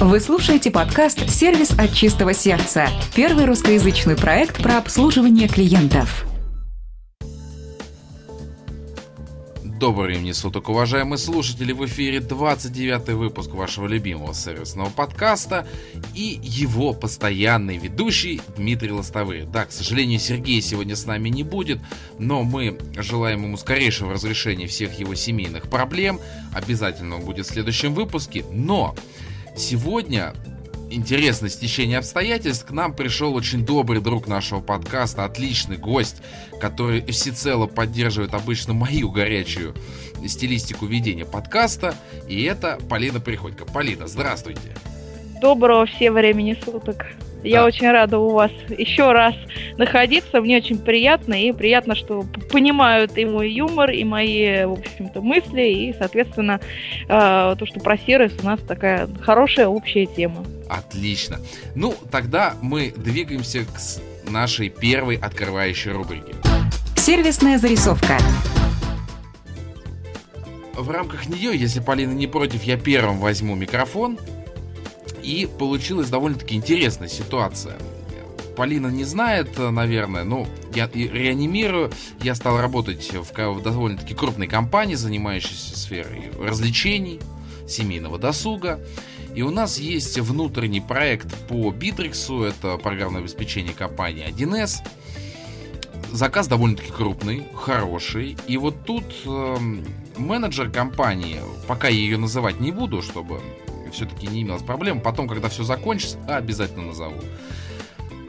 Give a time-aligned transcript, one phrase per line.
[0.00, 6.24] Вы слушаете подкаст «Сервис от чистого сердца»– первый русскоязычный проект про обслуживание клиентов.
[9.64, 11.72] Добрый времени суток, уважаемые слушатели!
[11.72, 15.66] В эфире 29 выпуск вашего любимого сервисного подкаста
[16.14, 19.46] и его постоянный ведущий Дмитрий Лостовый.
[19.52, 21.80] Да, к сожалению, Сергей сегодня с нами не будет,
[22.20, 26.20] но мы желаем ему скорейшего разрешения всех его семейных проблем.
[26.54, 28.94] Обязательно он будет в следующем выпуске, но
[29.58, 30.32] сегодня
[30.90, 36.22] интересное стечение обстоятельств к нам пришел очень добрый друг нашего подкаста, отличный гость,
[36.60, 39.74] который всецело поддерживает обычно мою горячую
[40.26, 41.94] стилистику ведения подкаста,
[42.28, 43.64] и это Полина Приходько.
[43.64, 44.74] Полина, здравствуйте.
[45.40, 47.06] Доброго всем времени суток.
[47.44, 49.34] Я очень рада у вас еще раз
[49.76, 50.40] находиться.
[50.40, 51.34] Мне очень приятно.
[51.34, 55.62] И приятно, что понимают и мой юмор, и мои, в общем-то, мысли.
[55.62, 56.60] И, соответственно,
[57.04, 60.44] э, то, что про сервис у нас такая хорошая общая тема.
[60.68, 61.38] Отлично.
[61.74, 66.34] Ну, тогда мы двигаемся к нашей первой открывающей рубрике.
[66.96, 68.18] Сервисная зарисовка.
[70.74, 74.18] В рамках нее, если Полина не против, я первым возьму микрофон
[75.28, 77.76] и получилась довольно-таки интересная ситуация.
[78.56, 81.92] Полина не знает, наверное, но я реанимирую.
[82.22, 87.20] Я стал работать в, довольно-таки крупной компании, занимающейся сферой развлечений,
[87.68, 88.80] семейного досуга.
[89.34, 94.78] И у нас есть внутренний проект по Битриксу, это программное обеспечение компании 1С.
[96.10, 98.38] Заказ довольно-таки крупный, хороший.
[98.46, 99.56] И вот тут э,
[100.16, 103.42] менеджер компании, пока я ее называть не буду, чтобы
[103.90, 105.00] все-таки не имелось проблем.
[105.00, 107.20] Потом, когда все закончится, обязательно назову.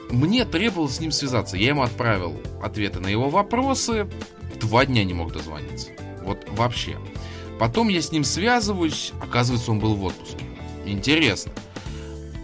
[0.10, 1.58] Мне требовалось с ним связаться.
[1.58, 4.08] Я ему отправил ответы на его вопросы.
[4.60, 5.90] Два дня не мог дозвониться.
[6.24, 6.98] Вот вообще.
[7.60, 9.14] Потом я с ним связываюсь.
[9.22, 10.44] Оказывается, он был в отпуске.
[10.86, 11.52] Интересно.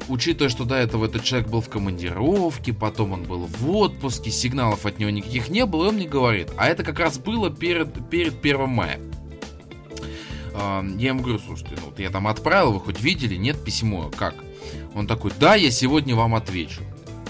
[0.08, 4.86] Учитывая, что до этого этот человек был в командировке, потом он был в отпуске, сигналов
[4.86, 8.08] от него никаких не было, и он мне говорит, а это как раз было перед,
[8.10, 9.00] перед 1 мая.
[10.56, 14.36] Я ему говорю, слушайте, ну вот я там отправил, вы хоть видели, нет письмо, как?
[14.94, 16.82] Он такой, да, я сегодня вам отвечу.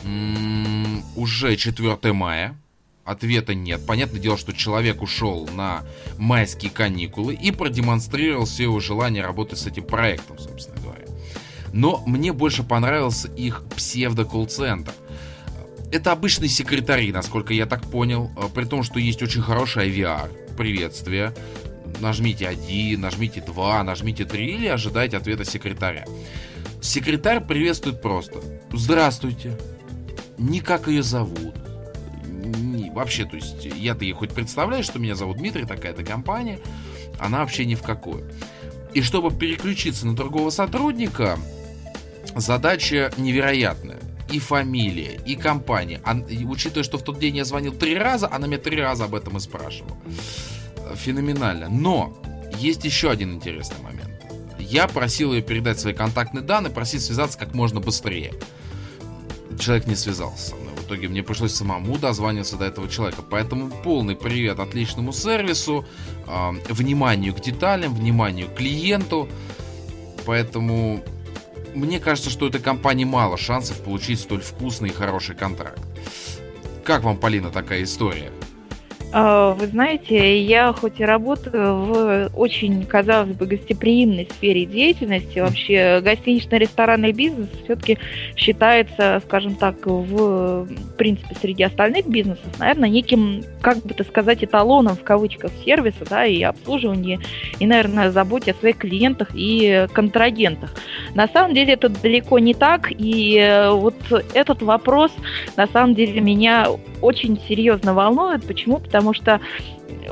[0.03, 2.55] М-м, уже 4 мая,
[3.03, 3.85] ответа нет.
[3.85, 5.83] Понятное дело, что человек ушел на
[6.17, 11.05] майские каникулы и продемонстрировал все его желание работать с этим проектом, собственно говоря.
[11.73, 14.93] Но мне больше понравился их псевдо-колл-центр.
[15.91, 20.55] Это обычные секретари, насколько я так понял, а, при том, что есть очень хороший IVR,
[20.57, 21.33] приветствие,
[21.99, 26.05] нажмите 1, нажмите 2, нажмите 3 или ожидайте ответа секретаря.
[26.81, 28.39] Секретарь приветствует просто.
[28.71, 29.57] Здравствуйте.
[30.37, 31.55] Не как ее зовут.
[32.25, 36.59] Не, вообще, то есть, я-то ей хоть представляю, что меня зовут Дмитрий, такая-то компания.
[37.19, 38.29] Она вообще ни в какую.
[38.93, 41.39] И чтобы переключиться на другого сотрудника,
[42.35, 43.99] задача невероятная.
[44.31, 46.01] И фамилия, и компания.
[46.03, 49.05] А, и, учитывая, что в тот день я звонил три раза, она меня три раза
[49.05, 49.97] об этом и спрашивала
[50.95, 51.69] феноменально.
[51.69, 52.15] Но
[52.57, 54.11] есть еще один интересный момент.
[54.59, 58.33] Я просил ее передать свои контактные данные, просил связаться как можно быстрее.
[59.59, 60.73] Человек не связался со мной.
[60.75, 63.21] В итоге мне пришлось самому дозваниваться до этого человека.
[63.21, 65.85] Поэтому полный привет отличному сервису,
[66.27, 69.29] э, вниманию к деталям, вниманию к клиенту.
[70.25, 71.03] Поэтому
[71.75, 75.79] мне кажется, что у этой компании мало шансов получить столь вкусный и хороший контракт.
[76.83, 78.31] Как вам, Полина, такая история?
[79.11, 86.01] А, вы знаете, я хоть и работаю в очень, казалось бы, гостеприимной сфере деятельности, вообще
[86.03, 87.97] гостинично-ресторанный бизнес все-таки
[88.35, 90.67] считается, скажем так, в
[90.97, 96.25] принципе, среди остальных бизнесов, наверное, неким, как бы это сказать, эталоном в кавычках сервиса, да,
[96.25, 97.19] и обслуживания,
[97.59, 100.73] и, наверное, заботе о своих клиентах и контрагентах.
[101.13, 103.95] На самом деле это далеко не так, и э, вот
[104.33, 105.11] этот вопрос,
[105.55, 106.67] на самом деле, меня
[107.01, 108.45] очень серьезно волнует.
[108.45, 108.79] Почему?
[108.79, 109.39] Потому что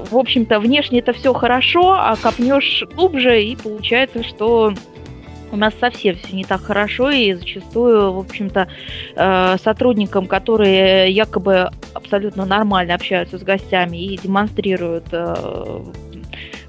[0.09, 4.73] в общем-то, внешне это все хорошо, а копнешь глубже, и получается, что
[5.51, 8.67] у нас совсем все не так хорошо, и зачастую, в общем-то,
[9.15, 15.83] э, сотрудникам, которые якобы абсолютно нормально общаются с гостями и демонстрируют э,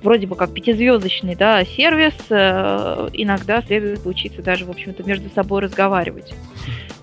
[0.03, 5.63] вроде бы как пятизвездочный да, сервис, э, иногда следует учиться даже, в общем-то, между собой
[5.63, 6.35] разговаривать.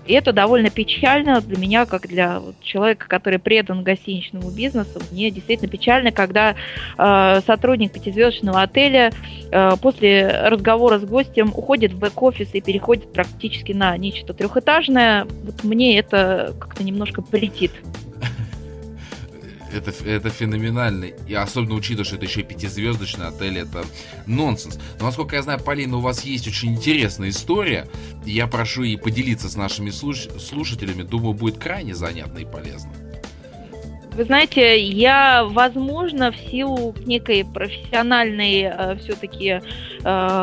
[0.06, 5.00] И это довольно печально для меня, как для человека, который предан гостиничному бизнесу.
[5.12, 6.56] Мне действительно печально, когда
[6.98, 9.12] э, сотрудник пятизвездочного отеля
[9.50, 15.26] э, после разговора с гостем уходит в бэк-офис и переходит практически на нечто трехэтажное.
[15.44, 17.72] Вот мне это как-то немножко прилетит.
[19.72, 21.06] Это, это феноменально.
[21.26, 23.84] И особенно учитывая, что это еще пятизвездочный отель, это
[24.26, 24.78] нонсенс.
[24.98, 27.88] Но насколько я знаю, Полина, у вас есть очень интересная история.
[28.24, 31.02] Я прошу и поделиться с нашими слуш- слушателями.
[31.02, 32.92] Думаю, будет крайне занятно и полезно.
[34.14, 39.60] Вы знаете, я, возможно, в силу некой профессиональной э, все-таки э,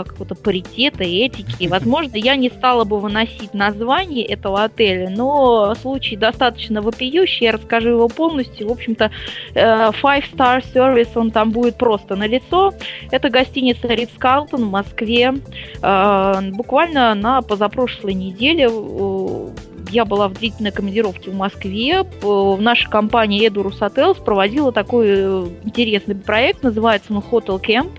[0.08, 6.82] какого-то паритета, этики, возможно, я не стала бы выносить название этого отеля, но случай достаточно
[6.82, 8.70] вопиющий, я расскажу его полностью.
[8.70, 9.12] В общем-то,
[9.54, 9.62] э,
[10.02, 12.74] Five Star Service, он там будет просто на лицо.
[13.12, 15.36] Это гостиница Ридс Карлтон в Москве.
[15.84, 19.48] Э, буквально на позапрошлой неделе э,
[19.90, 22.06] я была в длительной командировке в Москве.
[22.24, 27.92] Наша компания Edu Rusatels проводила такой э, интересный проект, называется он Hotel Camp.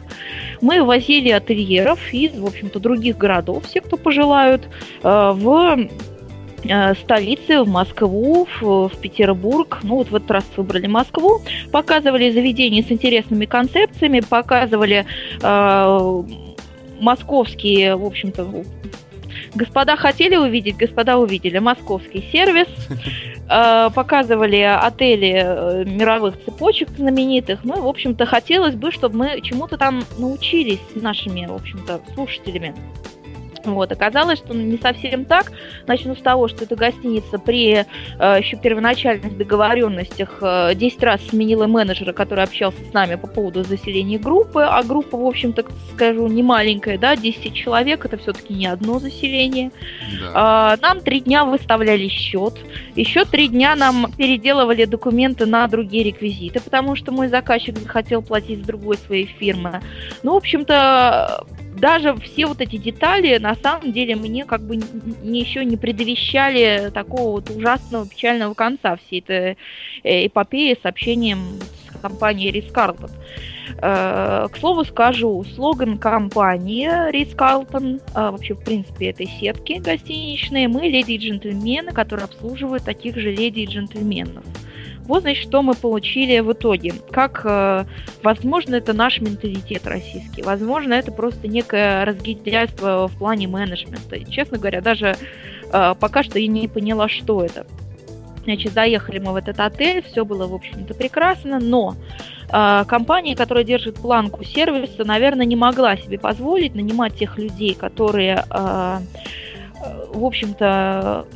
[0.61, 4.69] Мы возили ательеров из, в общем-то, других городов, все, кто пожелают,
[5.03, 5.79] э, в
[6.65, 9.79] э, столицы, в Москву, в, в Петербург.
[9.83, 11.41] Ну, вот в этот раз выбрали Москву.
[11.73, 15.07] Показывали заведения с интересными концепциями, показывали
[15.43, 16.23] э,
[17.01, 18.65] московские, в общем-то,
[19.55, 21.59] Господа хотели увидеть, господа увидели.
[21.59, 22.69] Московский сервис.
[23.53, 27.65] Э, показывали отели э, мировых цепочек знаменитых.
[27.65, 32.77] Ну, в общем-то, хотелось бы, чтобы мы чему-то там научились с нашими, в общем-то, слушателями.
[33.75, 35.53] Вот, оказалось, что не совсем так.
[35.87, 37.85] Начну с того, что эта гостиница при э,
[38.19, 44.19] еще первоначальных договоренностях э, 10 раз сменила менеджера, который общался с нами по поводу заселения
[44.19, 45.65] группы, а группа, в общем-то,
[45.95, 49.71] скажу, не маленькая, да, 10 человек, это все-таки не одно заселение.
[50.21, 50.77] Да.
[50.77, 52.55] Э, нам три дня выставляли счет,
[52.97, 58.63] еще три дня нам переделывали документы на другие реквизиты, потому что мой заказчик захотел платить
[58.63, 59.81] с другой своей фирмы.
[60.23, 61.47] Ну, в общем-то,
[61.81, 66.91] даже все вот эти детали на самом деле мне как бы не, еще не предвещали
[66.93, 69.57] такого вот ужасного печального конца всей этой
[70.03, 73.11] э, эпопеи с общением с компанией Рис Карлтон.
[73.81, 80.69] Э, к слову скажу, слоган компании Рис Карлтон, э, вообще в принципе этой сетки гостиничные,
[80.69, 84.45] мы леди и джентльмены, которые обслуживают таких же леди и джентльменов.
[85.07, 86.93] Вот, значит, что мы получили в итоге.
[87.11, 87.85] Как, э,
[88.23, 94.19] возможно, это наш менталитет российский, возможно, это просто некое разгильдяйство в плане менеджмента.
[94.31, 95.17] Честно говоря, даже
[95.73, 97.67] э, пока что я не поняла, что это.
[98.45, 101.95] Значит, заехали мы в этот отель, все было, в общем-то, прекрасно, но
[102.49, 108.45] э, компания, которая держит планку сервиса, наверное, не могла себе позволить нанимать тех людей, которые,
[108.49, 108.99] э,
[110.15, 111.27] в общем-то,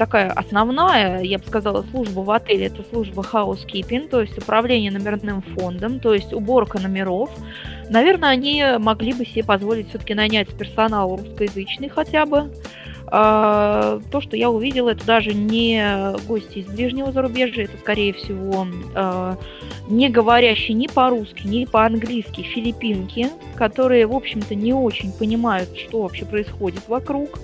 [0.00, 5.42] такая основная, я бы сказала, служба в отеле, это служба housekeeping, то есть управление номерным
[5.42, 7.28] фондом, то есть уборка номеров.
[7.90, 12.50] Наверное, они могли бы себе позволить все-таки нанять персонал русскоязычный хотя бы.
[13.08, 18.68] А, то, что я увидела, это даже не гости из ближнего зарубежья, это, скорее всего,
[18.94, 19.36] а,
[19.86, 26.24] не говорящие ни по-русски, ни по-английски филиппинки, которые, в общем-то, не очень понимают, что вообще
[26.24, 27.38] происходит вокруг.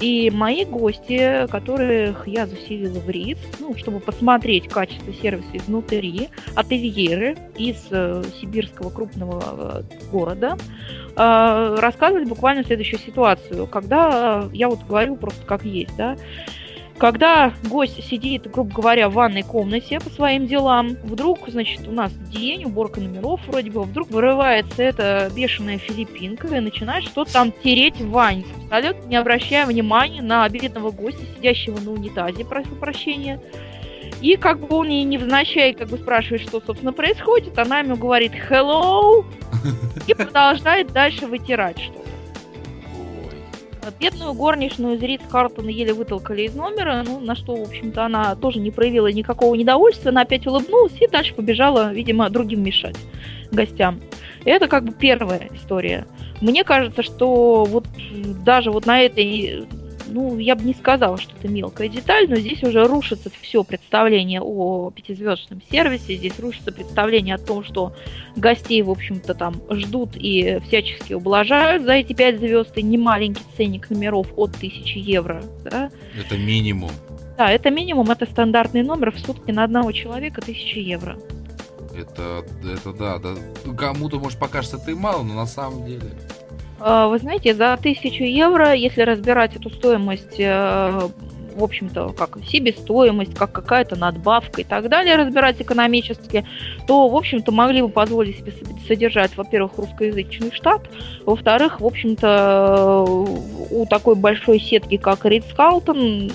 [0.00, 7.36] И мои гости, которых я заселила в РИЦ, ну, чтобы посмотреть качество сервиса изнутри, ательеры
[7.56, 10.56] из э, сибирского крупного э, города,
[11.16, 13.66] э, рассказывали буквально следующую ситуацию.
[13.66, 16.16] Когда э, я вот говорю просто как есть, да,
[16.98, 22.12] когда гость сидит, грубо говоря, в ванной комнате по своим делам, вдруг, значит, у нас
[22.30, 27.96] день, уборка номеров вроде бы, вдруг вырывается эта бешеная филиппинка и начинает что-то там тереть
[27.96, 33.40] в ванне, абсолютно не обращая внимания на бедного гостя, сидящего на унитазе, прошу прощения.
[34.22, 38.32] И как бы он ей невзначай как бы спрашивает, что, собственно, происходит, она ему говорит
[38.32, 39.24] «hello»
[40.06, 42.05] и продолжает дальше вытирать что-то.
[43.98, 48.34] Бедную горничную из Ридс Картона еле вытолкали из номера, ну, на что, в общем-то, она
[48.34, 52.96] тоже не проявила никакого недовольствия, она опять улыбнулась и дальше побежала, видимо, другим мешать
[53.50, 54.00] гостям.
[54.44, 56.06] И это как бы первая история.
[56.40, 57.86] Мне кажется, что вот
[58.44, 59.66] даже вот на этой
[60.06, 64.40] ну, я бы не сказала, что это мелкая деталь, но здесь уже рушится все представление
[64.42, 67.94] о пятизвездочном сервисе, здесь рушится представление о том, что
[68.36, 73.42] гостей, в общем-то, там ждут и всячески ублажают за эти пять звезд, и не маленький
[73.56, 75.42] ценник номеров от 1000 евро.
[75.64, 75.90] Да?
[76.18, 76.90] Это минимум.
[77.36, 81.18] Да, это минимум, это стандартный номер в сутки на одного человека 1000 евро.
[81.94, 83.34] Это, это да, да.
[83.76, 86.02] Кому-то, может, покажется ты мало, но на самом деле...
[86.78, 91.08] А, вы знаете, за тысячу евро, если разбирать эту стоимость, э,
[91.56, 96.46] в общем-то, как себестоимость, как какая-то надбавка и так далее, разбирать экономически,
[96.86, 98.52] то, в общем-то, могли бы позволить себе
[98.86, 100.82] содержать, во-первых, русскоязычный штат,
[101.24, 103.04] во-вторых, в общем-то,
[103.70, 106.30] у такой большой сетки, как Ридс Калтон,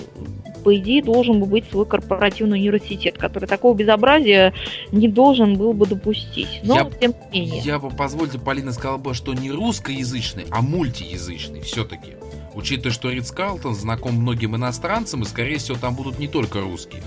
[0.62, 4.52] по идее, должен бы быть свой корпоративный университет, который такого безобразия
[4.90, 6.60] не должен был бы допустить.
[6.62, 7.60] Но, я, тем не менее.
[7.62, 12.12] Я бы, позвольте, Полина сказала бы, что не русскоязычный, а мультиязычный все-таки.
[12.54, 17.02] Учитывая, что Ридс Карлтон знаком многим иностранцам, и, скорее всего, там будут не только русские.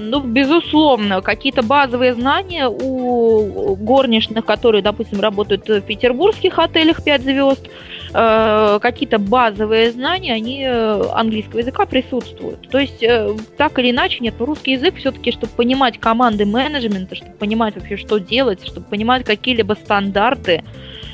[0.00, 7.68] Ну, безусловно, какие-то базовые знания у горничных, которые, допустим, работают в петербургских отелях 5 звезд,
[8.12, 12.68] э, какие-то базовые знания, они э, английского языка присутствуют.
[12.68, 17.32] То есть, э, так или иначе, нет, русский язык все-таки, чтобы понимать команды менеджмента, чтобы
[17.32, 20.62] понимать вообще, что делать, чтобы понимать какие-либо стандарты,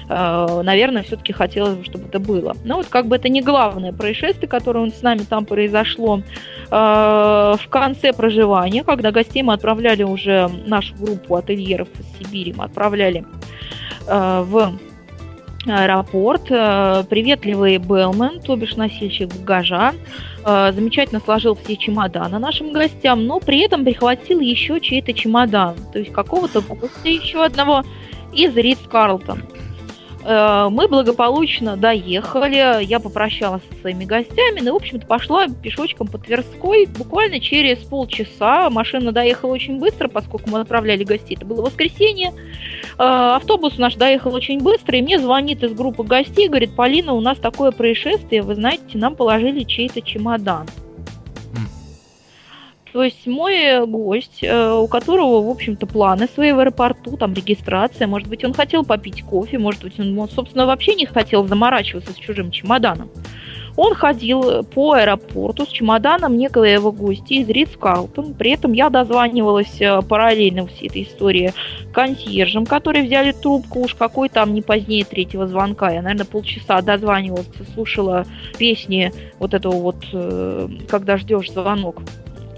[0.08, 2.54] Э, наверное, все-таки хотелось бы, чтобы это было.
[2.64, 6.20] Но вот как бы это не главное происшествие, которое с нами там произошло.
[6.70, 12.64] Э, в конце проживания, когда гостей мы отправляли уже нашу группу ательеров из Сибири, мы
[12.64, 13.24] отправляли
[14.06, 14.78] в
[15.66, 16.44] аэропорт.
[16.44, 19.92] Приветливый Белмен, то бишь носильщик багажа,
[20.44, 26.12] замечательно сложил все чемоданы нашим гостям, но при этом прихватил еще чей-то чемодан, то есть
[26.12, 27.82] какого-то гостя еще одного
[28.32, 29.42] из Ридс Карлтон.
[30.24, 36.18] Э, мы благополучно доехали, я попрощалась со своими гостями, ну, в общем-то, пошла пешочком по
[36.18, 36.86] Тверской.
[36.86, 42.32] Буквально через полчаса машина доехала очень быстро, поскольку мы отправляли гостей, это было воскресенье.
[42.98, 47.20] Э, автобус наш доехал очень быстро, и мне звонит из группы гостей, говорит, Полина, у
[47.20, 50.66] нас такое происшествие, вы знаете, нам положили чей-то чемодан.
[52.94, 58.06] То есть мой гость, э, у которого, в общем-то, планы свои в аэропорту, там регистрация,
[58.06, 62.16] может быть, он хотел попить кофе, может быть, он, собственно, вообще не хотел заморачиваться с
[62.16, 63.10] чужим чемоданом.
[63.76, 68.34] Он ходил по аэропорту с чемоданом некоего гостя из Ридс Карлтон.
[68.34, 71.52] При этом я дозванивалась э, параллельно всей этой истории
[71.92, 75.90] консьержем, которые взяли трубку уж какой там не позднее третьего звонка.
[75.90, 78.24] Я, наверное, полчаса дозванивалась, слушала
[78.58, 82.02] песни вот этого вот э, «Когда ждешь звонок»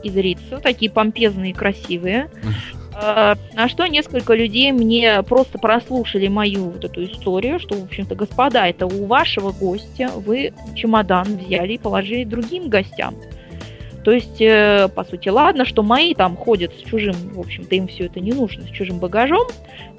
[0.03, 2.29] из Рица, такие помпезные, красивые.
[2.99, 8.15] А, на что несколько людей мне просто прослушали мою вот эту историю, что, в общем-то,
[8.15, 13.15] господа, это у вашего гостя вы чемодан взяли и положили другим гостям.
[14.03, 17.89] То есть, э, по сути, ладно, что мои там ходят с чужим, в общем-то, им
[17.89, 19.47] все это не нужно, с чужим багажом.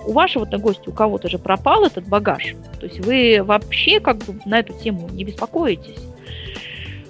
[0.05, 2.55] У вашего-то гостя у кого-то же пропал этот багаж.
[2.79, 5.99] То есть вы вообще как бы на эту тему не беспокоитесь.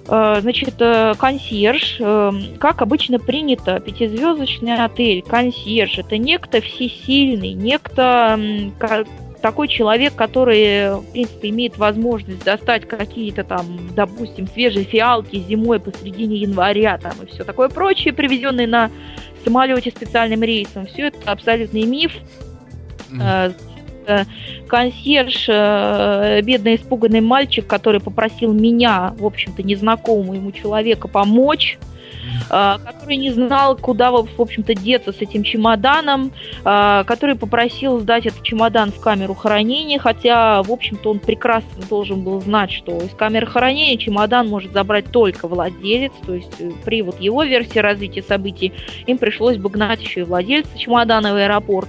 [0.08, 8.40] Э, значит, э, консьерж, э, как обычно принято, пятизвездочный отель, консьерж, это некто всесильный, некто
[9.42, 16.38] такой человек, который, в принципе, имеет возможность достать какие-то там, допустим, свежие фиалки зимой посредине
[16.38, 18.90] января там и все такое прочее, привезенные на
[19.44, 20.86] самолете специальным рейсом.
[20.86, 22.12] Все это абсолютный миф.
[23.10, 23.54] Mm
[24.66, 31.97] консьерж, э, бедный испуганный мальчик, который попросил меня, в общем-то, незнакомого ему человека помочь, э,
[32.48, 36.32] который не знал, куда, в общем-то, деться с этим чемоданом,
[36.64, 42.22] э, который попросил сдать этот чемодан в камеру хранения, хотя, в общем-то, он прекрасно должен
[42.22, 46.52] был знать, что из камеры хранения чемодан может забрать только владелец, то есть
[46.84, 48.72] при вот его версии развития событий
[49.06, 51.88] им пришлось бы гнать еще и владельца чемодана в аэропорт.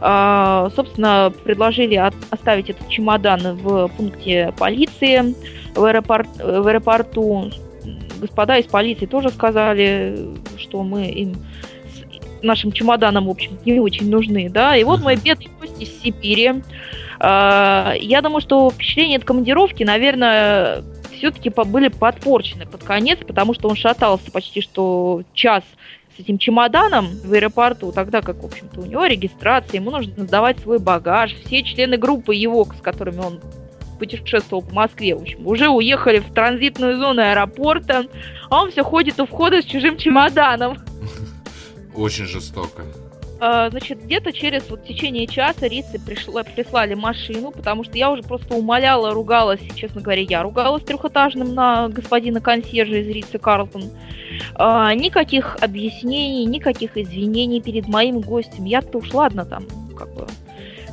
[0.00, 1.94] Собственно, предложили
[2.30, 5.34] оставить этот чемодан в пункте полиции
[5.74, 7.50] в, аэропорт, в аэропорту.
[8.20, 11.34] Господа из полиции тоже сказали, что мы им
[12.42, 14.76] нашим чемоданам, в общем, не очень нужны, да.
[14.76, 16.62] И вот мой бедный гость из Сибири.
[17.18, 23.68] А, я думаю, что впечатления от командировки, наверное, все-таки были подпорчены под конец, потому что
[23.68, 25.64] он шатался почти что час
[26.16, 30.58] с этим чемоданом в аэропорту, тогда как, в общем-то, у него регистрация, ему нужно сдавать
[30.60, 31.34] свой багаж.
[31.44, 33.40] Все члены группы его, с которыми он
[33.94, 38.06] путешествовал по Москве, в общем, уже уехали в транзитную зону аэропорта,
[38.50, 40.78] а он все ходит у входа с чужим чемоданом.
[41.94, 42.82] Очень жестоко.
[43.40, 48.22] А, значит, где-то через вот течение часа рисы пришло, прислали машину, потому что я уже
[48.22, 53.90] просто умоляла, ругалась, честно говоря, я ругалась трехэтажным на господина консьержа из Рицы Карлтон.
[54.54, 58.64] А, никаких объяснений, никаких извинений перед моим гостем.
[58.64, 59.64] Я-то уж ладно там,
[59.96, 60.26] как бы...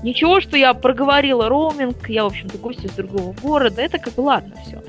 [0.04, 4.22] Ничего, что я проговорила роуминг, я, в общем-то, гость из другого города, это как бы
[4.22, 4.82] ладно все.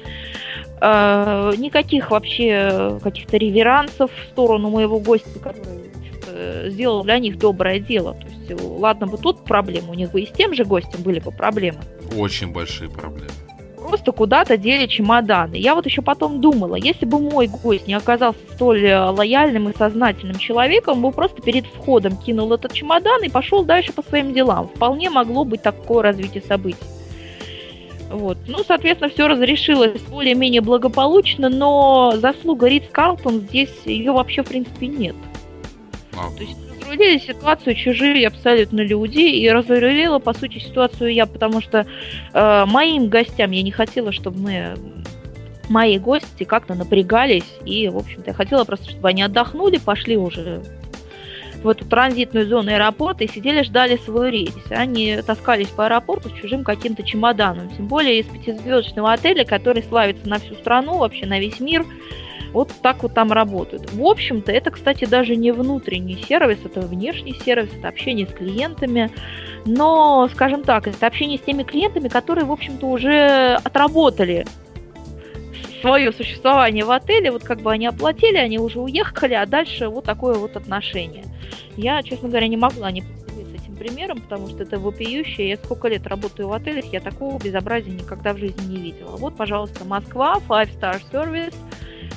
[0.81, 5.83] А, никаких вообще каких-то реверансов в сторону моего гостя, который
[6.71, 8.15] сделал для них доброе дело.
[8.15, 11.21] То есть, ладно бы тут проблемы, у них бы и с тем же гостем были
[11.21, 11.79] бы проблемы.
[12.17, 13.31] Очень большие проблемы
[13.93, 15.57] просто куда-то дели чемоданы.
[15.57, 19.77] Я вот еще потом думала, если бы мой гость не оказался столь э, лояльным и
[19.77, 24.33] сознательным человеком, он бы просто перед входом кинул этот чемодан и пошел дальше по своим
[24.33, 24.69] делам.
[24.69, 26.79] Вполне могло быть такое развитие событий.
[28.09, 28.39] Вот.
[28.47, 34.87] Ну, соответственно, все разрешилось более-менее благополучно, но заслуга Ридс Карлтон здесь ее вообще, в принципе,
[34.87, 35.17] нет.
[36.17, 36.35] А.
[36.35, 41.87] То есть разрулили ситуацию чужие абсолютно люди, и разрулила, по сути, ситуацию я, потому что
[42.33, 44.75] э, моим гостям я не хотела, чтобы мы
[45.69, 50.63] мои гости как-то напрягались, и, в общем-то, я хотела просто, чтобы они отдохнули, пошли уже
[51.63, 54.55] в эту транзитную зону аэропорта и сидели, ждали свой рейс.
[54.71, 57.71] Они таскались по аэропорту с чужим каким-то чемоданом.
[57.77, 61.87] Тем более из пятизвездочного отеля, который славится на всю страну, вообще на весь мир.
[62.53, 63.93] Вот так вот там работают.
[63.93, 69.11] В общем-то, это, кстати, даже не внутренний сервис, это внешний сервис, это общение с клиентами.
[69.65, 74.45] Но, скажем так, это общение с теми клиентами, которые, в общем-то, уже отработали
[75.83, 80.05] свое существование в отеле, вот как бы они оплатили, они уже уехали, а дальше вот
[80.05, 81.25] такое вот отношение.
[81.77, 85.51] Я, честно говоря, не могла не поделиться этим примером, потому что это вопиющее.
[85.51, 89.17] Я сколько лет работаю в отелях, я такого безобразия никогда в жизни не видела.
[89.17, 91.55] Вот, пожалуйста, Москва, Five Star Service,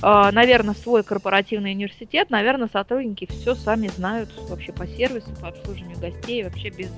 [0.01, 6.43] наверное, свой корпоративный университет, наверное, сотрудники все сами знают вообще по сервису, по обслуживанию гостей,
[6.43, 6.89] вообще без,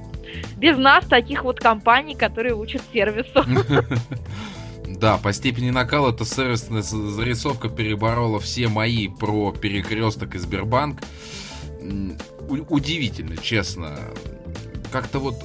[0.58, 3.44] без нас таких вот компаний, которые учат сервису.
[4.88, 11.02] Да, по степени накала эта сервисная зарисовка переборола все мои про перекресток и Сбербанк.
[12.50, 14.00] Удивительно, честно.
[14.92, 15.36] Как-то вот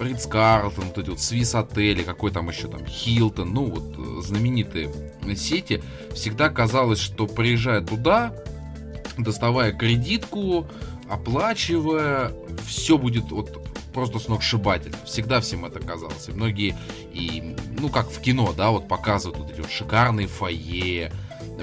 [0.00, 4.22] Ридс Карлтон, вот эти вот Свис отели, какой там еще там Хилтон, ну вот э,
[4.22, 4.90] знаменитые
[5.36, 5.82] сети,
[6.14, 8.34] всегда казалось, что приезжая туда,
[9.16, 10.66] доставая кредитку,
[11.08, 12.32] оплачивая,
[12.66, 14.96] все будет вот просто сногсшибательно.
[15.04, 16.28] Всегда всем это казалось.
[16.28, 16.76] И многие,
[17.12, 21.12] и, ну, как в кино, да, вот показывают вот эти вот шикарные фойе,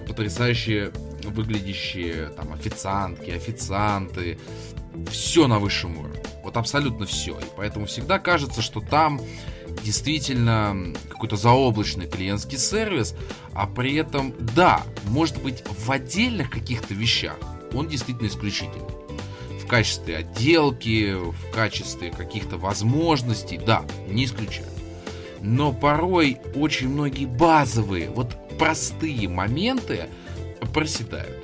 [0.06, 0.92] потрясающие
[1.24, 4.38] выглядящие там официантки, официанты.
[5.10, 6.20] Все на высшем уровне.
[6.44, 7.38] Вот абсолютно все.
[7.40, 9.20] И поэтому всегда кажется, что там
[9.84, 13.16] действительно какой-то заоблачный клиентский сервис,
[13.54, 17.38] а при этом, да, может быть, в отдельных каких-то вещах
[17.74, 18.96] он действительно исключительный
[19.66, 24.68] в качестве отделки, в качестве каких-то возможностей, да, не исключаю.
[25.42, 30.08] Но порой очень многие базовые, вот простые моменты
[30.72, 31.44] проседают,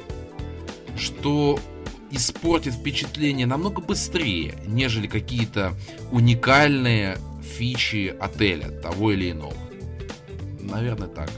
[0.96, 1.60] что
[2.12, 5.74] испортит впечатление намного быстрее, нежели какие-то
[6.12, 7.18] уникальные
[7.58, 9.56] фичи отеля того или иного.
[10.60, 11.30] Наверное, так.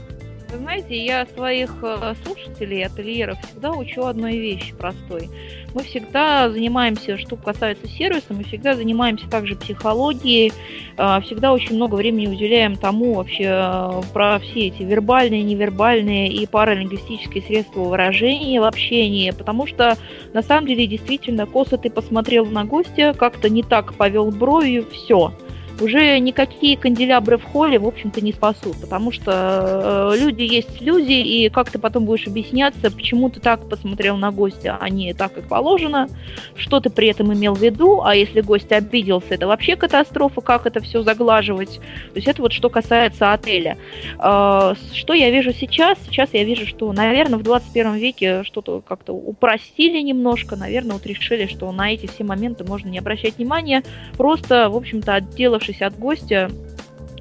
[0.54, 5.28] Вы знаете, я своих э, слушателей, ательеров всегда учу одной вещи простой.
[5.74, 10.52] Мы всегда занимаемся, что касается сервиса, мы всегда занимаемся также психологией,
[10.96, 16.46] э, всегда очень много времени уделяем тому вообще э, про все эти вербальные, невербальные и
[16.46, 19.98] паралингвистические средства выражения в общении, потому что
[20.34, 25.32] на самом деле действительно косо ты посмотрел на гостя, как-то не так повел бровью, все–
[25.80, 31.12] уже никакие канделябры в холле, в общем-то, не спасут, потому что э, люди есть люди,
[31.12, 35.34] и как ты потом будешь объясняться, почему ты так посмотрел на гостя, а не так,
[35.34, 36.08] как положено,
[36.56, 40.66] что ты при этом имел в виду, а если гость обиделся, это вообще катастрофа, как
[40.66, 41.80] это все заглаживать.
[42.12, 43.76] То есть это вот что касается отеля.
[44.18, 45.98] Э, что я вижу сейчас?
[46.06, 51.46] Сейчас я вижу, что, наверное, в 21 веке что-то как-то упростили немножко, наверное, вот решили,
[51.46, 53.82] что на эти все моменты можно не обращать внимания,
[54.16, 56.50] просто, в общем-то, отделав отделавшись от гостя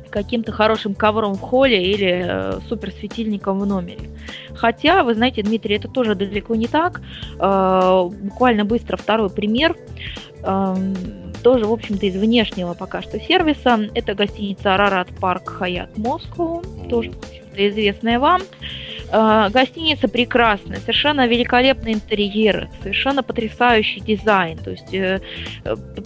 [0.09, 4.09] каким-то хорошим ковром в холле или э, суперсветильником в номере.
[4.53, 7.01] Хотя, вы знаете, Дмитрий, это тоже далеко не так.
[7.39, 9.75] Э, буквально быстро второй пример.
[10.43, 10.75] Э,
[11.41, 13.89] тоже, в общем-то, из внешнего пока что сервиса.
[13.95, 18.41] Это гостиница Арарат Парк Хаят Москва, тоже, в общем-то, известная вам.
[19.11, 24.57] Гостиница прекрасная, совершенно великолепный интерьер, совершенно потрясающий дизайн.
[24.57, 25.19] То есть э,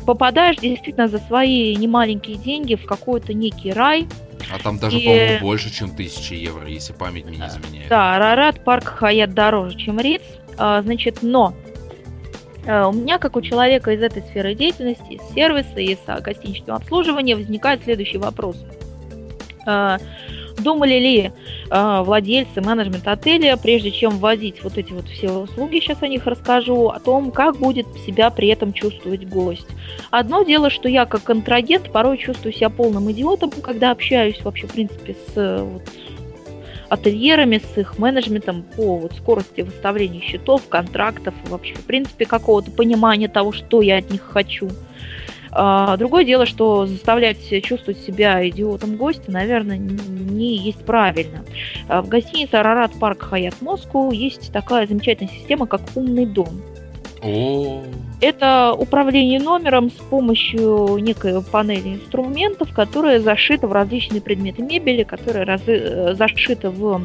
[0.06, 4.08] попадаешь действительно за свои немаленькие деньги в какой-то некий рай.
[4.54, 5.06] А там даже, и...
[5.06, 7.90] по-моему, больше, чем тысячи евро, если память мне не изменяет.
[7.90, 10.22] Да, Арарат парк Хаят дороже, чем Риц.
[10.58, 11.54] А, значит, но
[12.66, 17.36] э, у меня, как у человека из этой сферы деятельности, из сервиса, из гостиничного обслуживания,
[17.36, 18.58] возникает следующий вопрос.
[20.68, 21.32] Думали ли
[21.72, 26.26] э, владельцы, менеджмент отеля, прежде чем вводить вот эти вот все услуги, сейчас о них
[26.26, 29.68] расскажу, о том, как будет себя при этом чувствовать гость.
[30.12, 34.74] Одно дело, что я как контрагент порой чувствую себя полным идиотом, когда общаюсь вообще, в
[34.74, 35.84] принципе, с вот,
[36.90, 43.30] ательерами, с их менеджментом по вот, скорости выставления счетов, контрактов, вообще, в принципе, какого-то понимания
[43.30, 44.68] того, что я от них хочу.
[45.60, 51.44] А, другое дело, что заставлять чувствовать себя идиотом гостя, наверное, не есть правильно.
[51.90, 56.62] А, в гостинице Арарат Парк Хаят Москву есть такая замечательная система, как умный дом.
[57.24, 57.82] О.
[58.22, 65.44] Это управление номером с помощью некой панели инструментов, которая зашита в различные предметы мебели, которая
[65.44, 65.62] раз...
[65.66, 67.02] Э, зашита в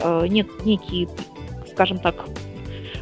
[0.00, 0.48] э, нек...
[0.64, 1.06] некий,
[1.70, 2.24] скажем так,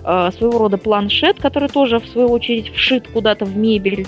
[0.03, 4.07] своего рода планшет, который тоже, в свою очередь, вшит куда-то в мебель.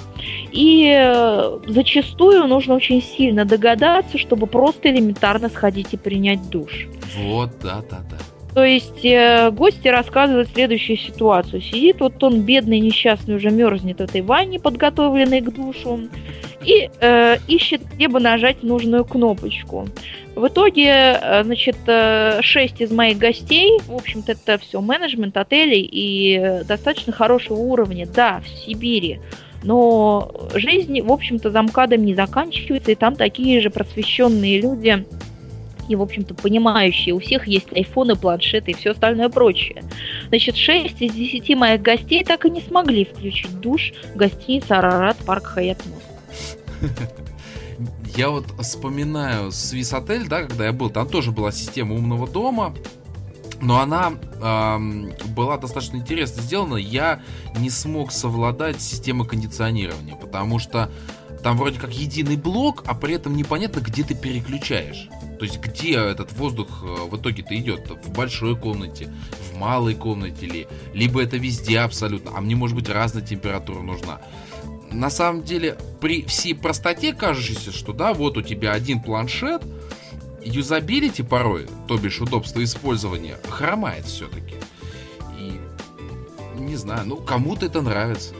[0.52, 6.88] И э, зачастую нужно очень сильно догадаться, чтобы просто элементарно сходить и принять душ.
[7.16, 8.33] Вот, да, да, да.
[8.54, 11.60] То есть э, гости рассказывают следующую ситуацию.
[11.60, 16.00] Сидит вот он, бедный, несчастный, уже мерзнет в этой ванне, подготовленной к душу,
[16.64, 19.88] и э, ищет, где бы нажать нужную кнопочку.
[20.36, 25.88] В итоге, э, значит, э, шесть из моих гостей, в общем-то, это все менеджмент отелей
[25.90, 29.18] и достаточно хорошего уровня, да, в Сибири.
[29.64, 35.04] Но жизнь, в общем-то, замкадом не заканчивается, и там такие же просвещенные люди,
[35.88, 37.14] и, в общем-то, понимающие.
[37.14, 39.84] У всех есть айфоны, планшеты и все остальное прочее.
[40.28, 45.16] Значит, 6 из 10 моих гостей так и не смогли включить душ в гостинице Арарат
[45.18, 45.82] Парк Хаят
[48.16, 52.74] Я вот вспоминаю Свис Отель, да, когда я был, там тоже была система умного дома,
[53.60, 56.76] но она эм, была достаточно интересно сделана.
[56.76, 57.22] Я
[57.58, 60.90] не смог совладать с системой кондиционирования, потому что
[61.42, 65.08] там вроде как единый блок, а при этом непонятно, где ты переключаешь.
[65.44, 67.90] То есть где этот воздух э, в итоге-то идет?
[68.02, 69.12] В большой комнате,
[69.52, 70.66] в малой комнате ли?
[70.94, 74.22] Либо это везде абсолютно, а мне может быть разная температура нужна.
[74.90, 79.60] На самом деле, при всей простоте кажущейся, что да, вот у тебя один планшет,
[80.42, 84.54] юзабилити порой, то бишь удобство использования, хромает все-таки.
[85.38, 85.60] И
[86.58, 88.32] не знаю, ну кому-то это нравится.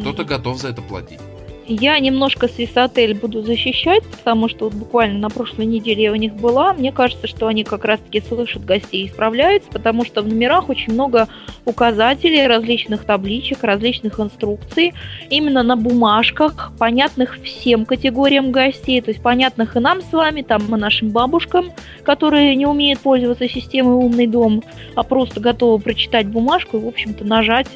[0.00, 1.20] Кто-то готов за это платить.
[1.66, 6.34] Я немножко Свисотель буду защищать, потому что вот буквально на прошлой неделе я у них
[6.34, 6.74] была.
[6.74, 10.92] Мне кажется, что они как раз-таки слышат гостей и справляются, потому что в номерах очень
[10.92, 11.26] много
[11.64, 14.92] указателей, различных табличек, различных инструкций,
[15.30, 20.62] именно на бумажках, понятных всем категориям гостей, то есть понятных и нам с вами, там
[20.74, 21.72] и нашим бабушкам,
[22.02, 24.62] которые не умеют пользоваться системой «Умный дом»,
[24.94, 27.68] а просто готовы прочитать бумажку и, в общем-то, нажать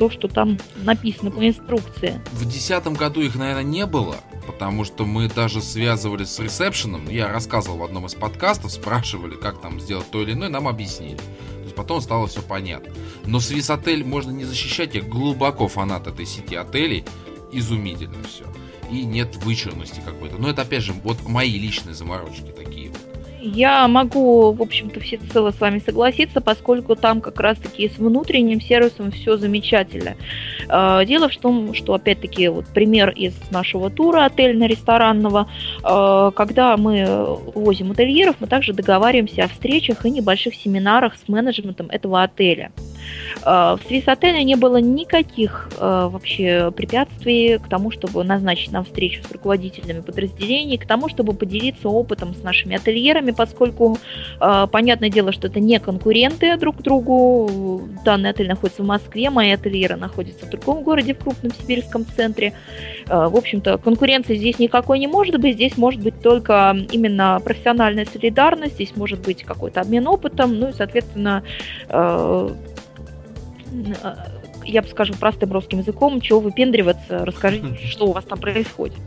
[0.00, 2.22] то, что там написано по инструкции.
[2.32, 7.10] В 2010 году их, наверное, не было, потому что мы даже связывались с ресепшеном.
[7.10, 11.18] Я рассказывал в одном из подкастов, спрашивали, как там сделать то или иное, нам объяснили.
[11.18, 12.94] То есть потом стало все понятно.
[13.26, 17.04] Но Свис Отель можно не защищать, я глубоко фанат этой сети отелей.
[17.52, 18.46] Изумительно все.
[18.90, 20.38] И нет вычурности какой-то.
[20.38, 22.89] Но это, опять же, вот мои личные заморочки такие.
[23.42, 29.10] Я могу, в общем-то, всецело с вами согласиться, поскольку там как раз-таки с внутренним сервисом
[29.10, 30.16] все замечательно.
[30.68, 35.48] А, дело в том, что, опять-таки, вот пример из нашего тура отельно-ресторанного,
[35.82, 41.88] а, когда мы возим ательеров, мы также договариваемся о встречах и небольших семинарах с менеджментом
[41.88, 42.72] этого отеля.
[43.42, 49.22] А, в Свис отеле не было никаких вообще препятствий к тому, чтобы назначить нам встречу
[49.22, 53.98] с руководителями подразделений, к тому, чтобы поделиться опытом с нашими ательерами, поскольку
[54.40, 57.88] э, понятное дело, что это не конкуренты друг другу.
[58.04, 62.52] Данный отель находится в Москве, мои ательеры находятся в другом городе, в крупном сибирском центре.
[63.08, 65.54] Э, в общем-то, конкуренции здесь никакой не может быть.
[65.54, 70.72] Здесь может быть только именно профессиональная солидарность, здесь может быть какой-то обмен опытом, ну и,
[70.72, 71.42] соответственно,
[71.88, 72.50] э,
[74.64, 78.98] я бы скажу простым русским языком, чего выпендриваться, расскажите, что у вас там происходит.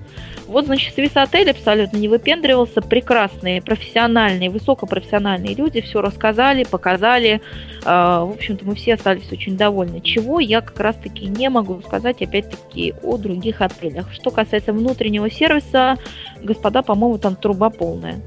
[0.47, 7.41] Вот, значит, Свис Отель абсолютно не выпендривался, прекрасные, профессиональные, высокопрофессиональные люди все рассказали, показали.
[7.85, 10.01] А, в общем-то, мы все остались очень довольны.
[10.01, 14.11] Чего я как раз-таки не могу сказать, опять-таки, о других отелях.
[14.11, 15.97] Что касается внутреннего сервиса,
[16.41, 18.21] господа, по-моему, там труба полная.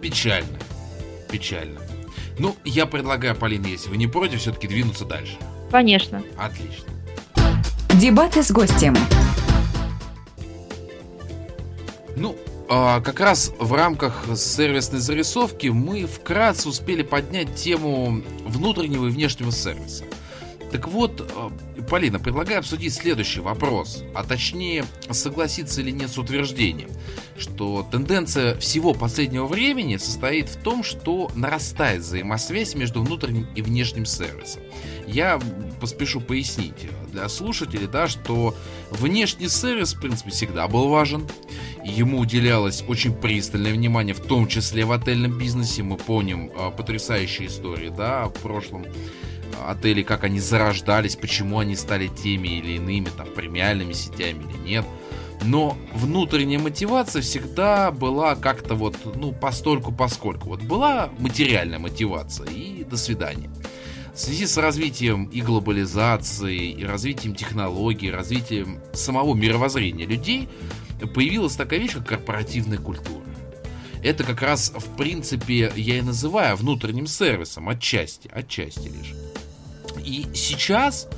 [0.00, 0.58] Печально.
[1.30, 1.85] Печально.
[2.38, 5.36] Ну, я предлагаю, Полина, если вы не против, все-таки двинуться дальше.
[5.70, 6.22] Конечно.
[6.36, 6.92] Отлично.
[7.94, 8.94] Дебаты с гостем.
[12.14, 12.36] Ну,
[12.68, 19.50] а, как раз в рамках сервисной зарисовки мы вкратце успели поднять тему внутреннего и внешнего
[19.50, 20.04] сервиса.
[20.76, 21.50] Так вот, а,
[21.88, 26.90] Полина, предлагаю обсудить следующий вопрос, а точнее согласиться или нет с утверждением,
[27.38, 34.04] что тенденция всего последнего времени состоит в том, что нарастает взаимосвязь между внутренним и внешним
[34.04, 34.60] сервисом.
[35.06, 35.40] Я
[35.80, 38.54] поспешу пояснить для слушателей, да, что
[38.90, 41.26] внешний сервис, в принципе, всегда был важен.
[41.82, 45.82] Ему уделялось очень пристальное внимание, в том числе в отельном бизнесе.
[45.82, 48.84] Мы помним э, потрясающие истории, да, в прошлом
[49.66, 54.84] отели, как они зарождались, почему они стали теми или иными, там, премиальными сетями или нет.
[55.42, 60.48] Но внутренняя мотивация всегда была как-то вот, ну, постольку поскольку.
[60.48, 63.50] Вот была материальная мотивация и до свидания.
[64.14, 70.48] В связи с развитием и глобализации, и развитием технологий, развитием самого мировоззрения людей,
[71.14, 73.22] появилась такая вещь, как корпоративная культура.
[74.02, 79.12] Это как раз, в принципе, я и называю внутренним сервисом, отчасти, отчасти лишь.
[80.04, 81.08] И сейчас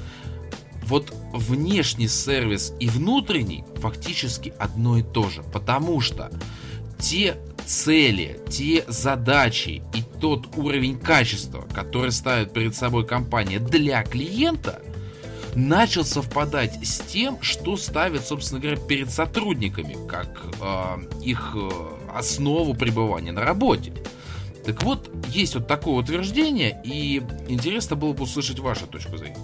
[0.83, 6.31] вот внешний сервис и внутренний фактически одно и то же, потому что
[6.99, 7.37] те
[7.67, 14.83] цели, те задачи и тот уровень качества, который ставит перед собой компания для клиента,
[15.55, 21.71] начал совпадать с тем, что ставит, собственно говоря, перед сотрудниками, как э, их э,
[22.15, 23.93] основу пребывания на работе.
[24.69, 29.39] Так вот, есть вот такое утверждение, и интересно было бы услышать вашу точку зрения.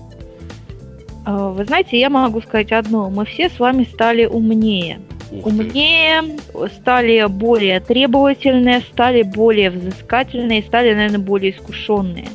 [1.25, 3.09] А, вы знаете, я могу сказать одно.
[3.09, 5.01] Мы все с вами стали умнее.
[5.33, 6.39] Ух умнее,
[6.79, 12.29] стали более требовательные, стали более взыскательные, стали, наверное, более искушенные.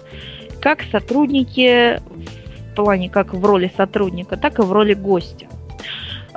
[0.59, 2.01] Как сотрудники,
[2.71, 5.45] в плане как в роли сотрудника, так и в роли гостя.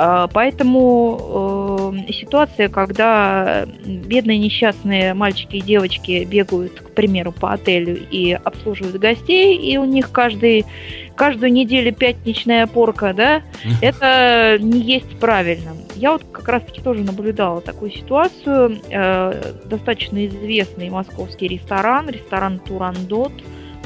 [0.04, 7.96] А, поэтому э, ситуация, когда бедные несчастные мальчики и девочки бегают, к примеру, по отелю
[8.10, 10.66] и обслуживают гостей, и у них каждый,
[11.14, 13.42] каждую неделю пятничная порка, да,
[13.80, 15.76] это не есть правильным.
[15.94, 18.80] Я вот как раз-таки тоже наблюдала такую ситуацию.
[18.90, 23.34] Э, достаточно известный московский ресторан, ресторан Турандот,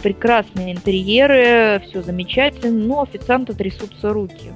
[0.02, 4.54] прекрасные интерьеры, все замечательно, но официанта трясутся руки.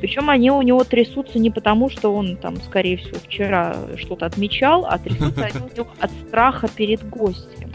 [0.00, 4.86] Причем они у него трясутся не потому, что он там, скорее всего, вчера что-то отмечал,
[4.86, 7.72] а трясутся они у него от страха перед гостем.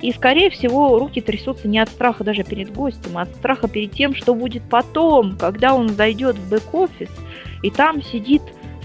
[0.00, 3.92] И, скорее всего, руки трясутся не от страха даже перед гостем, а от страха перед
[3.92, 7.10] тем, что будет потом, когда он зайдет в бэк-офис,
[7.62, 8.42] и там сидит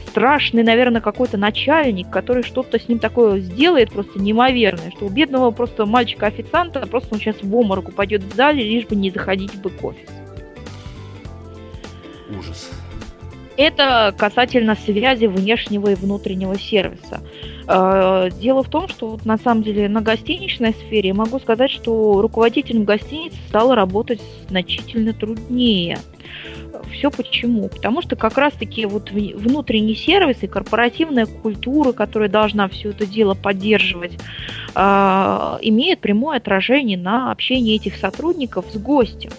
[0.08, 5.52] страшный, наверное, какой-то начальник, который что-то с ним такое сделает просто неимоверное, что у бедного
[5.52, 9.62] просто мальчика-официанта просто он сейчас в обморок упадет в зале, лишь бы не заходить в
[9.62, 10.21] бэк-офис.
[12.38, 12.70] Ужас.
[13.58, 17.22] Это касательно связи внешнего и внутреннего сервиса.
[17.68, 22.22] Э, дело в том, что вот на самом деле на гостиничной сфере могу сказать, что
[22.22, 26.00] руководителем гостиницы стало работать значительно труднее.
[26.92, 27.68] Все почему?
[27.68, 33.34] Потому что как раз-таки вот внутренний сервис и корпоративная культура, которая должна все это дело
[33.34, 34.14] поддерживать,
[34.74, 34.80] э,
[35.62, 39.32] имеет прямое отражение на общение этих сотрудников с гостем.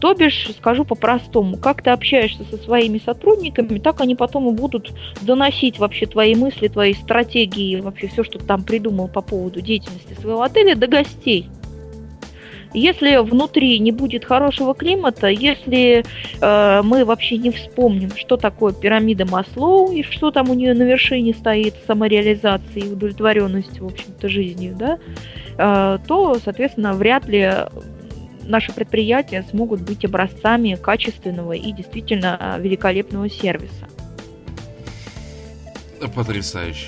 [0.00, 4.92] То бишь, скажу по-простому, как ты общаешься со своими сотрудниками, так они потом и будут
[5.22, 10.14] доносить вообще твои мысли, твои стратегии, вообще все, что ты там придумал по поводу деятельности
[10.14, 11.48] своего отеля до гостей.
[12.74, 16.04] Если внутри не будет хорошего климата, если
[16.40, 20.82] э, мы вообще не вспомним, что такое пирамида Маслоу и что там у нее на
[20.82, 24.98] вершине стоит самореализация и удовлетворенность, в общем-то, жизнью, да,
[25.56, 27.50] э, то, соответственно, вряд ли
[28.48, 33.88] наши предприятия смогут быть образцами качественного и действительно великолепного сервиса.
[36.14, 36.86] Потрясающе.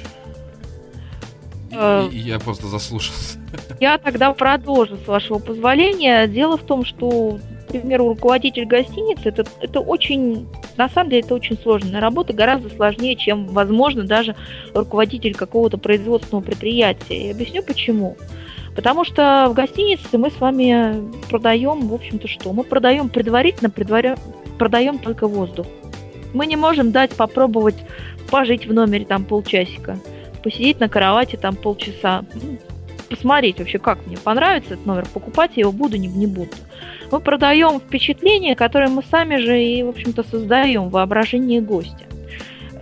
[1.73, 3.39] Э, я просто заслушался.
[3.81, 6.27] Я тогда продолжу, с вашего позволения.
[6.27, 11.35] Дело в том, что, к примеру, руководитель гостиницы, это, это очень, на самом деле, это
[11.35, 14.37] очень сложная работа, гораздо сложнее, чем, возможно, даже
[14.75, 17.29] руководитель какого-то производственного предприятия.
[17.29, 18.17] И объясню почему.
[18.75, 22.53] Потому что в гостинице мы с вами продаем, в общем-то, что?
[22.53, 24.17] Мы продаем предварительно, предваря...
[24.59, 25.67] продаем только воздух.
[26.33, 27.77] Мы не можем дать попробовать
[28.31, 29.99] пожить в номере там полчасика,
[30.43, 32.59] посидеть на кровати там полчаса, ну,
[33.09, 36.51] посмотреть вообще, как мне понравится этот номер, покупать я его буду, не, не буду.
[37.11, 42.07] Мы продаем впечатление, которое мы сами же и, в общем-то, создаем воображение гостя.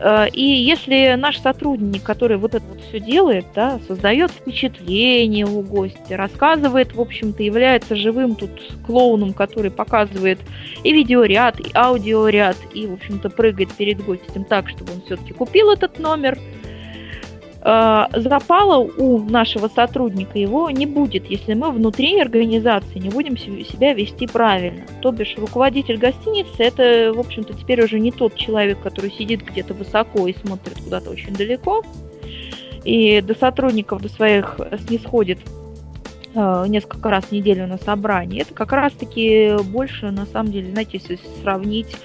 [0.01, 5.63] Э, и если наш сотрудник, который вот это вот все делает, да, создает впечатление у
[5.63, 8.51] гостя, рассказывает, в общем-то, является живым тут
[8.87, 10.39] клоуном, который показывает
[10.85, 15.71] и видеоряд, и аудиоряд, и, в общем-то, прыгает перед гостем так, чтобы он все-таки купил
[15.71, 16.39] этот номер–
[17.61, 24.27] запала у нашего сотрудника его не будет, если мы внутри организации не будем себя вести
[24.27, 24.83] правильно.
[25.03, 29.75] То бишь руководитель гостиницы это, в общем-то, теперь уже не тот человек, который сидит где-то
[29.75, 31.83] высоко и смотрит куда-то очень далеко,
[32.85, 35.41] и до сотрудников, до своих снисходит
[36.35, 38.43] э, несколько раз в неделю на собрании.
[38.43, 41.97] Это как раз-таки больше, на самом деле, знаете, если сравнить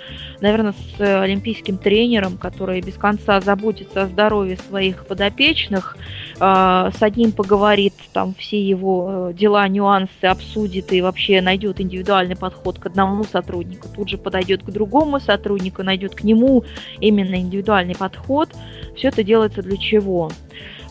[0.43, 5.97] наверное, с э, олимпийским тренером, который без конца заботится о здоровье своих подопечных,
[6.39, 12.35] а, с одним поговорит, там все его э, дела, нюансы обсудит и вообще найдет индивидуальный
[12.35, 16.65] подход к одному сотруднику, тут же подойдет к другому сотруднику, найдет к нему
[16.99, 18.49] именно индивидуальный подход.
[18.97, 20.29] Все это делается для чего?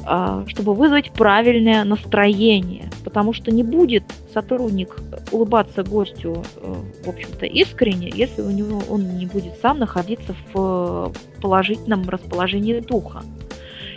[0.04, 2.90] А, чтобы вызвать правильное настроение.
[3.04, 4.96] потому что не будет сотрудник
[5.32, 11.12] улыбаться гостю, э, в общем-то, искренне, если у него он не будет сам находиться в
[11.40, 13.22] положительном расположении духа.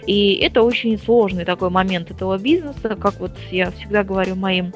[0.08, 4.74] И это очень сложный такой момент этого бизнеса, как вот я всегда говорю моим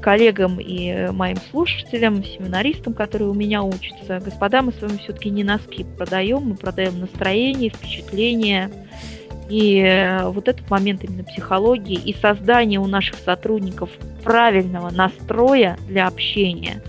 [0.00, 5.44] коллегам и моим слушателям, семинаристам, которые у меня учатся, господа, мы с вами все-таки не
[5.44, 8.70] носки продаем, мы продаем настроение, впечатление.
[9.52, 13.90] И э, вот этот момент именно психологии и создание у наших сотрудников
[14.24, 16.82] правильного настроя для общения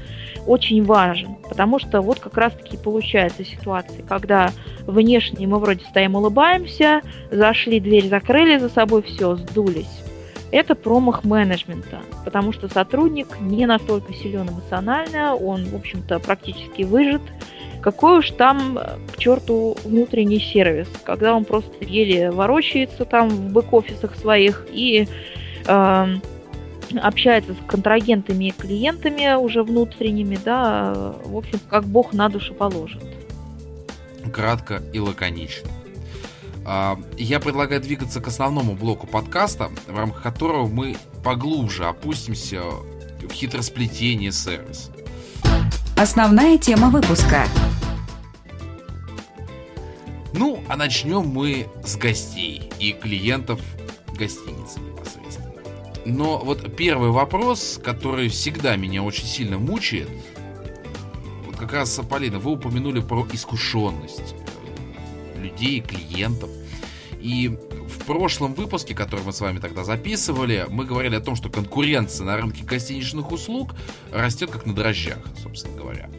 [0.48, 4.52] очень важен, потому что вот как раз-таки получается ситуация, когда
[4.88, 10.04] внешне мы вроде стоим, улыбаемся, зашли, дверь закрыли за собой, все, сдулись
[10.54, 17.22] это промах менеджмента, потому что сотрудник не настолько силен эмоционально, он, в общем-то, практически выжит.
[17.84, 18.80] Какой уж там
[19.12, 25.06] к черту внутренний сервис, когда он просто еле ворочается там в бэк-офисах своих и
[25.68, 26.08] э,
[27.02, 33.04] общается с контрагентами и клиентами уже внутренними, да, в общем, как бог на душу положит.
[34.32, 35.70] Кратко и лаконично.
[36.66, 42.62] А, я предлагаю двигаться к основному блоку подкаста, в рамках которого мы поглубже опустимся
[43.22, 44.92] в хитросплетение сервиса.
[46.04, 47.48] Основная тема выпуска.
[50.34, 53.62] Ну, а начнем мы с гостей и клиентов
[54.14, 55.54] гостиницы непосредственно.
[56.04, 60.10] Но вот первый вопрос, который всегда меня очень сильно мучает,
[61.46, 64.36] вот как раз, Полина, вы упомянули про искушенность
[65.38, 66.50] людей, клиентов.
[67.22, 67.58] И
[68.04, 72.26] в прошлом выпуске, который мы с вами тогда записывали, мы говорили о том, что конкуренция
[72.26, 73.76] на рынке гостиничных услуг
[74.12, 76.10] растет как на дрожжах, собственно говоря.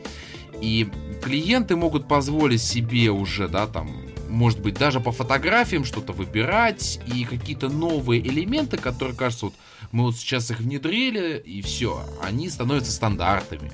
[0.62, 0.90] И
[1.22, 3.90] клиенты могут позволить себе уже, да, там,
[4.30, 9.54] может быть, даже по фотографиям что-то выбирать и какие-то новые элементы, которые, кажется, вот
[9.92, 13.70] мы вот сейчас их внедрили, и все, они становятся стандартами.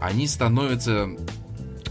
[0.00, 1.10] Они становятся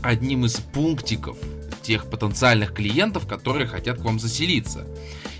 [0.01, 1.37] одним из пунктиков
[1.83, 4.87] тех потенциальных клиентов, которые хотят к вам заселиться.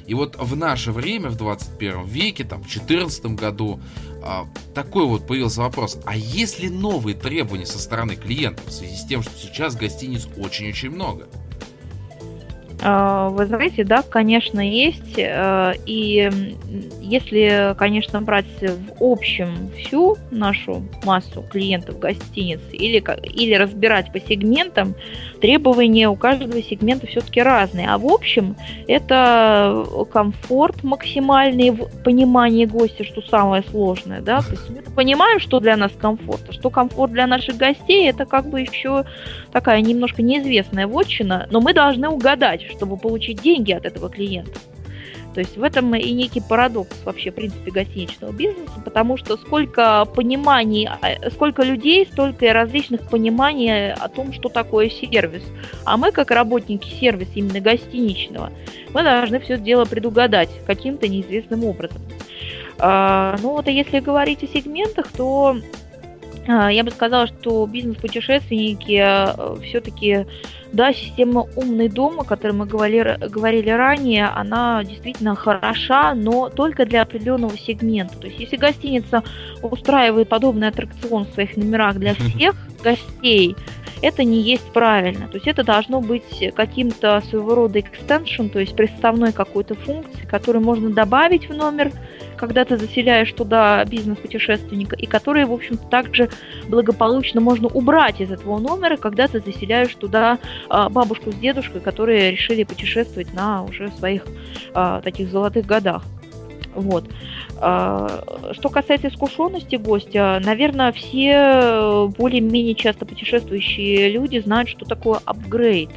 [0.08, 3.80] И вот в наше время, в 21 веке, там, в 2014 году,
[4.24, 8.96] а, такой вот появился вопрос, а есть ли новые требования со стороны клиентов в связи
[8.96, 11.28] с тем, что сейчас гостиниц очень-очень много?
[12.82, 15.18] А, вы знаете, да, конечно, есть.
[15.18, 16.30] Э, и
[17.02, 24.96] если, конечно, брать в общем всю нашу массу клиентов гостиниц или, или разбирать по сегментам,
[25.40, 27.88] требования у каждого сегмента все-таки разные.
[27.90, 28.56] А в общем,
[28.88, 34.22] это комфорт максимальный в понимании гостя, что самое сложное.
[34.22, 34.42] Да?
[34.42, 38.26] То есть мы понимаем, что для нас комфорт, а что комфорт для наших гостей, это
[38.26, 39.06] как бы еще
[39.56, 44.60] такая немножко неизвестная вотчина, но мы должны угадать, чтобы получить деньги от этого клиента.
[45.34, 50.04] То есть в этом и некий парадокс вообще, в принципе, гостиничного бизнеса, потому что сколько
[50.14, 55.44] пониманий, а, сколько людей, столько и различных пониманий о том, что такое сервис.
[55.86, 58.52] А мы, как работники сервиса именно гостиничного,
[58.94, 62.02] мы должны все дело предугадать каким-то неизвестным образом.
[62.78, 65.56] А, ну вот, а если говорить о сегментах, то
[66.48, 70.26] я бы сказала, что бизнес-путешественники э, все-таки,
[70.72, 76.86] да, система «Умный дом», о которой мы говорили, говорили ранее, она действительно хороша, но только
[76.86, 78.18] для определенного сегмента.
[78.20, 79.24] То есть если гостиница
[79.64, 83.56] устраивает подобный аттракцион в своих номерах для всех гостей,
[84.02, 85.28] это не есть правильно.
[85.28, 90.64] То есть это должно быть каким-то своего рода экстеншн, то есть приставной какой-то функции, которую
[90.64, 91.92] можно добавить в номер,
[92.36, 96.30] когда ты заселяешь туда бизнес-путешественника, и которые, в общем-то, также
[96.68, 102.32] благополучно можно убрать из этого номера, когда ты заселяешь туда а, бабушку с дедушкой, которые
[102.32, 104.26] решили путешествовать на уже своих
[104.74, 106.04] а, таких золотых годах.
[106.76, 107.10] Вот.
[107.58, 115.90] А, что касается искушенности гостя, наверное, все более-менее часто путешествующие люди знают, что такое апгрейд.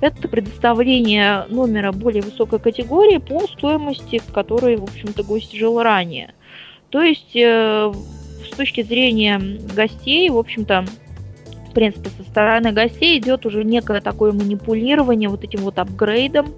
[0.00, 6.34] Это предоставление номера более высокой категории по стоимости, которой, в общем-то, гость жил ранее.
[6.90, 7.92] То есть, э,
[8.50, 9.40] с точки зрения
[9.74, 10.84] гостей, в общем-то,
[11.70, 16.52] в принципе, со стороны гостей идет уже некое такое манипулирование вот этим вот апгрейдом,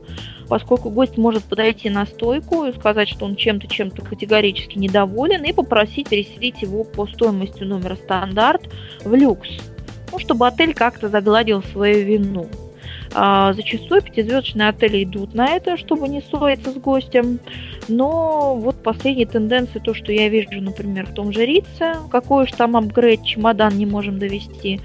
[0.49, 5.53] поскольку гость может подойти на стойку и сказать, что он чем-то, чем-то категорически недоволен, и
[5.53, 8.71] попросить переселить его по стоимости номера стандарт
[9.05, 9.49] в люкс,
[10.11, 12.49] ну, чтобы отель как-то загладил свою вину.
[13.14, 17.40] А, зачастую пятизвездочные отели идут на это, чтобы не ссориться с гостем.
[17.88, 22.52] Но вот последние тенденции, то, что я вижу, например, в том же Рице, какой уж
[22.52, 24.81] там апгрейд чемодан не можем довести.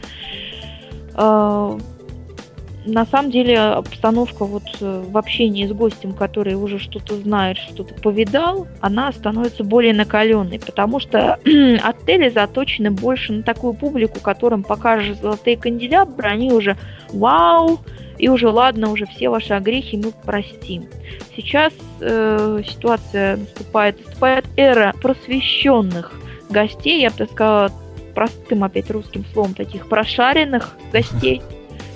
[2.87, 7.93] На самом деле обстановка вот э, в общении с гостем, который уже что-то знает, что-то
[7.93, 11.33] повидал, она становится более накаленной, потому что
[11.83, 16.77] отели заточены больше на такую публику, которым покажешь золотые канделябры, они уже
[17.11, 17.79] вау,
[18.17, 20.85] и уже ладно, уже все ваши огрехи мы простим.
[21.35, 26.13] Сейчас э, ситуация наступает, наступает эра просвещенных
[26.49, 27.71] гостей, я бы так сказала,
[28.15, 31.41] простым опять русским словом, таких прошаренных гостей,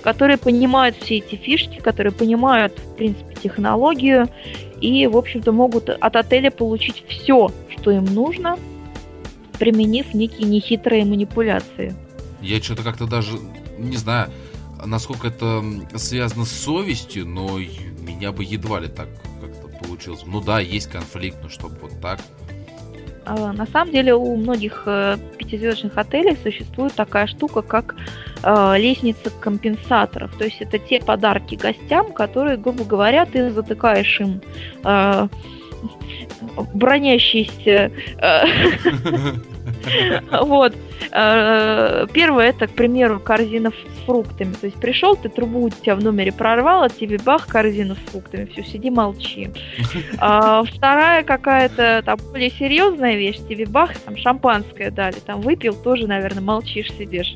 [0.01, 4.27] которые понимают все эти фишки, которые понимают, в принципе, технологию
[4.81, 8.57] и, в общем-то, могут от отеля получить все, что им нужно,
[9.59, 11.95] применив некие нехитрые манипуляции.
[12.41, 13.37] Я что-то как-то даже,
[13.77, 14.31] не знаю,
[14.83, 15.63] насколько это
[15.95, 19.07] связано с совестью, но меня бы едва ли так
[19.39, 20.21] как-то получилось.
[20.25, 22.19] Ну да, есть конфликт, но чтобы вот так.
[23.31, 27.95] А, на самом деле у многих э, пятизвездочных отелей существует такая штука, как
[28.43, 30.35] э, лестница компенсаторов.
[30.37, 34.41] То есть это те подарки гостям, которые, грубо говоря, ты затыкаешь им
[34.83, 35.27] э,
[36.73, 38.43] бронящийся э,
[40.41, 40.75] Вот.
[41.11, 44.53] Э, первое, это, к примеру, корзина с фруктами.
[44.53, 48.11] То есть пришел, ты трубу у тебя в номере прорвал, а тебе бах, корзину с
[48.11, 48.45] фруктами.
[48.45, 49.49] Все, сиди, молчи.
[50.23, 56.07] А, вторая какая-то там более серьезная вещь, тебе бах, там шампанское дали, там выпил, тоже,
[56.07, 57.35] наверное, молчишь, сидишь.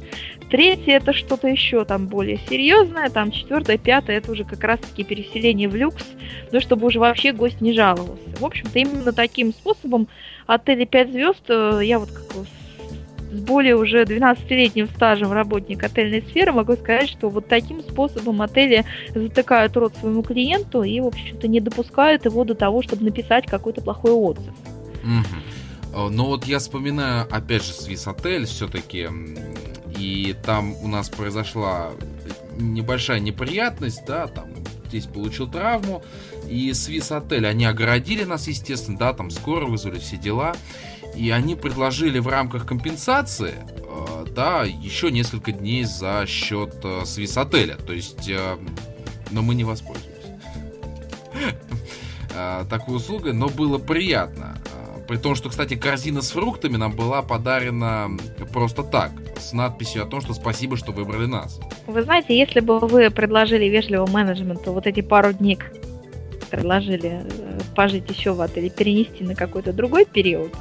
[0.49, 5.67] Третье это что-то еще там более серьезное, там четвертое, пятое, это уже как раз-таки переселение
[5.67, 6.05] в люкс,
[6.51, 8.23] ну, чтобы уже вообще гость не жаловался.
[8.39, 10.07] В общем-то, именно таким способом
[10.45, 12.45] отели 5 звезд, я вот как
[13.31, 18.85] с более уже 12-летним стажем работник отельной сферы могу сказать, что вот таким способом отели
[19.13, 23.81] затыкают рот своему клиенту и, в общем-то, не допускают его до того, чтобы написать какой-то
[23.81, 24.53] плохой отзыв.
[25.03, 26.09] Угу.
[26.11, 29.07] Но вот я вспоминаю, опять же, Свис Отель все-таки,
[29.97, 31.91] и там у нас произошла
[32.57, 34.45] небольшая неприятность, да, там
[34.87, 36.03] здесь получил травму,
[36.49, 40.55] и Свис Отель, они огородили нас, естественно, да, там скоро вызвали все дела,
[41.15, 47.37] и они предложили в рамках компенсации, э, да, еще несколько дней за счет э, Свис
[47.37, 48.57] Отеля, то есть, э,
[49.31, 50.15] но мы не воспользовались
[52.35, 54.57] э, такой услугой, но было приятно.
[54.65, 58.09] Э, при том, что, кстати, корзина с фруктами нам была подарена
[58.51, 61.59] просто так, с надписью о том, что спасибо, что выбрали нас.
[61.87, 65.59] Вы знаете, если бы вы предложили вежливому менеджменту вот эти пару дней,
[66.55, 70.53] предложили э, пожить еще в отеле, перенести на какой-то другой период,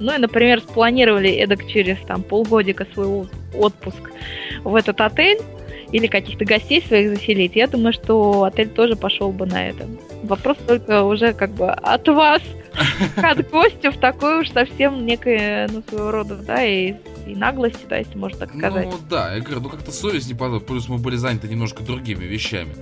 [0.00, 4.10] ну и, например, спланировали эдак через там полгодика свой отпуск
[4.64, 5.38] в этот отель,
[5.92, 9.86] или каких-то гостей своих заселить, я думаю, что отель тоже пошел бы на это.
[10.22, 12.42] Вопрос только уже как бы от вас,
[13.16, 16.94] от гостя в такой уж совсем некое, ну, своего рода, да, и,
[17.26, 18.86] и наглости, да, если можно так сказать.
[18.90, 22.24] Ну, да, я говорю, ну, как-то совесть не падала, плюс мы были заняты немножко другими
[22.24, 22.74] вещами.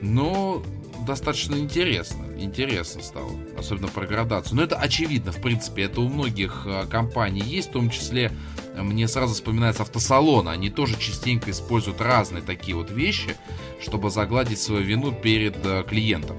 [0.00, 0.62] Но
[1.04, 2.26] достаточно интересно.
[2.38, 3.30] Интересно стало.
[3.58, 4.56] Особенно про градацию.
[4.56, 5.82] Но это очевидно, в принципе.
[5.82, 7.70] Это у многих э, компаний есть.
[7.70, 8.32] В том числе
[8.74, 10.48] э, мне сразу вспоминается автосалон.
[10.48, 13.36] Они тоже частенько используют разные такие вот вещи,
[13.80, 16.36] чтобы загладить свою вину перед э, клиентом.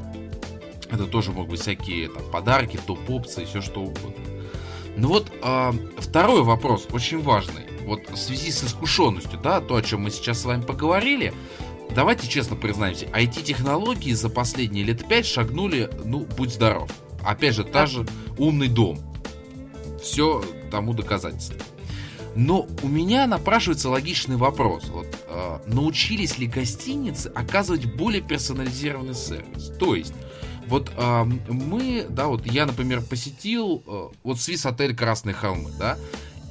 [0.91, 4.23] Это тоже могут быть всякие там, подарки, топ-опции, все что угодно.
[4.97, 7.63] Ну вот, э, второй вопрос, очень важный.
[7.85, 11.33] Вот в связи с искушенностью, да, то, о чем мы сейчас с вами поговорили,
[11.95, 16.91] давайте честно признаемся, IT-технологии за последние лет пять шагнули, ну, будь здоров.
[17.23, 18.05] Опять же, та же
[18.37, 18.99] умный дом.
[20.01, 21.57] Все тому доказательство.
[22.35, 24.89] Но у меня напрашивается логичный вопрос.
[24.89, 29.71] Вот, э, научились ли гостиницы оказывать более персонализированный сервис?
[29.79, 30.13] То есть,
[30.67, 35.97] вот э, мы, да, вот я, например, посетил э, вот Свис отель Красные холмы, да,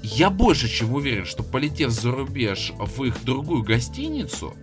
[0.02, 4.54] я больше чем уверен, что полетев за рубеж в их другую гостиницу,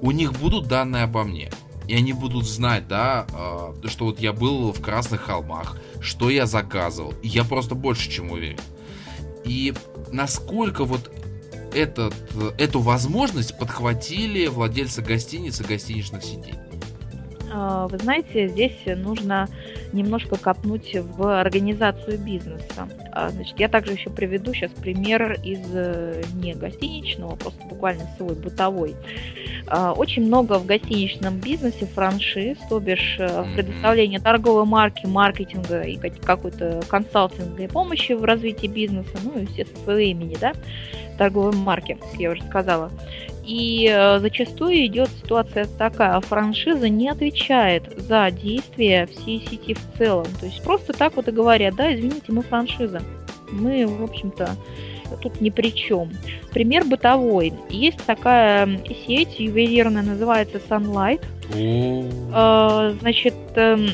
[0.00, 1.50] у них будут данные обо мне.
[1.86, 6.44] И они будут знать, да, э, что вот я был в Красных холмах, что я
[6.44, 7.14] заказывал.
[7.22, 8.60] И я просто больше чем уверен.
[9.44, 9.72] И
[10.12, 11.10] насколько вот
[11.74, 12.14] этот,
[12.58, 16.54] эту возможность подхватили владельцы гостиниц и гостиничных сетей?
[17.60, 19.48] А, вы знаете, здесь нужно
[19.92, 22.88] немножко копнуть в организацию бизнеса.
[23.10, 28.36] А, значит, я также еще приведу сейчас пример из э, не гостиничного, просто буквально свой
[28.36, 28.94] бытовой.
[29.66, 35.96] А, очень много в гостиничном бизнесе франшиз, то бишь э, предоставление торговой марки, маркетинга и
[35.96, 40.52] какой-то консалтинговой помощи в развитии бизнеса, ну и, естественно, своего имени, да,
[41.18, 42.92] торговой марки, как я уже сказала.
[43.48, 50.26] И э, зачастую идет ситуация такая, франшиза не отвечает за действия всей сети в целом.
[50.38, 53.00] То есть просто так вот и говорят, да, извините, мы франшиза.
[53.50, 54.50] Мы, в общем-то,
[55.22, 56.10] тут ни при чем.
[56.52, 57.54] Пример бытовой.
[57.70, 58.68] Есть такая
[59.06, 61.24] сеть ювелирная, называется Sunlight.
[62.34, 63.88] Э, значит, эм,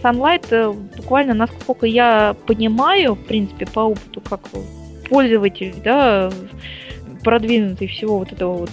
[0.00, 4.42] Sunlight, э, буквально, насколько я понимаю, в принципе, по опыту, как
[5.08, 6.30] пользователь, да,
[7.26, 8.70] продвинутый всего вот этого вот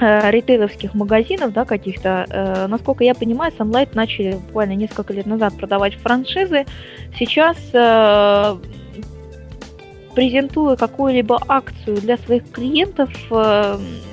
[0.00, 5.56] э, ритейловских магазинов, да, каких-то, э, насколько я понимаю, Sunlight начали буквально несколько лет назад
[5.56, 6.66] продавать франшизы.
[7.16, 8.56] Сейчас э,
[10.16, 13.10] презентуя какую-либо акцию для своих клиентов,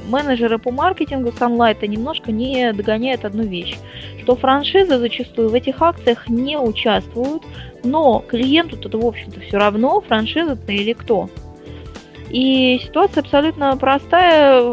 [0.08, 3.80] менеджеры по маркетингу Sunlight немножко не догоняют одну вещь,
[4.22, 7.42] что франшизы зачастую в этих акциях не участвуют,
[7.84, 11.30] но клиенту-то, в общем-то, все равно, франшиза-то или кто.
[12.30, 14.64] И ситуация абсолютно простая.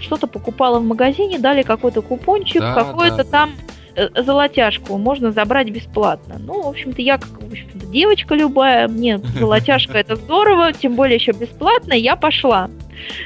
[0.00, 3.24] Что-то покупала в магазине, дали какой-то купончик, да, какой-то да.
[3.24, 3.50] там
[3.96, 6.36] Э, золотяжку можно забрать бесплатно.
[6.38, 11.16] Ну, в общем-то, я как в общем-то, девочка любая, мне золотяжка это здорово, тем более
[11.16, 12.68] еще бесплатно, я пошла.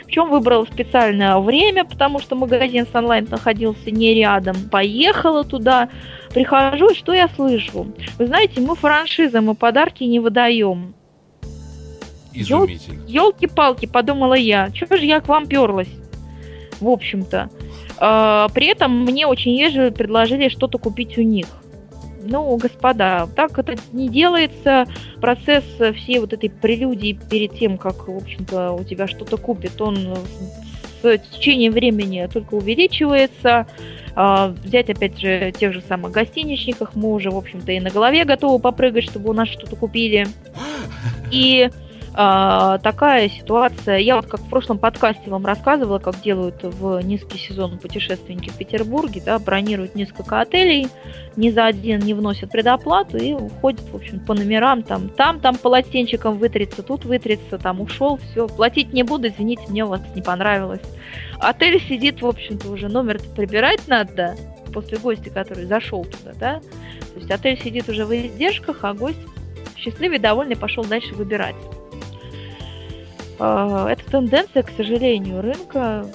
[0.07, 4.57] Причем выбрала специальное время, потому что магазин с онлайн находился не рядом.
[4.71, 5.89] Поехала туда,
[6.33, 7.89] прихожу, и что я слышу?
[8.19, 10.95] Вы знаете, мы франшизы, мы подарки не выдаем.
[12.33, 13.03] Изумительно.
[13.07, 14.71] Елки-палки, подумала я.
[14.71, 15.89] Чего же я к вам перлась?
[16.81, 17.51] В общем-то.
[17.99, 21.47] А, при этом мне очень ежели предложили что-то купить у них.
[22.23, 24.87] Ну, господа, так это не делается.
[25.21, 25.65] Процесс
[25.97, 30.17] всей вот этой прелюдии перед тем, как, в общем-то, у тебя что-то купит, он
[31.03, 33.67] с течением времени только увеличивается.
[34.15, 38.25] А, взять, опять же, тех же самых гостиничников, мы уже, в общем-то, и на голове
[38.25, 40.27] готовы попрыгать, чтобы у нас что-то купили.
[41.31, 41.71] И
[42.83, 43.99] такая ситуация.
[43.99, 48.59] Я вот как в прошлом подкасте вам рассказывала, как делают в низкий сезон путешественники в
[48.59, 50.89] Петербурге, да, бронируют несколько отелей,
[51.37, 55.57] ни за один не вносят предоплату и уходят, в общем, по номерам, там, там, там
[55.57, 60.21] полотенчиком вытрется, тут вытрется, там ушел, все, платить не буду, извините, мне у вас не
[60.21, 60.83] понравилось.
[61.39, 64.37] Отель сидит, в общем-то, уже номер прибирать надо,
[64.75, 69.19] после гостя, который зашел туда, да, то есть отель сидит уже в издержках, а гость
[69.77, 71.57] счастливый, довольный, пошел дальше выбирать.
[73.41, 76.07] А, это тенденция, к сожалению, рынка.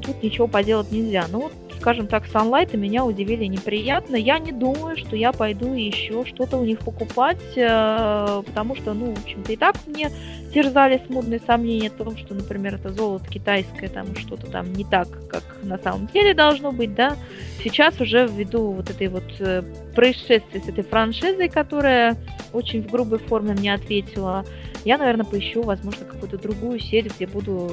[0.00, 1.26] Тут ничего поделать нельзя.
[1.30, 1.50] Ну,
[1.82, 4.14] скажем так, Sunlight меня удивили неприятно.
[4.14, 9.12] Я не думаю, что я пойду еще что-то у них покупать, э, потому что, ну,
[9.12, 10.12] в общем-то, и так мне
[10.54, 15.08] терзали смутные сомнения о том, что, например, это золото китайское, там что-то там не так,
[15.28, 17.16] как на самом деле должно быть, да.
[17.64, 19.62] Сейчас уже ввиду вот этой вот э,
[19.96, 22.16] происшествия с этой франшизой, которая
[22.52, 24.44] очень в грубой форме мне ответила,
[24.84, 27.68] я, наверное, поищу, возможно, какую-то другую сеть, где буду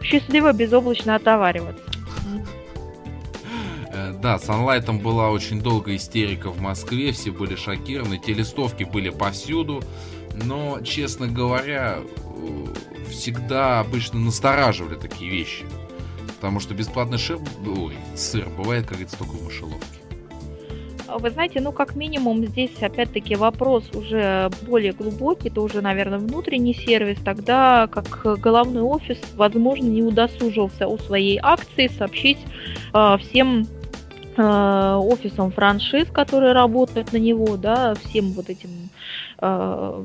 [0.00, 1.84] счастливо, безоблачно отовариваться.
[4.20, 9.10] Да, с Sunlight была очень долгая истерика в Москве, все были шокированы, те листовки были
[9.10, 9.82] повсюду,
[10.34, 15.64] но, честно говоря, э, всегда обычно настораживали такие вещи.
[16.36, 19.96] Потому что бесплатный шеф, ой, сыр бывает, как говорится, только в мышеловке.
[21.08, 26.74] Вы знаете, ну, как минимум, здесь, опять-таки, вопрос уже более глубокий, это уже, наверное, внутренний
[26.74, 32.38] сервис, тогда как головной офис, возможно, не удосужился о своей акции сообщить
[32.92, 33.66] э, всем
[34.36, 38.90] э, офисам франшиз, которые работают на него, да, всем вот этим
[39.40, 40.04] э,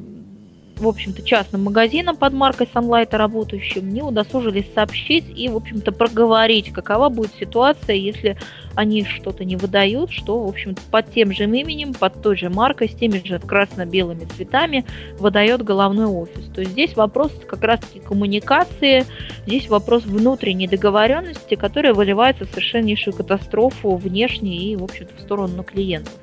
[0.81, 6.73] в общем-то, частным магазинам под маркой Sunlight работающим не удосужились сообщить и, в общем-то, проговорить,
[6.73, 8.37] какова будет ситуация, если
[8.75, 12.89] они что-то не выдают, что, в общем-то, под тем же именем, под той же маркой,
[12.89, 14.85] с теми же красно-белыми цветами
[15.17, 16.45] выдает головной офис.
[16.53, 19.05] То есть здесь вопрос как раз-таки коммуникации,
[19.45, 25.63] здесь вопрос внутренней договоренности, которая выливается в совершеннейшую катастрофу внешне и, в общем-то, в сторону
[25.63, 26.13] клиентов.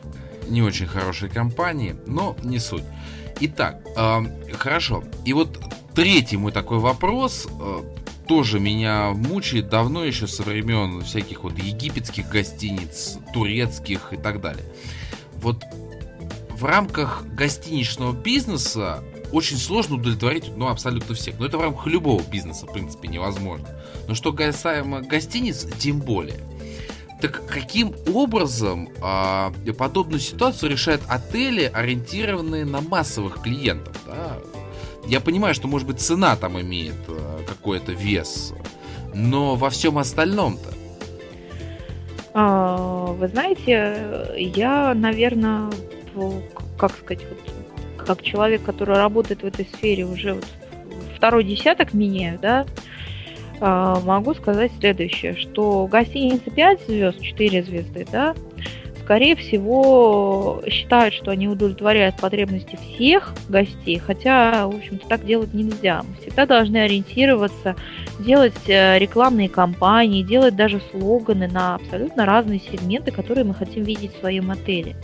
[0.48, 2.84] Не очень хорошей компании, но не суть.
[3.40, 5.04] Итак, э, хорошо.
[5.24, 5.58] И вот
[5.94, 7.80] третий мой такой вопрос э,
[8.28, 14.64] тоже меня мучает давно еще со времен всяких вот египетских гостиниц, турецких и так далее.
[15.36, 15.64] Вот
[16.50, 19.02] в рамках гостиничного бизнеса
[19.32, 21.38] очень сложно удовлетворить ну, абсолютно всех.
[21.38, 23.68] Но это в рамках любого бизнеса, в принципе, невозможно.
[24.06, 26.40] Но что касаемо гостиниц, тем более.
[27.20, 33.96] Так каким образом а, подобную ситуацию решают отели, ориентированные на массовых клиентов?
[34.06, 34.38] Да?
[35.08, 38.52] Я понимаю, что, может быть, цена там имеет а, какой-то вес,
[39.14, 40.68] но во всем остальном-то.
[42.34, 45.70] А, вы знаете, я, наверное,
[46.76, 50.46] как сказать, вот, как человек, который работает в этой сфере уже вот
[51.16, 52.66] второй десяток меняю, да,
[53.60, 58.34] а, могу сказать следующее, что гостиница 5 звезд, 4 звезды, да,
[59.08, 66.02] скорее всего, считают, что они удовлетворяют потребности всех гостей, хотя, в общем-то, так делать нельзя.
[66.06, 67.74] Мы всегда должны ориентироваться,
[68.18, 74.14] делать э, рекламные кампании, делать даже слоганы на абсолютно разные сегменты, которые мы хотим видеть
[74.14, 74.94] в своем отеле.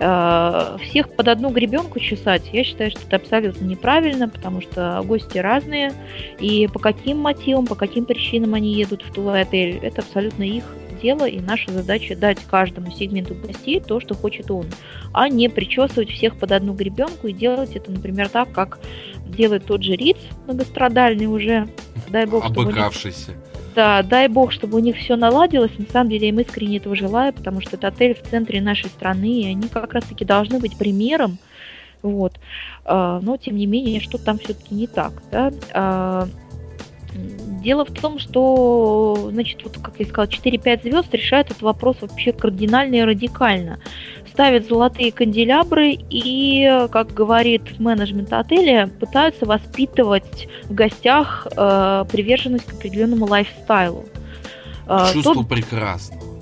[0.00, 5.38] Э, всех под одну гребенку чесать, я считаю, что это абсолютно неправильно, потому что гости
[5.38, 5.92] разные,
[6.40, 10.64] и по каким мотивам, по каким причинам они едут в твой отель, это абсолютно их
[11.00, 14.66] дело, и наша задача дать каждому сегменту гостей то, что хочет он,
[15.12, 18.78] а не причесывать всех под одну гребенку и делать это, например, так, как
[19.26, 21.68] делает тот же Риц, многострадальный уже,
[22.08, 23.32] дай бог, Обыкавшийся.
[23.32, 23.38] Них
[23.78, 25.70] да, дай бог, чтобы у них все наладилось.
[25.78, 28.90] На самом деле, я им искренне этого желаю, потому что это отель в центре нашей
[28.90, 31.38] страны, и они как раз-таки должны быть примером.
[32.02, 32.40] Вот.
[32.84, 35.12] А, но, тем не менее, что там все-таки не так.
[35.30, 36.26] Да?
[37.62, 42.32] Дело в том, что, значит, вот, как я сказала, 4-5 звезд решают этот вопрос вообще
[42.32, 43.78] кардинально и радикально
[44.38, 52.74] ставят золотые канделябры и, как говорит менеджмент отеля, пытаются воспитывать в гостях э, приверженность к
[52.74, 54.04] определенному лайфстайлу.
[54.86, 56.37] Э, Чувство то, прекрасного.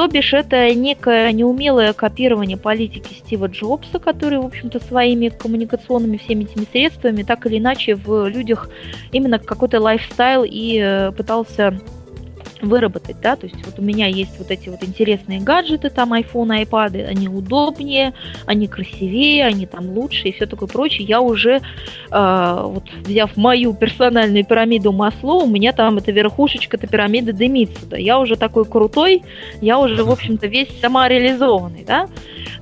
[0.00, 6.44] То бишь это некое неумелое копирование политики Стива Джобса, который, в общем-то, своими коммуникационными всеми
[6.44, 8.70] этими средствами так или иначе в людях
[9.12, 11.78] именно какой-то лайфстайл и э, пытался
[12.62, 16.64] выработать, да, то есть вот у меня есть вот эти вот интересные гаджеты, там iPhone,
[16.64, 18.14] iPad, они удобнее,
[18.46, 21.06] они красивее, они там лучше и все такое прочее.
[21.06, 21.60] Я уже,
[22.10, 27.86] э, вот взяв мою персональную пирамиду Масло, у меня там эта верхушечка эта пирамида дымится,
[27.86, 29.22] да, я уже такой крутой,
[29.60, 32.08] я уже, в общем-то, весь самореализованный, да.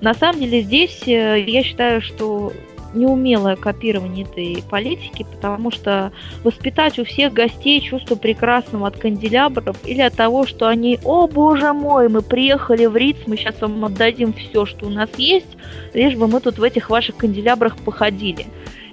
[0.00, 2.52] На самом деле здесь э, я считаю, что
[2.94, 6.12] неумелое копирование этой политики, потому что
[6.44, 11.72] воспитать у всех гостей чувство прекрасного от канделябров или от того, что они, о боже
[11.72, 15.56] мой, мы приехали в Риц, мы сейчас вам отдадим все, что у нас есть,
[15.94, 18.46] лишь бы мы тут в этих ваших канделябрах походили.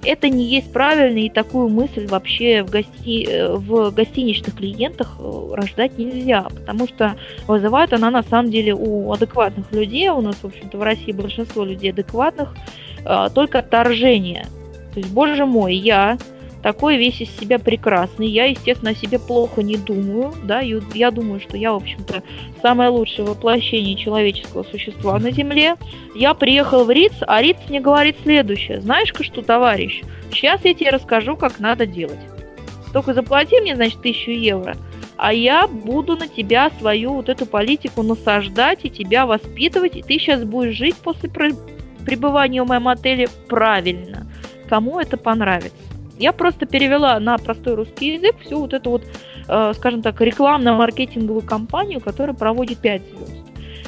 [0.06, 3.28] Это не есть правильно, и такую мысль вообще в, гости...
[3.58, 7.16] в гостиничных клиентах э, рождать нельзя, потому что
[7.48, 11.66] вызывает она на самом деле у адекватных людей, у нас, в общем-то, в России большинство
[11.66, 12.56] людей адекватных,
[13.06, 14.48] э, только отторжение.
[14.94, 16.18] То есть, боже мой, я
[16.66, 18.28] такой весь из себя прекрасный.
[18.28, 22.24] Я, естественно, о себе плохо не думаю, да, и я думаю, что я, в общем-то,
[22.64, 25.76] самое лучшее воплощение человеческого существа на Земле.
[26.16, 28.82] Я приехал в Риц, а Риц мне говорит следующее.
[28.82, 30.02] Знаешь-ка что, товарищ,
[30.32, 32.18] сейчас я тебе расскажу, как надо делать.
[32.94, 34.76] Только заплати мне, значит, тысячу евро,
[35.18, 40.18] а я буду на тебя свою вот эту политику насаждать и тебя воспитывать, и ты
[40.18, 41.30] сейчас будешь жить после
[42.06, 44.28] пребывания в моем отеле правильно.
[44.70, 45.76] Кому это понравится?
[46.18, 49.04] Я просто перевела на простой русский язык всю вот эту вот,
[49.48, 53.34] э, скажем так, рекламно-маркетинговую кампанию, которая проводит 5 звезд.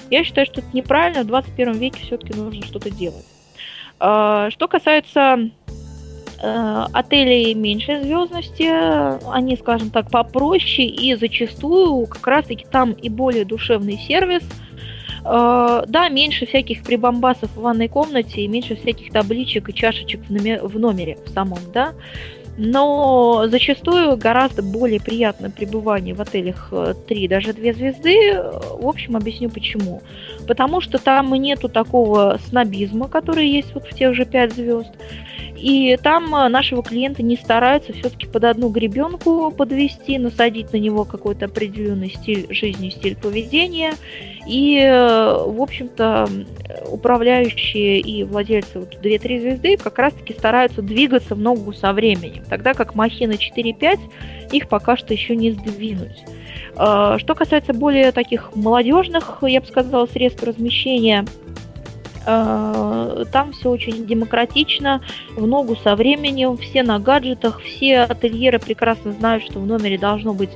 [0.09, 3.25] Я считаю, что это неправильно, в 21 веке все-таки нужно что-то делать.
[4.01, 5.49] Э, что касается
[6.41, 8.69] э, отелей меньшей звездности,
[9.31, 14.43] они, скажем так, попроще и зачастую как раз-таки там и более душевный сервис–
[15.27, 20.65] да, меньше всяких прибамбасов в ванной комнате и меньше всяких табличек и чашечек в, номер,
[20.65, 21.93] в номере в самом, да.
[22.57, 26.73] Но зачастую гораздо более приятно пребывание в отелях
[27.07, 28.41] 3, э, даже 2 звезды.
[28.79, 30.01] В общем, объясню почему.
[30.47, 34.89] Потому что там нету такого снобизма, который есть вот в тех же 5 звезд.
[35.57, 41.03] И там э, нашего клиента не стараются все-таки под одну гребенку подвести, насадить на него
[41.03, 43.93] какой-то определенный стиль жизни, стиль поведения.
[44.47, 46.29] И, э, в общем-то,
[46.89, 52.73] управляющие и владельцы вот 2-3 звезды как раз-таки стараются двигаться в ногу со временем, тогда
[52.73, 53.99] как махина 4-5
[54.51, 56.23] их пока что еще не сдвинуть.
[56.75, 61.66] Э, что касается более таких молодежных, я бы сказала, средств размещения– Э,
[62.27, 65.01] там все очень демократично,
[65.37, 70.33] в ногу со временем, все на гаджетах, все ательеры прекрасно знают, что в номере должно
[70.33, 70.49] быть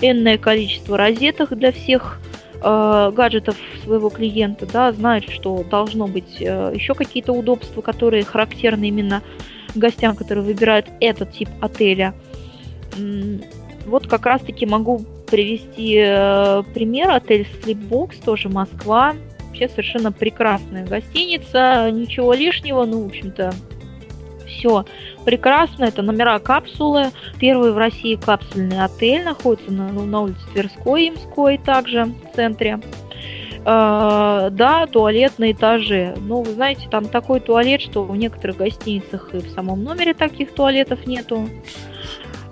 [0.00, 2.18] энное количество розеток для всех
[2.62, 8.88] э, гаджетов своего клиента, да, знают, что должно быть э, еще какие-то удобства, которые характерны
[8.88, 9.22] именно
[9.74, 12.14] гостям, которые выбирают этот тип отеля.
[13.84, 15.92] Вот как раз-таки могу привести
[16.72, 17.10] пример.
[17.10, 19.14] Отель Sleepbox, тоже Москва
[19.58, 23.52] вообще совершенно прекрасная гостиница, ничего лишнего, ну, в общем-то,
[24.46, 24.84] все
[25.24, 25.84] прекрасно.
[25.84, 27.10] Это номера капсулы.
[27.38, 32.80] Первый в России капсульный отель находится на, ну, на улице Тверской, Имской, также в центре.
[33.64, 36.14] Uh, да, туалет на этаже.
[36.16, 40.54] Но вы знаете, там такой туалет, что в некоторых гостиницах и в самом номере таких
[40.54, 41.50] туалетов нету.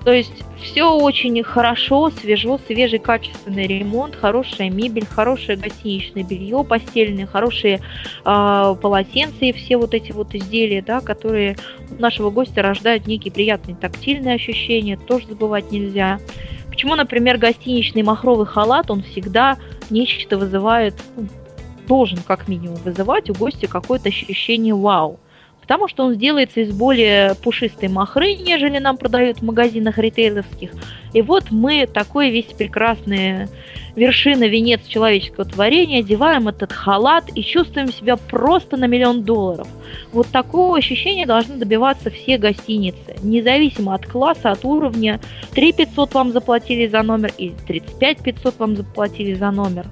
[0.06, 7.26] То есть все очень хорошо, свежо, свежий, качественный ремонт, хорошая мебель, хорошее гостиничное белье постельное,
[7.26, 7.80] хорошие
[8.24, 11.56] э, полотенца и все вот эти вот изделия, да, которые
[11.90, 16.20] у нашего гостя рождают некие приятные тактильные ощущения, тоже забывать нельзя.
[16.68, 19.58] Почему, например, гостиничный махровый халат, он всегда
[19.90, 21.26] нечто вызывает, ну,
[21.88, 25.18] должен как минимум вызывать у гостя какое-то ощущение вау
[25.66, 30.70] потому что он сделается из более пушистой махры, нежели нам продают в магазинах ритейловских.
[31.12, 33.48] И вот мы такой весь прекрасный
[33.96, 39.66] вершина, венец человеческого творения, одеваем этот халат и чувствуем себя просто на миллион долларов.
[40.12, 45.18] Вот такого ощущения должны добиваться все гостиницы, независимо от класса, от уровня.
[45.52, 49.86] 3 500 вам заплатили за номер или 35 500 вам заплатили за номер.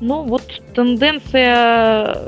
[0.00, 0.42] Ну вот
[0.74, 2.18] тенденция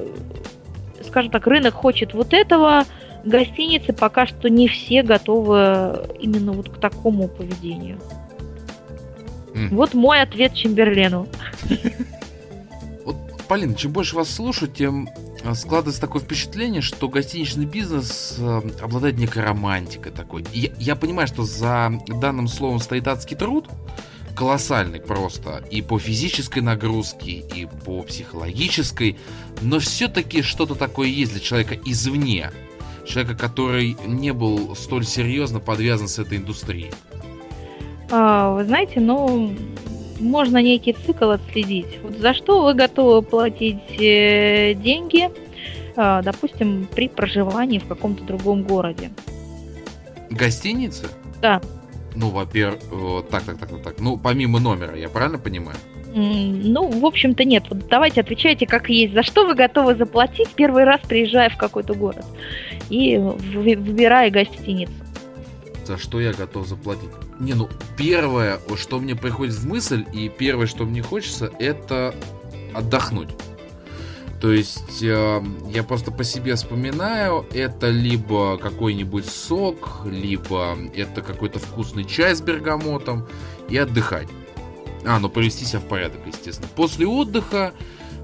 [1.14, 2.86] скажем так, рынок хочет вот этого,
[3.24, 8.00] гостиницы пока что не все готовы именно вот к такому поведению.
[9.54, 9.68] Mm.
[9.68, 11.28] Вот мой ответ Чемберлену.
[13.04, 15.08] Вот, Полин, чем больше вас слушаю, тем
[15.44, 20.44] а, складывается такое впечатление, что гостиничный бизнес э, обладает некой романтикой такой.
[20.52, 23.68] Я, я понимаю, что за данным словом стоит адский труд,
[24.34, 29.16] колоссальный просто и по физической нагрузке, и по психологической,
[29.62, 32.50] но все-таки что-то такое есть для человека извне,
[33.06, 36.90] человека, который не был столь серьезно подвязан с этой индустрией.
[38.10, 39.54] А, вы знаете, ну,
[40.20, 41.98] можно некий цикл отследить.
[42.02, 45.30] Вот за что вы готовы платить э, деньги,
[45.96, 49.10] э, допустим, при проживании в каком-то другом городе?
[50.30, 51.08] Гостиницы?
[51.40, 51.60] Да.
[52.14, 52.80] Ну, во-первых,
[53.30, 53.94] так, так, так, так, так.
[53.98, 55.76] Ну, помимо номера, я правильно понимаю?
[56.14, 57.64] Ну, в общем-то, нет.
[57.68, 59.14] Вот давайте отвечайте как есть.
[59.14, 62.24] За что вы готовы заплатить первый раз, приезжая в какой-то город
[62.88, 64.92] и выбирая гостиницу?
[65.84, 67.10] За что я готов заплатить?
[67.40, 72.14] Не, ну, первое, что мне приходит в мысль, и первое, что мне хочется, это
[72.72, 73.30] отдохнуть.
[74.44, 81.58] То есть э, я просто по себе вспоминаю, это либо какой-нибудь сок, либо это какой-то
[81.58, 83.26] вкусный чай с бергамотом
[83.70, 84.28] и отдыхать.
[85.06, 86.68] А, ну привести себя в порядок, естественно.
[86.76, 87.72] После отдыха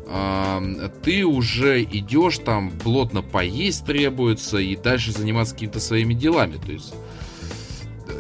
[0.09, 6.59] э, ты уже идешь там, плотно поесть требуется и дальше заниматься какими-то своими делами.
[6.59, 6.93] То есть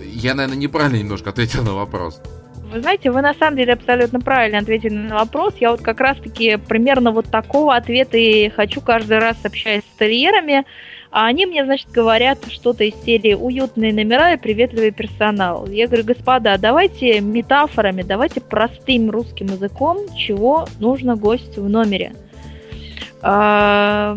[0.06, 2.18] я, наверное, неправильно немножко ответил на вопрос.
[2.70, 5.54] Вы знаете, вы на самом деле абсолютно правильно ответили на вопрос.
[5.58, 10.64] Я вот как раз-таки примерно вот такого ответа и хочу каждый раз, общаясь с ательерами.
[11.10, 15.66] А они мне, значит, говорят что-то из серии «Уютные номера и приветливый персонал».
[15.66, 22.12] Я говорю, господа, давайте метафорами, давайте простым русским языком, чего нужно гостю в номере.
[23.22, 24.16] А,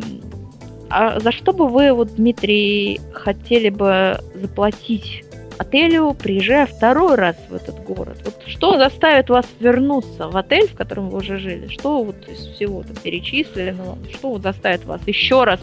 [0.92, 5.24] а за что бы вы, вот, Дмитрий, хотели бы заплатить
[5.58, 8.18] отелю, приезжая второй раз в этот город?
[8.26, 11.68] Вот что заставит вас вернуться в отель, в котором вы уже жили?
[11.68, 15.60] Что вот из всего там перечисленного, что вот заставит вас еще раз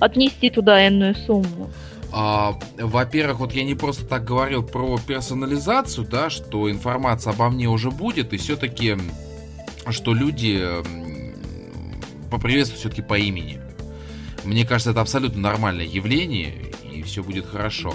[0.00, 1.70] отнести туда энную сумму?
[2.12, 7.68] А, во-первых, вот я не просто так говорил про персонализацию, да, что информация обо мне
[7.68, 8.96] уже будет, и все-таки,
[9.90, 10.60] что люди
[12.30, 13.60] поприветствуют все-таки по имени.
[14.44, 16.54] Мне кажется, это абсолютно нормальное явление,
[16.90, 17.94] и все будет хорошо.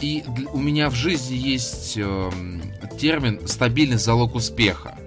[0.00, 2.30] И у меня в жизни есть э,
[2.98, 4.98] термин стабильный залог успеха.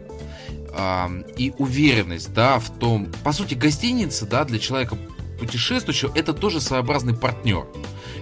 [1.37, 3.11] И уверенность, да, в том...
[3.25, 4.97] По сути, гостиница, да, для человека
[5.37, 7.65] путешествующего, это тоже своеобразный партнер,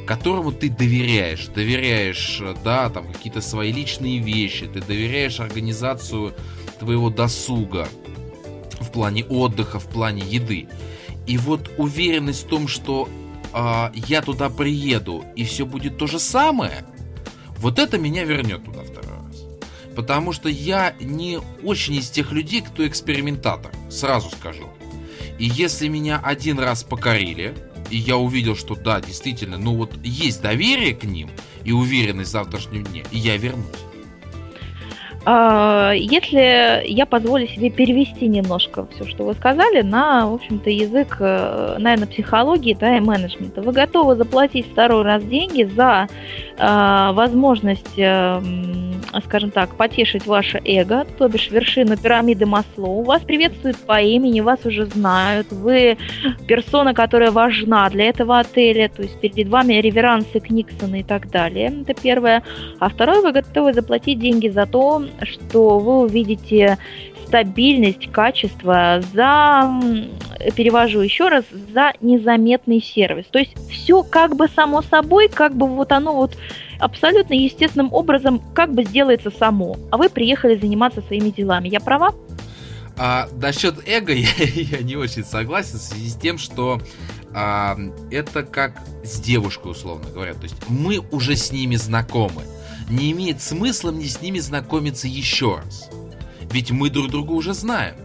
[0.07, 1.45] которому ты доверяешь.
[1.47, 6.33] Доверяешь, да, там, какие-то свои личные вещи, ты доверяешь организацию
[6.79, 7.87] твоего досуга
[8.79, 10.69] в плане отдыха, в плане еды.
[11.27, 13.07] И вот уверенность в том, что
[13.53, 16.85] э, я туда приеду и все будет то же самое,
[17.57, 19.45] вот это меня вернет туда второй раз.
[19.95, 24.69] Потому что я не очень из тех людей, кто экспериментатор, сразу скажу.
[25.37, 27.53] И если меня один раз покорили,
[27.89, 31.29] и я увидел, что да, действительно, ну вот есть доверие к ним
[31.63, 33.65] и уверенность в завтрашнем дне, и я вернусь.
[35.31, 41.17] А, если я позволю себе перевести немножко все, что вы сказали, на, в общем-то, язык,
[41.19, 46.07] э, наверное, психологии да, и менеджмента, вы готовы заплатить второй раз деньги за
[46.59, 48.41] возможность, э,
[49.25, 53.03] скажем так, потешить ваше эго, то бишь вершину пирамиды Маслоу.
[53.03, 55.97] Вас приветствуют по имени, вас уже знают, вы
[56.47, 61.73] персона, которая важна для этого отеля, то есть перед вами реверансы Книксона и так далее.
[61.81, 62.43] Это первое.
[62.79, 66.77] А второе, вы готовы заплатить деньги за то, что вы увидите
[67.29, 69.71] стабильность, качество, за,
[70.55, 73.25] перевожу еще раз, за незаметный сервис.
[73.29, 76.35] То есть все как бы само собой, как бы вот оно вот
[76.79, 81.69] абсолютно естественным образом как бы сделается само, а вы приехали заниматься своими делами.
[81.69, 82.15] Я права?
[82.97, 86.81] А, насчет эго я, я не очень согласен в связи с тем, что
[87.31, 87.77] а,
[88.09, 90.33] это как с девушкой, условно говоря.
[90.33, 92.41] То есть мы уже с ними знакомы.
[92.89, 95.91] Не имеет смысла мне с ними знакомиться еще раз.
[96.51, 97.95] Ведь мы друг друга уже знаем.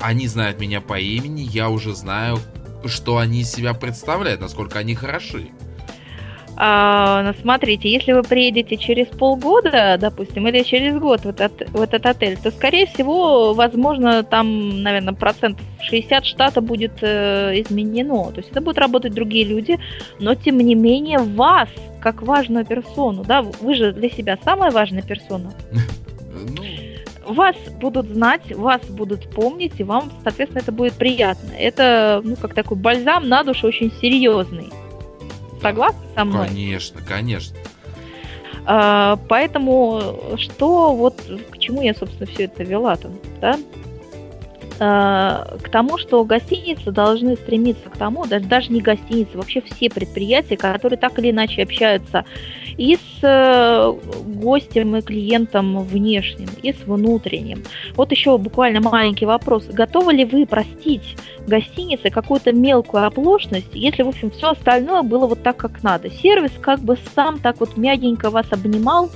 [0.00, 2.38] Они знают меня по имени, я уже знаю,
[2.84, 5.50] что они из себя представляют, насколько они хороши.
[6.56, 11.80] А, ну, смотрите, если вы приедете через полгода, допустим, или через год в этот, в
[11.80, 18.30] этот отель, то, скорее всего, возможно, там, наверное, процентов 60 штата будет э, изменено.
[18.30, 19.80] То есть это будут работать другие люди,
[20.20, 21.68] но, тем не менее, вас,
[22.00, 25.52] как важную персону, да, вы же для себя самая важная персона.
[26.46, 26.62] Ну,
[27.26, 31.50] вас будут знать, вас будут помнить, и вам, соответственно, это будет приятно.
[31.58, 34.70] Это, ну, как такой бальзам на душу очень серьезный.
[35.60, 36.48] Согласны со мной?
[36.48, 37.56] Конечно, конечно.
[38.66, 41.20] А, поэтому что вот
[41.50, 43.58] к чему я, собственно, все это вела там, да?
[44.80, 49.88] А, к тому, что гостиницы должны стремиться к тому, даже, даже не гостиницы, вообще все
[49.88, 52.24] предприятия, которые так или иначе общаются
[52.76, 53.92] и с э,
[54.26, 57.62] гостем и клиентом внешним, и с внутренним.
[57.94, 59.66] Вот еще буквально маленький вопрос.
[59.66, 61.16] Готовы ли вы простить
[61.46, 66.10] гостинице какую-то мелкую оплошность, если, в общем, все остальное было вот так, как надо?
[66.10, 69.10] Сервис как бы сам так вот мягенько вас обнимал,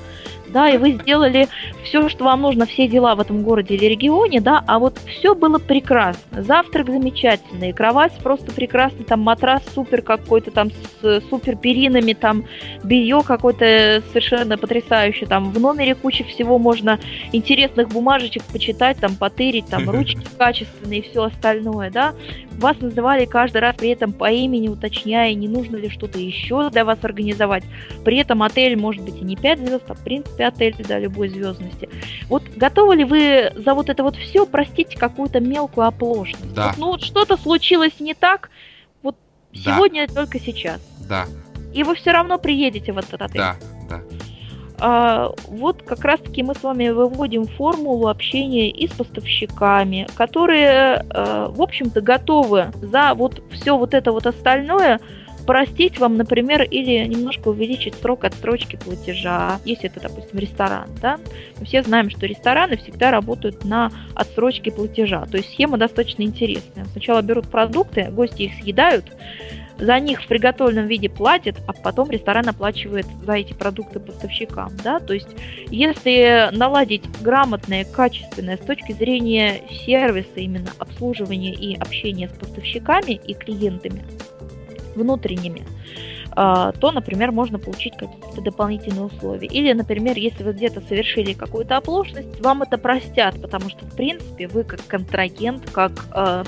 [0.49, 1.49] да, и вы сделали
[1.85, 5.35] все, что вам нужно, все дела в этом городе или регионе, да, а вот все
[5.35, 6.43] было прекрасно.
[6.43, 12.45] Завтрак замечательный, кровать просто прекрасный, там матрас супер какой-то, там с супер перинами, там
[12.83, 16.99] белье какое-то совершенно потрясающее, там в номере куча всего можно
[17.33, 22.15] интересных бумажечек почитать, там потырить, там ручки качественные и все остальное, да.
[22.59, 26.85] Вас называли каждый раз при этом по имени, уточняя, не нужно ли что-то еще для
[26.85, 27.63] вас организовать.
[28.05, 31.29] При этом отель может быть и не 5 звезд, а в принципе отель да, любой
[31.29, 31.89] звездности.
[32.29, 36.53] Вот готовы ли вы за вот это вот все простить какую-то мелкую оплошность?
[36.53, 36.69] Да.
[36.69, 38.51] Вот, ну вот что-то случилось не так,
[39.05, 39.17] вот
[39.53, 39.77] Да.
[39.77, 40.81] сегодня только сейчас.
[41.09, 41.27] Да,
[41.73, 43.41] И вы все равно приедете в этот отель.
[43.41, 43.57] да,
[43.89, 44.03] да.
[44.81, 51.49] А, вот как раз-таки мы с вами выводим формулу общения и с поставщиками, которые, э,
[51.51, 55.01] в общем-то, готовы за вот все вот это вот остальное
[55.49, 61.19] простить вам, например, или немножко увеличить срок отсрочки платежа, если это, допустим, ресторан, да.
[61.59, 66.85] Мы все знаем, что рестораны всегда работают на отсрочке платежа, то есть схема достаточно интересная.
[66.93, 69.07] Сначала берут продукты, гости их съедают,
[69.79, 74.99] за них в приготовленном виде платят, а потом ресторан оплачивает за эти продукты поставщикам, да,
[74.99, 75.29] то есть
[75.71, 83.35] если наладить грамотное, качественное с точки зрения сервиса, именно обслуживания и общения с поставщиками и
[83.35, 84.05] клиентами
[84.95, 85.65] внутренними,
[86.41, 89.49] а, то, например, можно получить какие-то дополнительные условия.
[89.49, 94.47] Или, например, если вы где-то совершили какую-то оплошность, вам это простят, потому что, в принципе,
[94.47, 96.45] вы как контрагент, как э,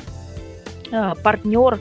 [0.93, 1.81] э, партнер,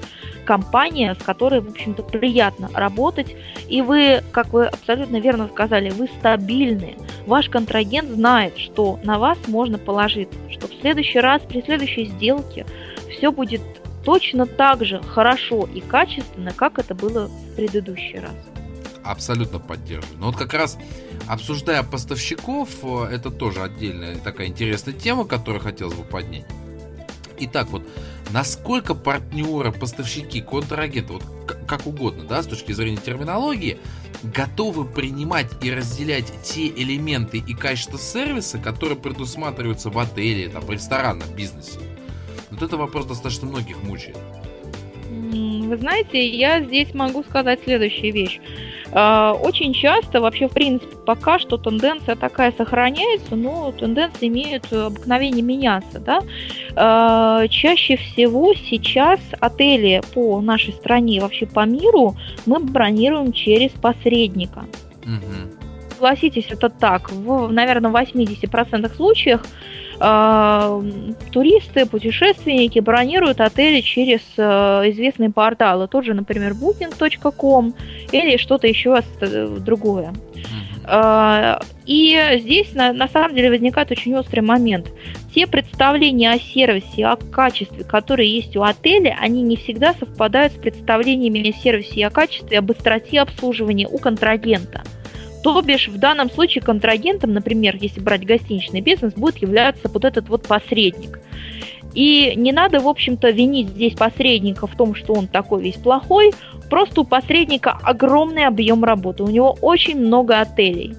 [0.50, 3.36] компания, с которой, в общем-то, приятно работать,
[3.68, 6.96] и вы, как вы абсолютно верно сказали, вы стабильны.
[7.28, 12.66] Ваш контрагент знает, что на вас можно положиться, что в следующий раз, при следующей сделке
[13.12, 13.62] все будет
[14.04, 18.34] точно так же хорошо и качественно, как это было в предыдущий раз.
[19.04, 20.18] Абсолютно поддерживаю.
[20.18, 20.80] Но вот как раз
[21.28, 26.46] обсуждая поставщиков, э, это тоже отдельная такая интересная тема, которую хотелось бы поднять.
[27.38, 27.84] Итак, вот
[28.32, 31.24] насколько партнеры, поставщики, контрагенты, вот
[31.68, 33.80] как угодно, да, с точки зрения терминологии,
[34.24, 40.72] готовы принимать и разделять те элементы и качество сервиса, которые предусматриваются в отеле, там, в
[40.72, 41.80] ресторанном бизнесе.
[42.52, 44.18] Вот это вопрос достаточно многих мучает.
[45.10, 48.40] Вы знаете, я здесь могу сказать следующую вещь.
[48.92, 55.44] А, Очень часто, вообще, в принципе, пока что тенденция такая сохраняется, но тенденции имеют обыкновение
[55.44, 56.22] меняться, да.
[56.76, 64.66] А, Чаще всего сейчас отели по нашей стране вообще по миру мы бронируем через посредника.
[65.92, 67.12] Согласитесь, это так.
[67.12, 69.46] В, наверное, 80% случаях
[70.00, 74.42] туристы, путешественники бронируют отели через э,
[74.92, 75.90] известные порталы.
[75.90, 77.74] Тот же, например, booking.com
[78.12, 80.14] или что-то еще э, другое.
[80.88, 84.88] Э, И здесь на, на самом деле возникает очень острый момент.
[85.36, 90.56] Те представления о сервисе, о качестве, которые есть у отеля, они не всегда совпадают с
[90.56, 94.82] представлениями о сервисе и о качестве, о быстроте обслуживания у контрагента.
[95.44, 100.28] То бишь, в данном случае контрагентом, например, если брать гостиничный бизнес, будет являться вот этот
[100.30, 101.20] вот посредник.
[101.94, 106.34] И не надо, в общем-то, винить здесь посредника в том, что он такой весь плохой.
[106.70, 110.96] Просто у посредника огромный объем работы, у него очень много отелей.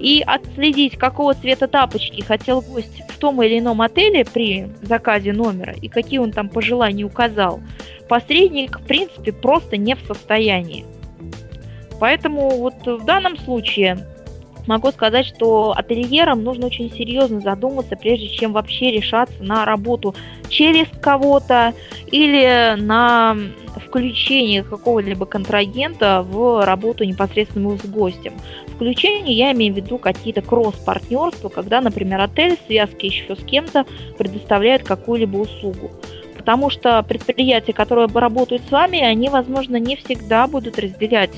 [0.00, 5.74] И отследить, какого цвета тапочки хотел гость в том или ином отеле при заказе номера
[5.80, 7.60] и какие он там пожелания указал,
[8.08, 10.84] посредник, в принципе, просто не в состоянии.
[12.02, 14.04] Поэтому вот в данном случае
[14.66, 20.12] могу сказать, что ательерам нужно очень серьезно задуматься, прежде чем вообще решаться на работу
[20.48, 21.74] через кого-то
[22.08, 23.36] или на
[23.86, 28.32] включение какого-либо контрагента в работу непосредственно с гостем.
[28.74, 33.86] Включение я имею в виду какие-то кросс-партнерства, когда, например, отель в связке еще с кем-то
[34.18, 35.92] предоставляет какую-либо услугу
[36.42, 41.30] потому что предприятия, которые работают с вами, они, возможно, не всегда будут разделять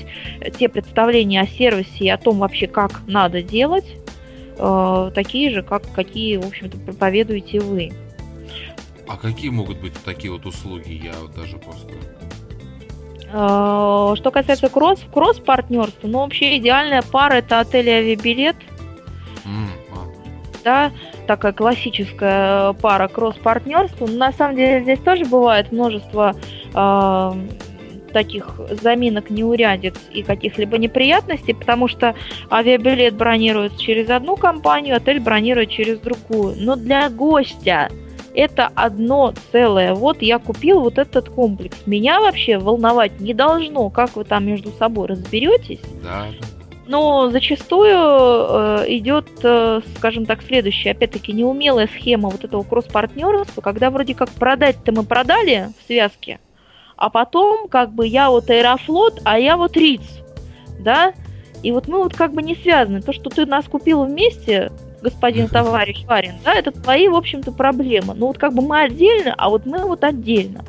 [0.57, 3.85] те представления о сервисе и о том вообще, как надо делать,
[4.57, 7.91] э, такие же, как какие, в общем-то, проповедуете вы.
[9.07, 10.93] А какие могут быть такие вот услуги?
[11.03, 11.87] Я вот даже просто...
[13.31, 18.55] Э, что касается кросс, кросс-партнерства, ну, вообще идеальная пара– это отель и авиабилет.
[19.45, 20.07] Mm, а.
[20.63, 20.91] Да,
[21.25, 24.07] такая классическая пара кросс-партнерства.
[24.07, 26.35] На самом деле здесь тоже бывает множество
[26.73, 27.31] э,
[28.13, 32.15] таких заминок, неурядиц и каких-либо неприятностей, потому что
[32.49, 36.55] авиабилет бронируется через одну компанию, отель бронирует через другую.
[36.57, 37.89] Но для гостя
[38.33, 39.93] это одно целое.
[39.93, 41.77] Вот я купил вот этот комплекс.
[41.85, 45.81] Меня вообще волновать не должно, как вы там между собой разберетесь.
[46.01, 46.54] Да, да.
[46.87, 53.89] Но зачастую э, идет, э, скажем так, следующая, опять-таки, неумелая схема вот этого кросс-партнерства, когда
[53.89, 56.39] вроде как продать-то мы продали в связке,
[56.95, 60.03] а потом как бы я вот Аэрофлот, а я вот Риц,
[60.79, 61.13] да,
[61.63, 63.01] и вот мы вот как бы не связаны.
[63.01, 64.71] То, что ты нас купил вместе,
[65.01, 68.13] господин товарищ Варин, да, это твои, в общем-то, проблемы.
[68.13, 70.63] Но вот как бы мы отдельно, а вот мы вот отдельно.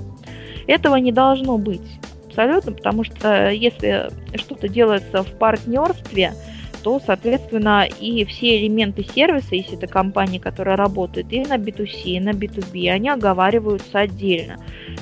[0.67, 2.01] Этого не должно быть
[2.37, 6.35] абсолютно, потому что если что-то делается в партнерстве,
[6.83, 12.21] то, соответственно, и все элементы сервиса, если это компания, которая работает и на B2C, и
[12.21, 14.59] на B2B, они оговариваются отдельно,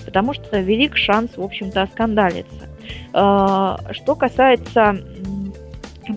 [0.06, 2.68] потому что велик шанс, в общем-то, оскандалиться.
[3.12, 4.96] А, что касается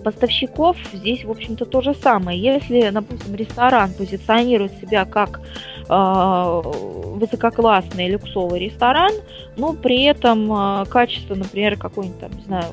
[0.04, 2.40] поставщиков здесь, в общем-то, то же самое.
[2.40, 9.12] Если, допустим, ресторан позиционирует себя как э, высококлассный люксовый ресторан,
[9.56, 12.66] но при этом э, качество, например, какой-нибудь там, не знаю...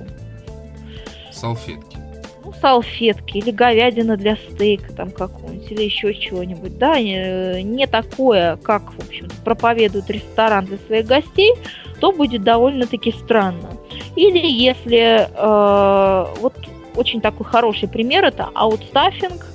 [1.32, 1.97] Салфетки.
[2.43, 8.57] Ну, салфетки или говядина для стейка там какой-нибудь, или еще чего-нибудь, да, не, не такое,
[8.57, 11.53] как, в общем проповедует ресторан для своих гостей,
[11.99, 13.70] то будет довольно-таки странно.
[14.16, 16.53] Или если э, вот
[16.95, 19.45] очень такой хороший пример это аутстаффинг.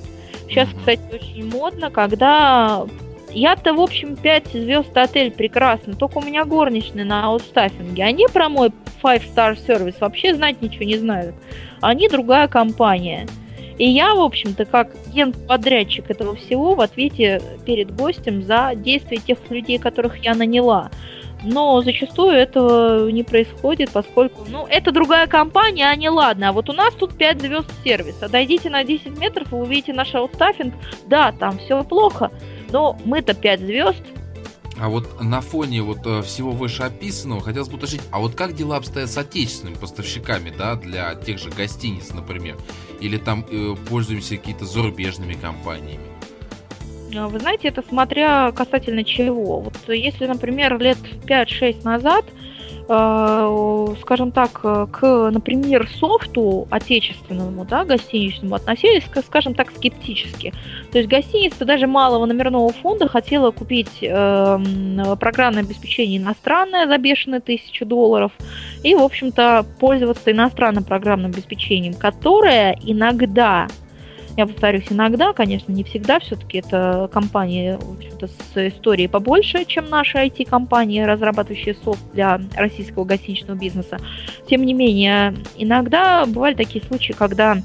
[0.48, 2.84] Сейчас, кстати, очень модно, когда
[3.32, 8.04] я-то, в общем, 5 звезд отель прекрасно, только у меня горничные на аутстаффинге.
[8.04, 8.70] Они про мой
[9.02, 11.34] 5-star сервис вообще знать ничего не знают.
[11.80, 13.26] Они другая компания.
[13.78, 19.38] И я, в общем-то, как ген-подрядчик этого всего в ответе перед гостем за действия тех
[19.48, 20.90] людей, которых я наняла.
[21.42, 26.50] Но зачастую этого не происходит, поскольку, ну, это другая компания, а не ладно.
[26.50, 28.28] А вот у нас тут 5 звезд сервиса.
[28.28, 30.74] Дойдите на 10 метров, и увидите наш аутстаффинг.
[31.06, 32.30] Да, там все плохо,
[32.72, 34.02] но мы-то 5 звезд.
[34.78, 38.76] А вот на фоне вот э, всего вышеописанного хотелось бы уточнить, а вот как дела
[38.76, 42.56] обстоят с отечественными поставщиками, да, для тех же гостиниц, например,
[42.98, 46.04] или там э, пользуемся какими-то зарубежными компаниями?
[47.14, 49.60] А, вы знаете, это смотря касательно чего.
[49.60, 52.49] Вот если, например, лет 5-6 назад, э,
[54.00, 60.52] скажем так, к, например, софту отечественному, да, гостиничному относились, скажем так, скептически.
[60.90, 64.58] То есть гостиница даже малого номерного фонда хотела купить э,
[65.20, 68.32] программное обеспечение иностранное за бешеные тысячу долларов
[68.82, 73.68] и, в общем-то, пользоваться иностранным программным обеспечением, которое иногда
[74.36, 77.78] я повторюсь, иногда, конечно, не всегда, все-таки это компании
[78.20, 83.98] с историей побольше, чем наши IT-компании, разрабатывающие софт для российского гостиничного бизнеса.
[84.48, 87.58] Тем не менее, иногда бывали такие случаи, когда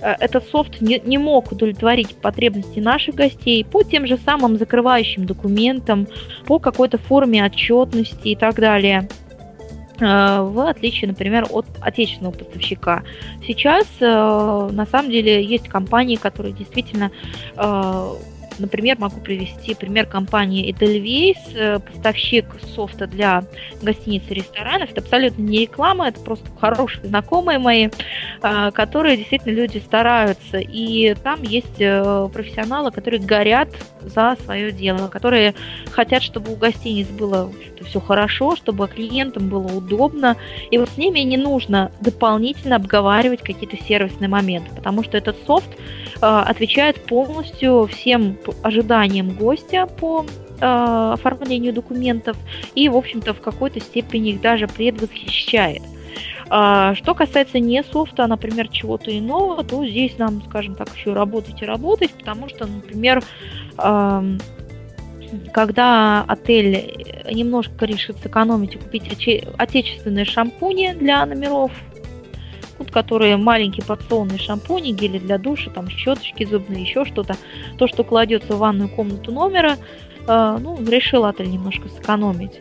[0.00, 5.24] э, этот софт не, не мог удовлетворить потребности наших гостей по тем же самым закрывающим
[5.24, 6.08] документам,
[6.46, 9.08] по какой-то форме отчетности и так далее.
[10.00, 13.02] Э, в отличие, например, от отечественного поставщика.
[13.46, 17.10] Сейчас, э, на самом деле, есть компании, которые действительно
[17.56, 18.12] э,
[18.58, 23.44] например, могу привести пример компании Edelweiss, поставщик софта для
[23.82, 24.90] гостиниц и ресторанов.
[24.90, 27.88] Это абсолютно не реклама, это просто хорошие знакомые мои,
[28.40, 30.58] которые действительно люди стараются.
[30.58, 33.68] И там есть профессионалы, которые горят
[34.02, 35.54] за свое дело, которые
[35.90, 37.52] хотят, чтобы у гостиниц было
[37.86, 40.36] все хорошо, чтобы клиентам было удобно.
[40.70, 45.68] И вот с ними не нужно дополнительно обговаривать какие-то сервисные моменты, потому что этот софт
[45.70, 45.78] э,
[46.20, 50.24] отвечает полностью всем ожиданиям гостя по
[50.60, 52.36] э, оформлению документов
[52.74, 55.82] и, в общем-то, в какой-то степени их даже предвосхищает.
[56.50, 61.12] А, что касается не софта, а, например, чего-то иного, то здесь нам, скажем так, еще
[61.12, 63.22] работать и работать, потому что, например,
[65.52, 69.04] когда отель немножко решит сэкономить и купить
[69.58, 71.70] отечественные шампуни для номеров,
[72.90, 77.36] которые маленькие порционные шампуни, гели для душа, там щеточки зубные, еще что-то,
[77.76, 79.76] то, что кладется в ванную комнату номера,
[80.26, 82.60] э, ну, решил отель немножко сэкономить.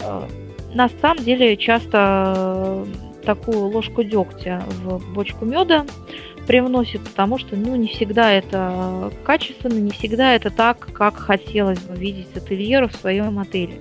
[0.00, 0.28] Э,
[0.74, 2.86] на самом деле часто
[3.24, 5.84] такую ложку дегтя в бочку меда
[6.46, 11.96] привносит, потому что ну, не всегда это качественно, не всегда это так, как хотелось бы
[11.96, 13.80] видеть ательеру в своем отеле.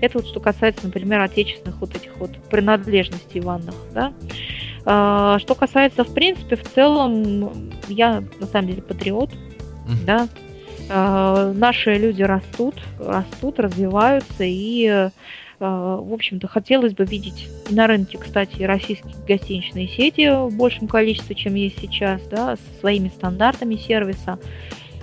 [0.00, 4.12] Это вот что касается, например, отечественных вот этих вот принадлежностей ванных, да.
[4.86, 10.04] А, что касается, в принципе, в целом, я на самом деле патриот, mm-hmm.
[10.04, 10.28] да.
[10.90, 15.10] А, наши люди растут, растут, развиваются, и
[15.60, 20.88] а, в общем-то, хотелось бы видеть и на рынке, кстати, российские гостиничные сети в большем
[20.88, 24.38] количестве, чем есть сейчас, да, со своими стандартами сервиса.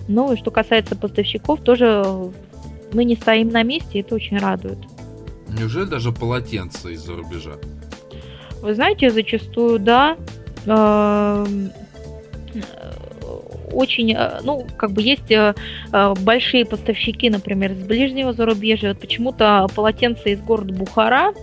[0.08, 2.32] Ну и что касается поставщиков, тоже
[2.94, 4.80] мы не стоим на месте, это очень радует.
[5.48, 7.54] Неужели даже полотенца из-за рубежа?
[8.62, 10.18] Вы знаете, зачастую да
[13.74, 15.54] очень, э, ну, как бы есть э,
[15.92, 18.90] э, большие поставщики, например, с ближнего зарубежья.
[18.90, 21.34] Вот почему-то полотенца из города Бухара,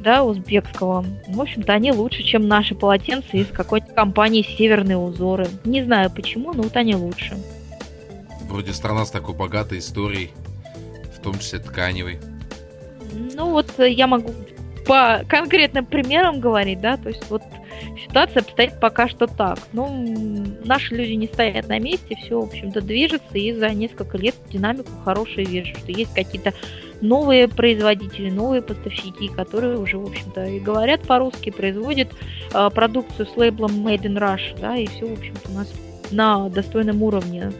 [0.00, 5.46] да, узбекского, в общем-то, они лучше, чем наши полотенца из какой-то компании «Северные узоры».
[5.64, 7.36] Не знаю почему, но вот они лучше.
[8.48, 10.30] Вроде страна с такой богатой историей,
[11.16, 12.18] в том числе тканевой.
[13.34, 14.32] Ну вот я могу
[14.86, 17.42] по конкретным примерам говорить, да, то есть вот
[18.06, 19.58] ситуация обстоит пока что так.
[19.72, 19.88] Ну,
[20.64, 24.90] наши люди не стоят на месте, все, в общем-то, движется, и за несколько лет динамику
[25.04, 26.52] хорошую вижу, что есть какие-то
[27.00, 32.08] новые производители, новые поставщики, которые уже, в общем-то, и говорят по-русски, производят
[32.52, 35.72] э, продукцию с лейблом Made in Russia, да, и все, в общем-то, у нас
[36.10, 37.52] на достойном уровне.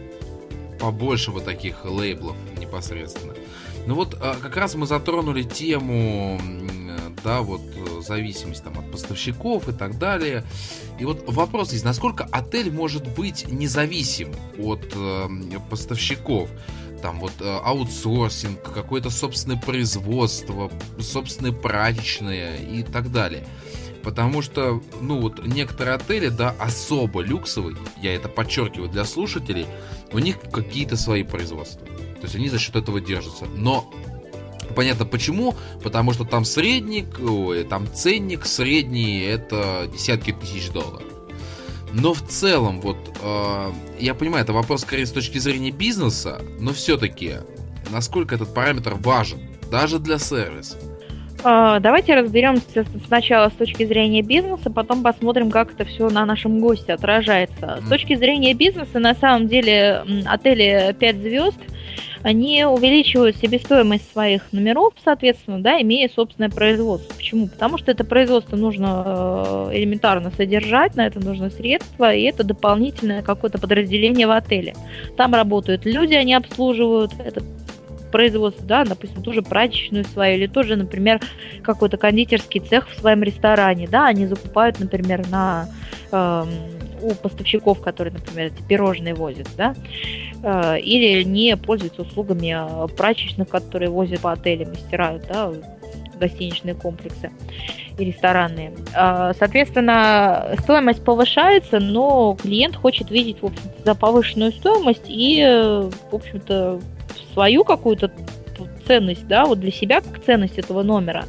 [0.79, 3.34] Побольше вот таких лейблов непосредственно.
[3.87, 6.39] Ну вот а, как раз мы затронули тему
[7.25, 10.45] да, вот э, зависимость там от поставщиков и так далее.
[10.99, 15.27] И вот вопрос есть, насколько отель может быть независим от э,
[15.69, 16.49] поставщиков?
[17.01, 23.45] Там вот э, аутсорсинг, какое-то собственное производство, собственные прачечные и так далее.
[24.05, 29.65] Потому что, ну вот, некоторые отели, да, особо люксовые, я это подчеркиваю для слушателей,
[30.13, 31.87] у них какие-то свои производства.
[31.87, 33.45] То есть они за счет этого держатся.
[33.55, 33.91] Но
[34.75, 41.03] Понятно почему, потому что там средник, ой, там ценник средний это десятки тысяч долларов.
[41.93, 46.73] Но в целом, вот, э, я понимаю, это вопрос скорее с точки зрения бизнеса, но
[46.73, 47.35] все-таки,
[47.89, 49.39] насколько этот параметр важен,
[49.71, 50.77] даже для сервиса?
[51.43, 56.59] А, давайте разберемся сначала с точки зрения бизнеса, потом посмотрим, как это все на нашем
[56.59, 57.81] госте отражается.
[57.85, 61.59] С точки зрения бизнеса, на самом деле, отели 5 звезд–
[62.25, 67.13] они увеличивают себестоимость своих номеров, соответственно, да, имея собственное производство.
[67.13, 67.47] Почему?
[67.47, 73.21] Потому что это производство нужно э, элементарно содержать, на это нужно средства, и это дополнительное
[73.21, 74.73] какое-то подразделение в отеле.
[75.17, 77.43] Там работают люди, они обслуживают это
[78.15, 81.19] производство, да, допустим, ту же прачечную свою, или тоже, например,
[81.61, 85.67] какой-то кондитерский цех в своем ресторане, да, они закупают, например, на
[86.13, 86.45] э,
[87.01, 89.75] у поставщиков, которые, например, эти пирожные возят, да,
[90.41, 95.51] э, или не пользуются услугами а, прачечных, которые возят по отелям и стирают, да,
[96.17, 97.31] гостиничные комплексы
[97.97, 98.71] и ресторанные.
[98.93, 105.43] А, соответственно, стоимость повышается, но клиент хочет видеть, в общем за повышенную стоимость и,
[106.11, 106.79] в общем-то,
[107.35, 108.09] свою какую-то
[108.87, 111.25] ценность, да, вот для себя как ценность этого номера.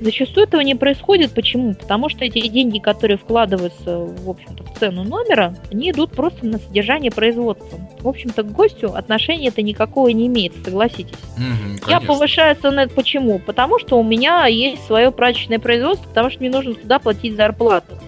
[0.00, 1.32] Зачастую этого не происходит.
[1.32, 1.74] Почему?
[1.74, 6.58] Потому что эти деньги, которые вкладываются, в общем-то, в цену номера, они идут просто на
[6.58, 7.78] содержание производства.
[8.00, 11.18] В общем-то, к гостю отношения это никакого не имеет, согласитесь.
[11.36, 13.38] Угу, Я повышаю цены почему?
[13.38, 17.98] Потому что у меня есть свое прачечное производство, потому что мне нужно туда платить зарплату.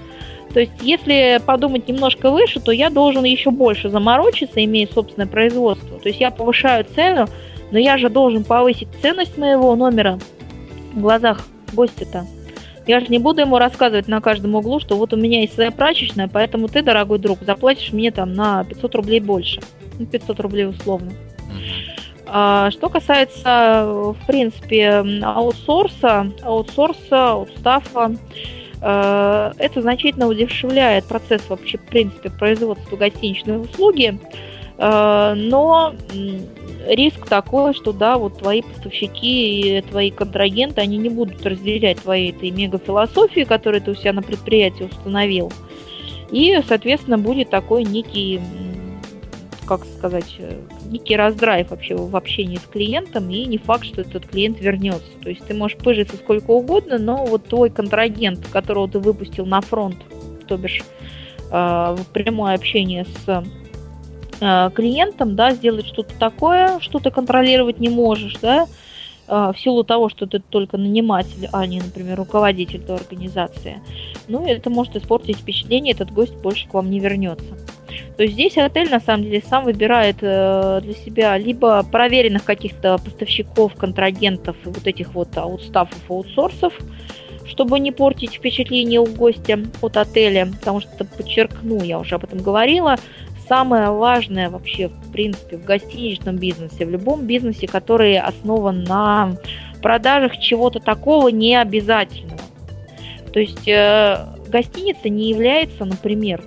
[0.54, 5.98] То есть, если подумать немножко выше, то я должен еще больше заморочиться, имея собственное производство.
[5.98, 7.26] То есть, я повышаю цену,
[7.72, 10.18] но я же должен повысить ценность моего номера
[10.92, 11.40] в глазах
[11.72, 12.26] гостя-то.
[12.86, 15.70] Я же не буду ему рассказывать на каждом углу, что вот у меня есть своя
[15.70, 19.60] прачечная, поэтому ты, дорогой друг, заплатишь мне там на 500 рублей больше.
[19.98, 21.12] Ну, 500 рублей условно.
[22.26, 28.16] А, что касается, в принципе, аутсорса, аутсорса, аутстафа,
[28.80, 34.18] э, это значительно удешевляет процесс вообще, в принципе, производства гостиничной услуги,
[34.78, 35.94] э, но
[36.86, 42.30] риск такой, что да, вот твои поставщики и твои контрагенты, они не будут разделять твои
[42.30, 45.52] этой мегафилософии, которую ты у себя на предприятии установил.
[46.30, 48.40] И, соответственно, будет такой некий
[49.66, 50.60] как сказать, э,
[50.90, 55.10] некий раздрайв вообще в общении с клиентом, и не факт, что этот клиент вернется.
[55.22, 59.60] То есть ты можешь пыжиться сколько угодно, но вот твой контрагент, которого ты выпустил на
[59.60, 59.96] фронт,
[60.46, 60.82] то бишь
[61.50, 63.44] э, в прямое общение с
[64.42, 68.66] э, клиентом, да, сделать что-то такое, что ты контролировать не можешь, да,
[69.28, 73.80] в силу того, что ты только наниматель, а не, например, руководитель той организации.
[74.28, 77.56] Ну, это может испортить впечатление, этот гость больше к вам не вернется.
[78.16, 82.98] То есть здесь отель на самом деле сам выбирает э, для себя либо проверенных каких-то
[82.98, 86.74] поставщиков, контрагентов и вот этих вот аутстафов, аутсорсов,
[87.46, 92.38] чтобы не портить впечатление у гостя от отеля, потому что, подчеркну, я уже об этом
[92.40, 92.96] говорила,
[93.52, 99.36] самое важное вообще, в принципе, в гостиничном бизнесе, в любом бизнесе, который основан на
[99.82, 102.40] продажах чего-то такого необязательного.
[103.30, 106.42] То есть э, гостиница не является, например,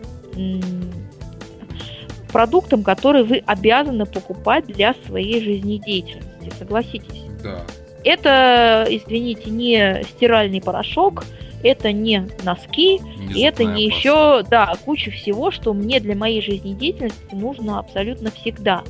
[2.33, 6.51] продуктом, который вы обязаны покупать для своей жизнедеятельности.
[6.57, 7.21] Согласитесь?
[7.43, 7.61] Да.
[8.03, 11.23] Это, извините, не стиральный порошок,
[11.65, 13.97] это не носки, не это не паста.
[13.97, 18.83] еще, да, куча всего, что мне для моей жизнедеятельности нужно абсолютно всегда.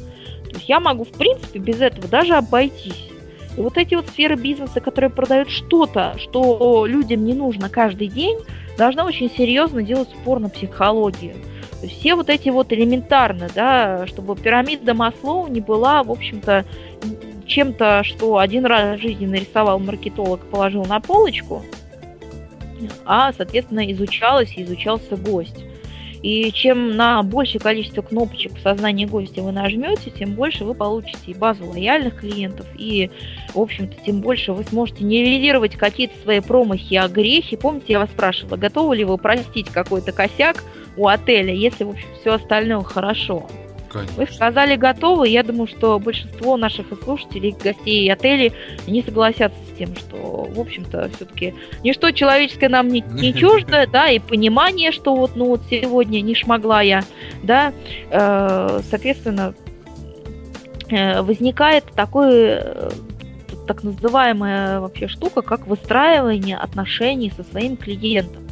[0.50, 3.10] То есть я могу, в принципе, без этого даже обойтись.
[3.58, 8.38] И вот эти вот сферы бизнеса, которые продают что-то, что людям не нужно каждый день,
[8.78, 11.36] должны очень серьезно делать спор на психологию
[11.88, 16.66] все вот эти вот элементарно, да, чтобы пирамида Маслоу не была, в общем-то,
[17.46, 21.64] чем-то, что один раз в жизни нарисовал маркетолог положил на полочку,
[23.06, 25.64] а, соответственно, изучалось и изучался гость.
[26.22, 31.20] И чем на большее количество кнопочек в сознании гостя вы нажмете, тем больше вы получите
[31.28, 33.12] и базу лояльных клиентов, и,
[33.54, 37.56] в общем-то, тем больше вы сможете нивелировать какие-то свои промахи, а грехи.
[37.58, 40.64] Помните, я вас спрашивала, готовы ли вы простить какой-то косяк
[40.98, 43.48] у отеля, если, в общем, все остальное хорошо?
[43.96, 44.16] Конечно.
[44.18, 45.30] Вы сказали готовы.
[45.30, 48.52] Я думаю, что большинство наших слушателей, гостей отелей,
[48.88, 54.10] не согласятся с тем, что, в общем-то, все-таки ничто человеческое нам не, не чуждо, да,
[54.10, 57.04] и понимание, что вот, ну, вот сегодня не шмогла я,
[57.42, 57.72] да,
[58.10, 59.54] э, соответственно,
[60.90, 62.90] э, возникает такой э,
[63.66, 68.44] так называемая вообще штука, как выстраивание отношений со своим клиентом.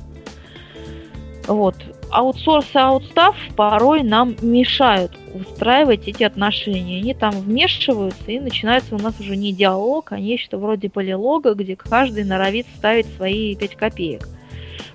[1.48, 1.76] Вот
[2.14, 7.00] аутсорс и аутстав порой нам мешают устраивать эти отношения.
[7.00, 11.76] Они там вмешиваются, и начинается у нас уже не диалог, а нечто вроде полилога, где
[11.76, 14.30] каждый норовит ставить свои 5 копеек.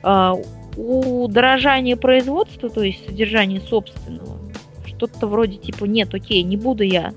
[0.02, 0.34] А,
[0.76, 4.38] удорожание производства, то есть содержание собственного,
[4.86, 7.12] что-то вроде типа «нет, окей, не буду я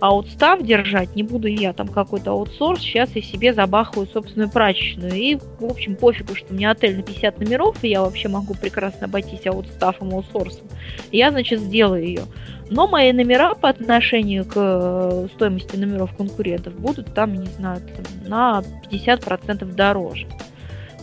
[0.00, 5.12] аутстав держать, не буду я там какой-то аутсорс, сейчас я себе забахаю собственную прачечную.
[5.12, 8.54] И, в общем, пофигу, что у меня отель на 50 номеров, и я вообще могу
[8.54, 10.66] прекрасно обойтись аутстафом, аутсорсом.
[11.12, 12.22] Я, значит, сделаю ее.
[12.70, 18.28] Но мои номера по отношению к э, стоимости номеров конкурентов будут там, не знаю, там,
[18.28, 20.26] на 50% дороже.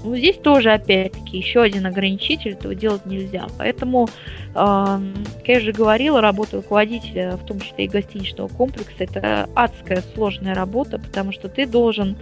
[0.04, 3.48] Ну, здесь тоже, опять-таки, еще один ограничитель, этого делать нельзя.
[3.58, 4.08] Поэтому,
[4.54, 5.02] как
[5.48, 11.00] я же говорила, работа руководителя, в том числе и гостиничного комплекса, это адская сложная работа,
[11.00, 12.18] потому что ты должен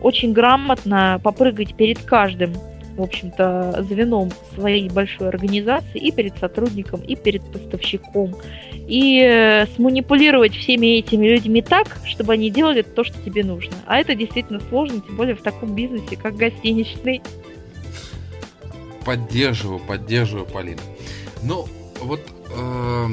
[0.00, 2.54] очень грамотно попрыгать перед каждым
[2.96, 8.34] в общем-то, звеном своей большой организации и перед сотрудником, и перед поставщиком.
[8.86, 13.74] И э, сманипулировать всеми этими людьми так, чтобы они делали то, что тебе нужно.
[13.84, 17.20] А это действительно сложно, тем более в таком бизнесе, как гостиничный.
[19.04, 20.80] Поддерживаю, поддерживаю, Полина.
[21.42, 21.66] Ну,
[22.00, 23.06] вот э,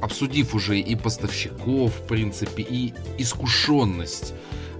[0.00, 4.34] обсудив уже и поставщиков, в принципе, и искушенность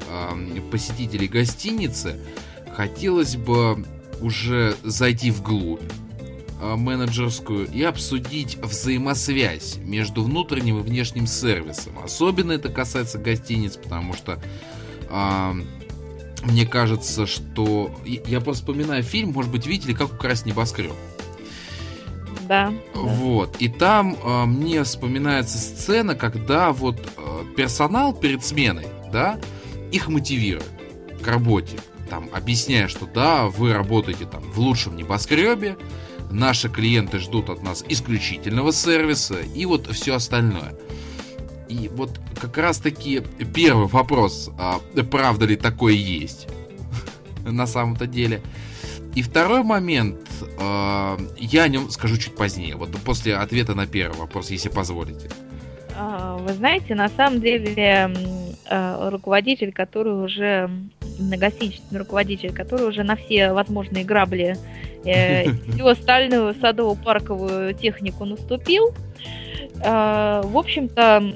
[0.09, 2.19] э, посетителей гостиницы,
[2.75, 3.85] хотелось бы
[4.21, 5.81] уже зайти вглубь
[6.61, 11.99] менеджерскую и обсудить взаимосвязь между внутренним и внешним сервисом.
[12.03, 14.41] Особенно это касается гостиниц, потому что
[15.09, 15.55] а,
[16.45, 17.91] мне кажется, что...
[18.05, 20.93] Я просто вспоминаю фильм, может быть, видели, как украсть небоскреб.
[22.49, 22.73] да.
[22.95, 23.57] Вот.
[23.59, 29.41] И там э, мне вспоминается сцена, когда вот э, персонал перед сменой, да,
[29.91, 30.71] их мотивирует
[31.21, 31.79] к работе.
[32.09, 35.77] Там, объясняя, что да, вы работаете там в лучшем небоскребе,
[36.31, 40.75] наши клиенты ждут от нас исключительного сервиса и вот все остальное.
[41.69, 43.23] И вот как раз таки
[43.55, 44.81] первый вопрос, а,
[45.11, 46.49] правда ли такое есть
[47.45, 48.43] на самом-то деле.
[49.15, 54.19] И второй момент, э, я о нем скажу чуть позднее, вот после ответа на первый
[54.19, 55.31] вопрос, если позволите.
[55.97, 58.13] А, вы знаете, на самом деле
[58.69, 60.71] руководитель, который уже
[61.19, 64.57] многосичный руководитель, который уже на все возможные грабли
[65.05, 68.95] э, всю остальную садово-парковую технику наступил.
[69.83, 71.35] Э, в общем-то,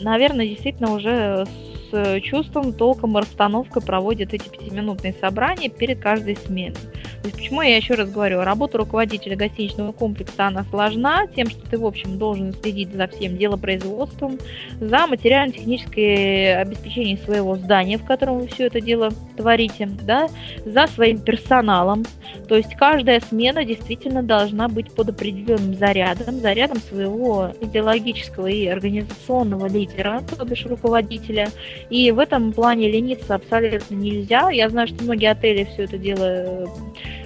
[0.00, 1.46] наверное, действительно уже
[1.90, 6.74] с чувством, толком и расстановкой проводят эти пятиминутные собрания перед каждой сменой.
[7.22, 11.60] То есть почему я еще раз говорю, работа руководителя гостиничного комплекса, она сложна тем, что
[11.68, 14.38] ты, в общем, должен следить за всем делопроизводством,
[14.80, 20.28] за материально-техническое обеспечение своего здания, в котором вы все это дело творите, да,
[20.64, 22.04] за своим персоналом.
[22.48, 29.66] То есть каждая смена действительно должна быть под определенным зарядом, зарядом своего идеологического и организационного
[29.66, 31.48] лидера, то бишь руководителя.
[31.90, 34.50] И в этом плане лениться абсолютно нельзя.
[34.50, 36.68] Я знаю, что многие отели все это дело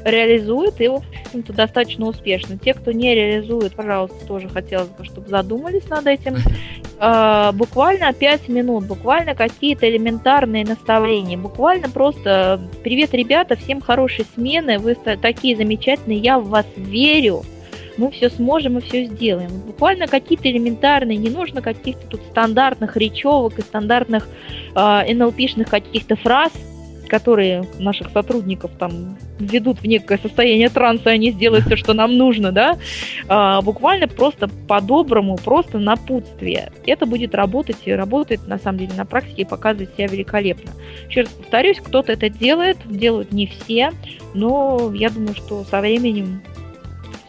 [0.04, 2.58] реализуют и, в общем-то, достаточно успешно.
[2.58, 6.36] Те, кто не реализует, пожалуйста, тоже хотелось бы, чтобы задумались над этим.
[7.02, 14.78] А, буквально 5 минут, буквально какие-то элементарные наставления, буквально просто «Привет, ребята, всем хорошей смены,
[14.78, 17.42] вы такие замечательные, я в вас верю»
[18.00, 19.50] мы все сможем и все сделаем.
[19.66, 24.26] Буквально какие-то элементарные, не нужно каких-то тут стандартных речевок и стандартных
[24.74, 26.52] э, NLP-шных каких-то фраз,
[27.10, 32.16] которые наших сотрудников там введут в некое состояние транса, и они сделают все, что нам
[32.16, 32.78] нужно, да,
[33.28, 36.72] а, буквально просто по-доброму, просто напутствие.
[36.86, 40.70] Это будет работать и работает на самом деле на практике и показывает себя великолепно.
[41.08, 43.90] Еще раз повторюсь, кто-то это делает, делают не все,
[44.34, 46.42] но я думаю, что со временем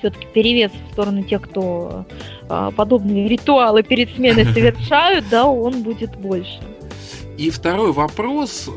[0.02, 2.06] все-таки перевес в сторону тех, кто
[2.50, 6.60] а, подобные ритуалы перед сменой совершают, да, он будет больше.
[7.38, 8.70] И второй вопрос,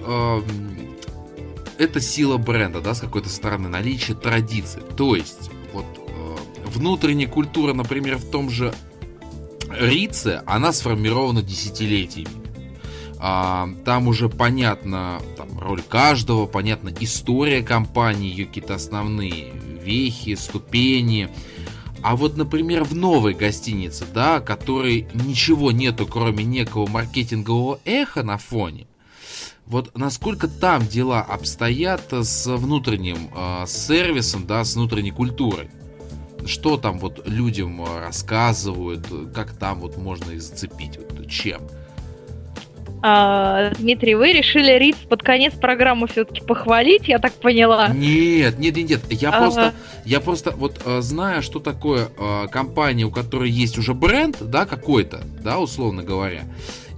[1.78, 4.82] это сила бренда, да, с какой-то стороны, наличие традиций.
[4.96, 6.36] То есть, вот э,
[6.66, 8.72] внутренняя культура, например, в том же
[9.70, 12.44] Рице, она сформирована десятилетиями.
[13.18, 19.52] А, там уже понятна там, роль каждого, понятна история компании, ее какие-то основные
[19.85, 21.28] вехи, ступени.
[22.02, 28.36] А вот, например, в новой гостинице, да, которой ничего нету, кроме некого маркетингового эха на
[28.36, 28.86] фоне,
[29.66, 35.70] вот насколько там дела обстоят с внутренним э, сервисом, да, с внутренней культурой?
[36.44, 41.62] Что там вот людям рассказывают, как там вот можно их зацепить, вот, чем?
[43.06, 47.89] А, Дмитрий, вы решили Риц под конец программы все-таки похвалить, я так поняла?
[47.89, 49.01] Нет, нет, нет, нет.
[49.10, 49.39] Я ага.
[49.40, 49.74] просто,
[50.06, 54.64] я просто вот э, зная, что такое э, компания, у которой есть уже бренд, да,
[54.64, 56.44] какой-то, да, условно говоря.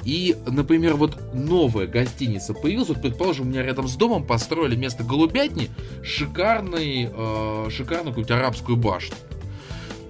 [0.04, 5.02] И, например, вот новая гостиница появилась, вот, предположим, у меня рядом с домом построили вместо
[5.02, 5.70] голубятни
[6.04, 9.16] шикарный, э, шикарную какую-то арабскую башню.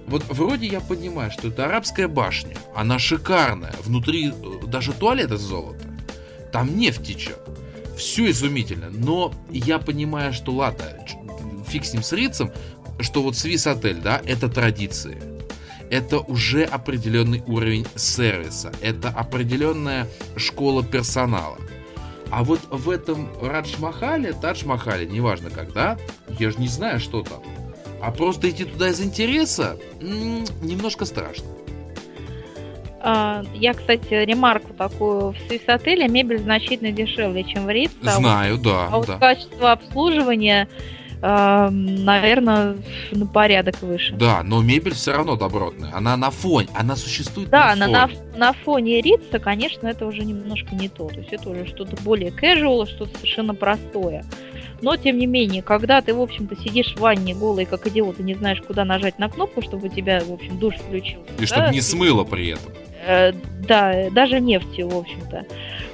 [0.07, 5.41] Вот вроде я понимаю, что это арабская башня, она шикарная, внутри э, даже туалет из
[5.41, 5.83] золота,
[6.53, 7.39] там нефть течет,
[7.97, 10.85] все изумительно, но я понимаю, что ладно,
[11.67, 12.51] фиг с ним с Рицем,
[13.01, 15.21] что вот Свис отель, да, это традиции,
[15.89, 20.07] это уже определенный уровень сервиса, это определенная
[20.37, 21.57] школа персонала.
[22.29, 25.97] А вот в этом Радж-Махале, Тадж-Махале, неважно когда,
[26.39, 27.41] я же не знаю, что там.
[28.01, 31.45] А просто идти туда из интереса немножко страшно.
[32.99, 35.31] А, я, кстати, ремарку такую.
[35.31, 37.95] В Свис-отеле мебель значительно дешевле, чем в Ритце.
[38.01, 38.87] Знаю, а да.
[38.91, 39.17] А вот да.
[39.17, 40.67] качество обслуживания
[41.21, 42.77] наверное,
[43.11, 44.13] на порядок выше.
[44.13, 45.91] Да, но мебель все равно добротная.
[45.95, 47.93] Она на фоне, она существует да, на фоне.
[47.93, 51.07] Да, на, на фоне Рица, конечно, это уже немножко не то.
[51.07, 54.25] То есть это уже что-то более casual, что-то совершенно простое.
[54.81, 58.23] Но, тем не менее, когда ты, в общем-то, сидишь в ванне голый, как идиот, и
[58.23, 61.31] не знаешь, куда нажать на кнопку, чтобы у тебя, в общем, душ включился.
[61.37, 61.45] И да?
[61.45, 62.73] чтобы не смыло при этом.
[63.05, 63.31] Э,
[63.67, 65.45] да, даже нефтью, в общем-то.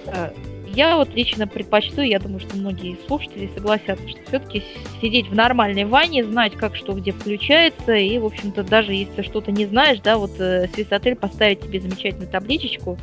[0.08, 0.32] Э,
[0.76, 4.64] я вот лично предпочту, я думаю, что многие слушатели согласятся, что все-таки
[5.02, 9.52] сидеть в нормальной ванне, знать, как что где включается, и, в общем-то, даже если что-то
[9.52, 12.98] не знаешь, да, вот э, Свисотель поставить тебе замечательную табличечку,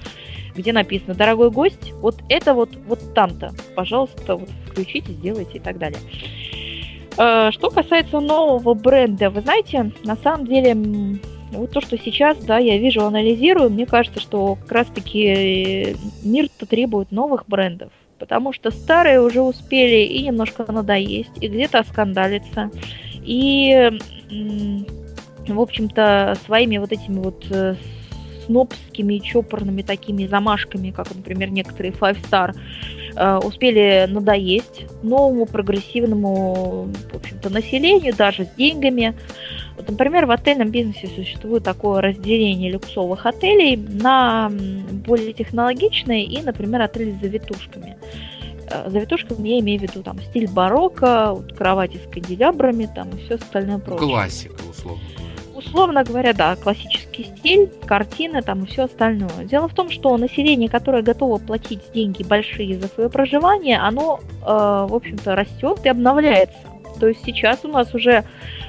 [0.54, 5.78] где написано «Дорогой гость, вот это вот, вот там-то, пожалуйста, вот включите, сделайте» и так
[5.78, 6.00] далее.
[7.16, 10.74] Э, что касается нового бренда, вы знаете, на самом деле,
[11.52, 17.10] вот то, что сейчас, да, я вижу, анализирую, мне кажется, что как раз-таки мир-то требует
[17.10, 17.92] новых брендов.
[18.18, 22.70] Потому что старые уже успели и немножко надоесть, и где-то оскандалиться,
[23.24, 23.98] и,
[25.48, 27.76] в общем-то, своими вот этими вот э,
[28.50, 32.54] снобскими и чопорными такими замашками, как, например, некоторые Five Star,
[33.16, 39.14] э, успели надоесть новому прогрессивному, в общем-то, населению, даже с деньгами.
[39.76, 44.50] Вот, например, в отельном бизнесе существует такое разделение люксовых отелей на
[45.06, 47.96] более технологичные и, например, отели с завитушками.
[48.68, 53.24] Э, завитушками я имею в виду там стиль барокко, вот, кровати с канделябрами там и
[53.24, 54.08] все остальное прочее.
[54.08, 55.19] Классика, условно
[55.70, 59.44] условно говоря, да, классический стиль, картины там и все остальное.
[59.44, 64.46] Дело в том, что население, которое готово платить деньги большие за свое проживание, оно, э,
[64.46, 66.58] в общем-то, растет и обновляется.
[66.98, 68.24] То есть сейчас у нас уже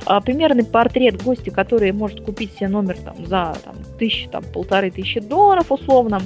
[0.05, 4.91] э, примерный портрет гостя, который может купить себе номер там, за там, тысячи, там, полторы
[4.91, 6.21] тысячи долларов условно.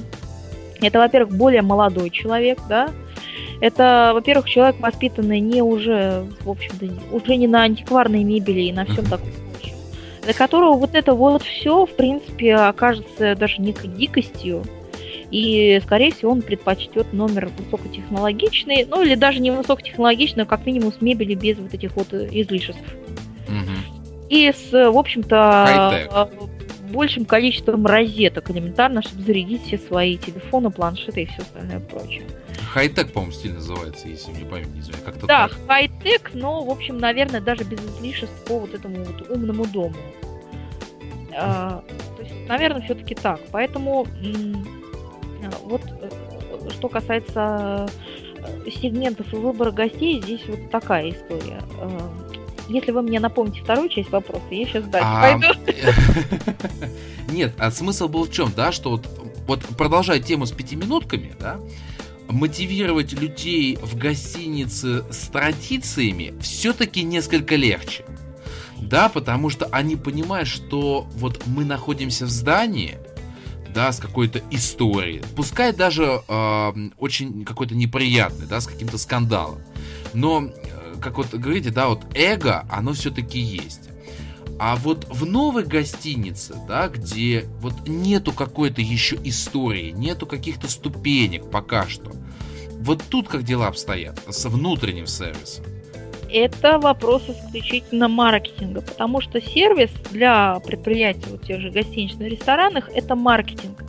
[0.81, 2.89] Это, во-первых, более молодой человек, да,
[3.61, 8.83] это, во-первых, человек воспитанный не уже, в общем-то, уже не на антикварной мебели и на
[8.85, 9.29] всем таком
[10.25, 14.63] для которого вот это вот все, в принципе, окажется даже некой дикостью.
[15.31, 20.91] И, скорее всего, он предпочтет номер высокотехнологичный, ну или даже не высокотехнологичный, но как минимум
[20.91, 22.83] с мебелью без вот этих вот излишеств.
[23.47, 24.05] Угу.
[24.29, 26.27] И с, в общем-то,
[26.91, 32.23] большим количеством розеток элементарно, чтобы зарядить все свои телефоны, планшеты и все остальное прочее.
[32.71, 35.03] Хай-тек, по-моему, стиль называется, если мне память не изменяет.
[35.05, 39.65] Как-то да, хай-тек, но, в общем, наверное, даже без излишеств по вот этому вот умному
[39.65, 39.95] дому.
[41.37, 41.83] А,
[42.15, 43.39] то есть, наверное, все-таки так.
[43.51, 44.07] Поэтому
[45.63, 46.09] вот э,
[46.71, 47.87] что касается
[48.37, 51.61] э, сегментов и выбора гостей, здесь вот такая история.
[52.67, 55.39] Если вы мне напомните вторую часть вопроса, я сейчас дальше а...
[55.39, 55.47] пойду.
[57.29, 59.07] Нет, а смысл был в чем, да, что вот,
[59.47, 61.59] вот продолжая тему с пятиминутками, да,
[62.27, 68.05] мотивировать людей в гостинице с традициями все-таки несколько легче.
[68.77, 72.97] Да, потому что они понимают, что вот мы находимся в здании,
[73.73, 79.59] да, с какой-то историей, пускай даже э, очень какой-то неприятный, да, с каким-то скандалом,
[80.13, 80.49] но,
[81.05, 83.89] как вот говорите, да, вот эго, оно все-таки есть.
[84.57, 91.51] А вот в новой гостинице, да, где вот нету какой-то еще истории, нету каких-то ступенек
[91.51, 92.11] пока что,
[92.79, 95.63] вот тут как дела обстоят с внутренним сервисом?
[96.31, 103.15] Это вопрос исключительно маркетинга, потому что сервис для предприятий, вот тех же гостиничных ресторанах, это
[103.15, 103.83] маркетинг.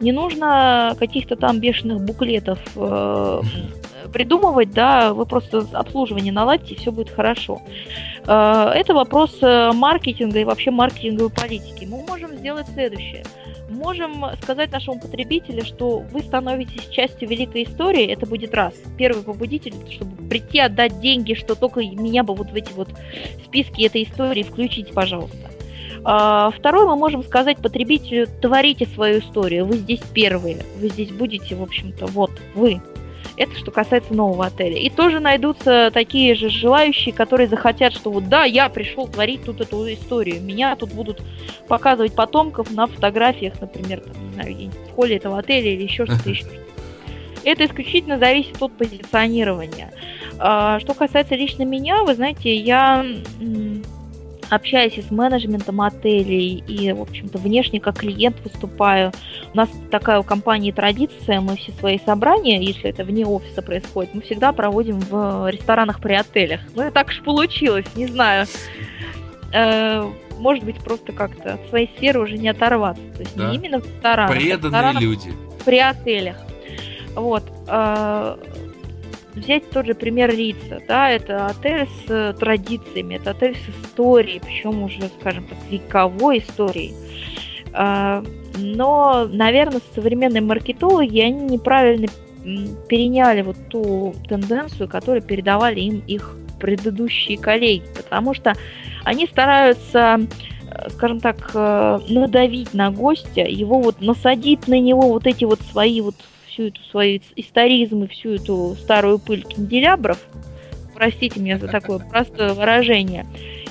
[0.00, 3.42] Не нужно каких-то там бешеных буклетов э,
[4.12, 7.60] придумывать, да, вы просто обслуживание наладите, и все будет хорошо.
[8.26, 11.84] Э, это вопрос э, маркетинга и вообще маркетинговой политики.
[11.84, 13.24] Мы можем сделать следующее.
[13.68, 18.74] Можем сказать нашему потребителю, что вы становитесь частью великой истории, это будет раз.
[18.98, 22.88] Первый побудитель, чтобы прийти отдать деньги, что только меня бы вот в эти вот
[23.44, 25.50] списки этой истории включить, пожалуйста.
[26.04, 31.54] А, второе, мы можем сказать потребителю, творите свою историю, вы здесь первые, вы здесь будете,
[31.54, 32.80] в общем-то, вот, вы,
[33.36, 34.76] это что касается нового отеля.
[34.76, 39.62] И тоже найдутся такие же желающие, которые захотят, что вот да, я пришел творить тут
[39.62, 40.42] эту историю.
[40.42, 41.22] Меня тут будут
[41.66, 46.28] показывать потомков на фотографиях, например, там, не знаю, в холле этого отеля или еще что-то
[46.30, 46.44] еще.
[47.42, 49.90] Это исключительно зависит от позиционирования.
[50.38, 53.06] А, что касается лично меня, вы знаете, я
[54.50, 59.12] общаюсь и с менеджментом отелей, и, в общем-то, внешне как клиент выступаю.
[59.52, 64.14] У нас такая у компании традиция, мы все свои собрания, если это вне офиса происходит,
[64.14, 66.60] мы всегда проводим в ресторанах при отелях.
[66.74, 68.46] Ну, и так уж получилось, не знаю.
[69.52, 73.02] Э, может быть, просто как-то от своей сферы уже не оторваться.
[73.14, 73.50] То есть да.
[73.50, 74.30] не именно в ресторанах.
[74.30, 75.32] А Преданные люди.
[75.64, 76.36] При отелях.
[77.14, 77.44] Вот.
[79.34, 84.40] Взять тот же пример Рица, да, это отель с э, традициями, это отель с историей,
[84.40, 86.94] причем уже, скажем так, вековой историей.
[87.72, 88.24] А,
[88.58, 92.08] но, наверное, современные маркетологи, они неправильно
[92.88, 98.54] переняли вот ту тенденцию, которую передавали им их предыдущие коллеги, потому что
[99.04, 100.20] они стараются
[100.66, 105.60] э, скажем так, э, надавить на гостя, его вот насадить на него вот эти вот
[105.60, 106.16] свои вот
[106.50, 110.18] всю эту свою историзм и всю эту старую пыль канделябров,
[110.94, 113.26] простите меня за такое простое выражение,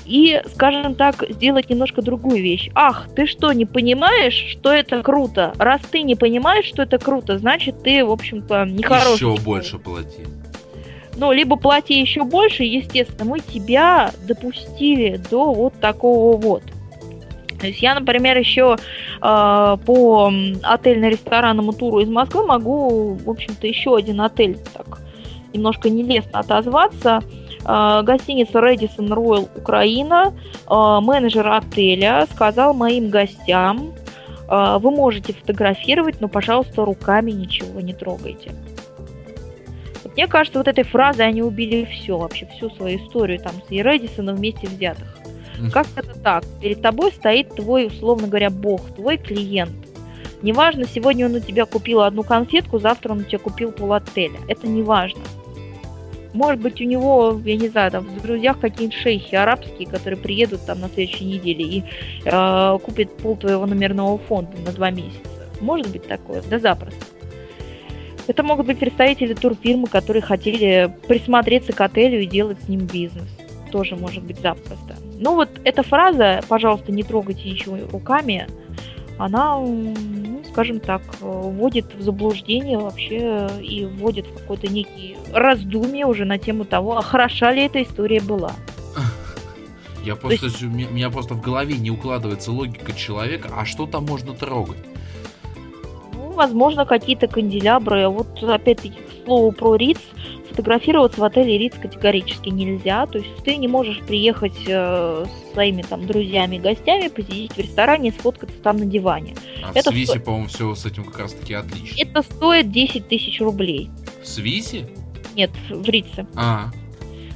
[0.06, 2.70] и, скажем так, сделать немножко другую вещь.
[2.74, 5.54] Ах, ты что, не понимаешь, что это круто?
[5.60, 9.14] Раз ты не понимаешь, что это круто, значит, ты, в общем-то, нехороший.
[9.14, 10.24] Еще больше плати.
[11.16, 16.64] Ну, либо плати еще больше, естественно, мы тебя допустили до вот такого вот.
[17.60, 20.32] То есть я, например, еще э, по
[20.64, 25.00] отельно-ресторанному туру из Москвы могу, в общем-то, еще один отель так
[25.54, 27.22] немножко нелестно отозваться.
[27.66, 30.34] Э, гостиница Radisson Royal Украина,
[30.68, 33.94] э, менеджер отеля сказал моим гостям,
[34.48, 38.52] э, вы можете фотографировать, но, пожалуйста, руками ничего не трогайте.
[40.16, 44.36] Мне кажется, вот этой фразой они убили все, вообще всю свою историю там с Ередисоном
[44.36, 45.19] вместе взятых.
[45.72, 46.44] Как это так?
[46.62, 49.72] Перед тобой стоит твой, условно говоря, бог, твой клиент.
[50.42, 54.40] Неважно, сегодня он у тебя купил одну конфетку, завтра он у тебя купил пол отеля.
[54.48, 55.22] Это не важно.
[56.34, 60.66] Может быть, у него, я не знаю, там в друзьях какие-нибудь шейхи арабские, которые приедут
[60.66, 61.84] там на следующей неделе и
[62.24, 65.20] э, купят пол твоего номерного фонда на два месяца.
[65.60, 66.42] Может быть такое?
[66.50, 67.04] Да запросто.
[68.28, 73.28] Это могут быть представители турфирмы, которые хотели присмотреться к отелю и делать с ним бизнес.
[73.72, 74.96] Тоже может быть запросто.
[75.20, 78.48] Ну вот эта фраза, пожалуйста, не трогайте ничего руками,
[79.18, 86.24] она, ну, скажем так, вводит в заблуждение вообще и вводит в какой-то некий раздумие уже
[86.24, 88.54] на тему того, а хороша ли эта история была.
[90.06, 90.64] Я просто, есть...
[90.64, 94.80] у меня просто в голове не укладывается логика человека, а что там можно трогать?
[96.14, 98.08] Ну, возможно, какие-то канделябры.
[98.08, 100.00] Вот опять-таки, к слову про Риц,
[100.50, 103.06] фотографироваться в отеле Риц категорически нельзя.
[103.06, 107.58] То есть ты не можешь приехать э, с своими там друзьями и гостями, посидеть в
[107.58, 109.36] ресторане и сфоткаться там на диване.
[109.64, 110.22] А это в Свисе, сто...
[110.22, 112.02] по-моему, все с этим как раз таки отлично.
[112.02, 113.90] Это стоит 10 тысяч рублей.
[114.22, 114.90] В Свисе?
[115.36, 116.28] Нет, в Рице.
[116.36, 116.70] А.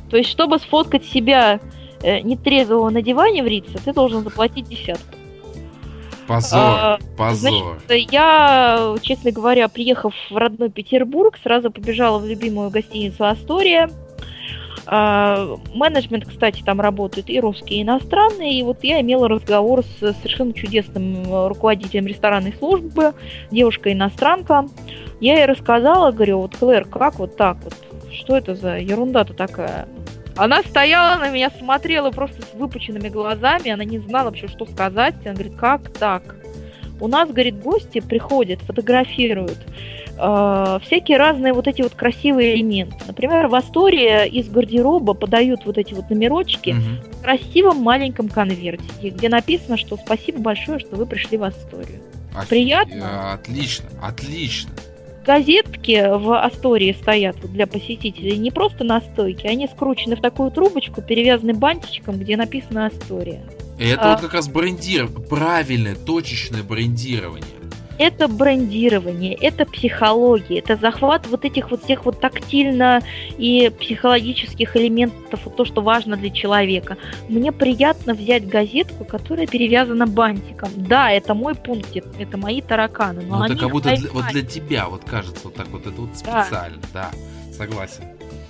[0.10, 1.60] То есть, чтобы сфоткать себя
[2.02, 5.18] э, нетрезвого на диване в Рице, ты должен заплатить десятку.
[6.28, 7.80] Позор, а, позор.
[7.86, 13.90] Значит, я, честно говоря, приехав в родной Петербург, сразу побежала в любимую гостиницу «Астория».
[14.86, 18.60] А, менеджмент, кстати, там работает и русские, и иностранные.
[18.60, 23.14] И вот я имела разговор с совершенно чудесным руководителем ресторанной службы,
[23.52, 24.66] девушка-иностранка.
[25.20, 27.74] Я ей рассказала, говорю, вот, Клэр, как вот так вот?
[28.12, 29.88] Что это за ерунда-то такая?
[30.36, 35.16] Она стояла на меня, смотрела просто с выпученными глазами, она не знала вообще, что сказать.
[35.24, 36.36] Она говорит, как так?
[37.00, 39.58] У нас, говорит, гости приходят, фотографируют
[40.18, 42.98] э, всякие разные вот эти вот красивые элементы.
[43.06, 47.12] Например, в Астории из гардероба подают вот эти вот номерочки угу.
[47.12, 52.00] в красивом маленьком конвертике, где написано, что спасибо большое, что вы пришли в Асторию.
[52.36, 52.50] Офиг...
[52.50, 53.34] Приятно?
[53.34, 54.72] Отлично, отлично
[55.24, 61.02] газетки в Астории стоят для посетителей не просто на стойке, они скручены в такую трубочку,
[61.02, 63.42] перевязаны бантичком, где написано Астория.
[63.80, 64.12] Это а...
[64.12, 67.63] вот как раз брендирование, правильное, точечное брендирование
[67.98, 73.02] это брендирование, это психология, это захват вот этих вот всех вот тактильно
[73.38, 76.98] и психологических элементов, вот то, что важно для человека.
[77.30, 80.70] Мне приятно взять газетку, которая перевязана бантиком.
[80.76, 83.22] Да, это мой пункт, это мои тараканы.
[83.22, 86.02] Но ну, это как будто для, вот для тебя вот кажется вот так вот, это
[86.02, 88.04] вот специально, да, да согласен.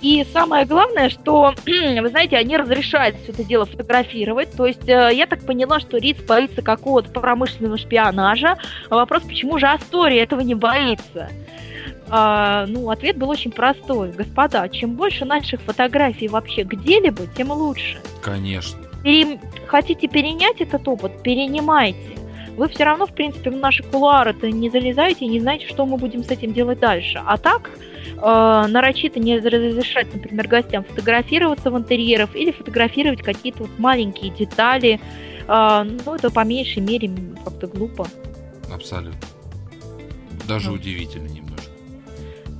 [0.04, 4.52] И самое главное, что, вы знаете, они разрешают все это дело фотографировать.
[4.54, 8.58] То есть э, я так поняла, что Риц боится какого-то промышленного шпионажа.
[8.90, 11.30] А вопрос, почему же Астория этого не боится?
[12.10, 14.12] А, ну, ответ был очень простой.
[14.12, 17.96] Господа, чем больше наших фотографий вообще где-либо, тем лучше.
[18.20, 18.78] Конечно.
[19.02, 19.40] Пере...
[19.68, 21.22] Хотите перенять этот опыт?
[21.22, 22.18] Перенимайте
[22.56, 25.96] вы все равно, в принципе, в наши кулуары-то не залезаете и не знаете, что мы
[25.96, 27.20] будем с этим делать дальше.
[27.26, 27.70] А так,
[28.24, 35.00] э, нарочито не разрешать, например, гостям фотографироваться в интерьерах или фотографировать какие-то вот маленькие детали.
[35.46, 37.10] Э, ну, это по меньшей мере
[37.44, 38.06] как-то глупо.
[38.72, 39.20] Абсолютно.
[40.48, 40.74] Даже ну.
[40.74, 41.70] удивительно немножко.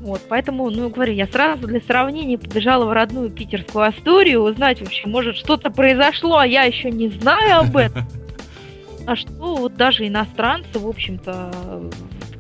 [0.05, 5.09] Вот, поэтому, ну, говорю, я сразу для сравнения побежала в родную питерскую Асторию узнать вообще,
[5.09, 8.05] может, что-то произошло, а я еще не знаю об этом.
[9.07, 11.91] А что вот даже иностранцы, в общем-то,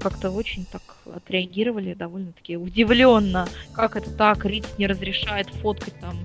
[0.04, 0.82] как-то очень так
[1.16, 6.18] отреагировали довольно-таки удивленно, как это так, Риц не разрешает фоткать там.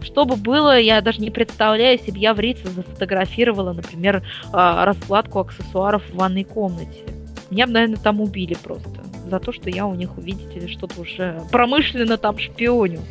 [0.00, 4.86] Что бы было, я даже не представляю, если бы я в Рице зафотографировала, например, а,
[4.86, 7.04] раскладку аксессуаров в ванной комнате.
[7.50, 10.98] Меня бы, наверное, там убили просто за то, что я у них, увидите ли, что-то
[11.02, 13.02] уже промышленно там шпионю.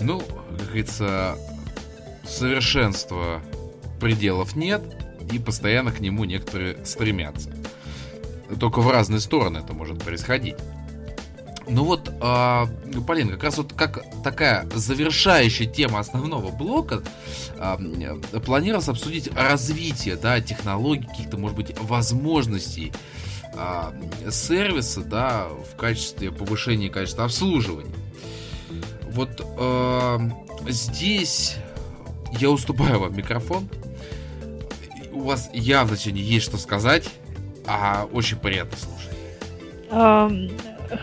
[0.00, 1.36] Ну, как говорится,
[2.24, 3.42] совершенства
[4.00, 4.80] пределов нет,
[5.30, 7.50] и постоянно к нему некоторые стремятся.
[8.58, 10.56] Только в разные стороны это может происходить.
[11.68, 12.66] Ну вот, э,
[13.06, 17.02] Полин, как раз вот как такая завершающая тема основного блока,
[17.56, 22.92] э, планировалось обсудить развитие, да, технологий, каких-то, может быть, возможностей
[23.54, 27.94] э, сервиса, да, в качестве повышения качества обслуживания.
[29.10, 30.18] вот э,
[30.68, 31.56] здесь
[32.38, 33.68] я уступаю вам микрофон.
[35.12, 37.08] У вас явно сегодня есть что сказать,
[37.66, 39.10] а очень приятно слушать.
[39.90, 40.50] Эм,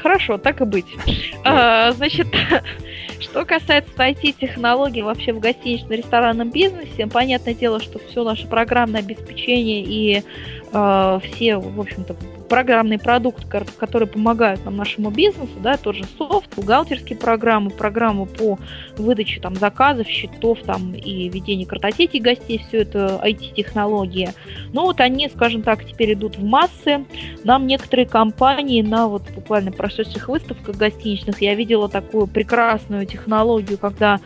[0.01, 0.87] хорошо, так и быть.
[1.45, 2.27] А, значит,
[3.19, 10.23] что касается IT-технологий вообще в гостинично-ресторанном бизнесе, понятное дело, что все наше программное обеспечение и
[10.71, 12.15] э, все, в общем-то,
[12.49, 13.45] программные продукты,
[13.77, 18.57] которые помогают нам нашему бизнесу, да, тот же софт, бухгалтерские программы, программы по
[18.97, 24.31] выдаче там заказов, счетов там и ведению картотеки гостей, все это IT-технологии.
[24.73, 27.05] Ну вот они, скажем так, теперь идут в массы.
[27.43, 34.19] Нам некоторые компании на вот буквально прошедших выставках гостиничных я видела такую прекрасную технологию, когда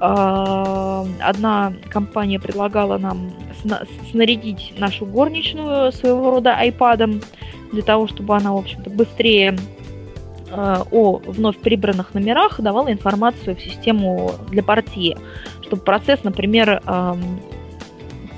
[0.00, 3.32] одна компания предлагала нам
[4.10, 7.20] снарядить нашу горничную своего рода айпадом
[7.72, 9.56] для того, чтобы она, в общем-то, быстрее
[10.50, 15.16] а, о вновь прибранных номерах давала информацию в систему для партии,
[15.62, 16.82] чтобы процесс, например,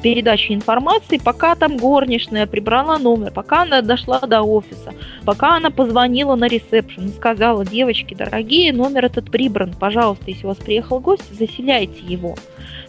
[0.02, 4.92] передачи информации, пока там горничная прибрала номер, пока она дошла до офиса,
[5.24, 10.48] пока она позвонила на ресепшн и сказала, девочки, дорогие, номер этот прибран, пожалуйста, если у
[10.48, 12.34] вас приехал гость, заселяйте его.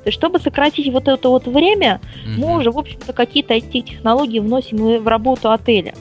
[0.04, 2.38] То есть, чтобы сократить вот это вот время, mm-hmm.
[2.38, 5.94] мы уже, в общем-то, какие-то IT-технологии вносим в работу отеля.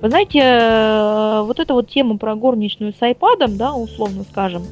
[0.00, 4.62] Вы знаете, э, вот эта вот тема про горничную с айпадом, да, условно скажем,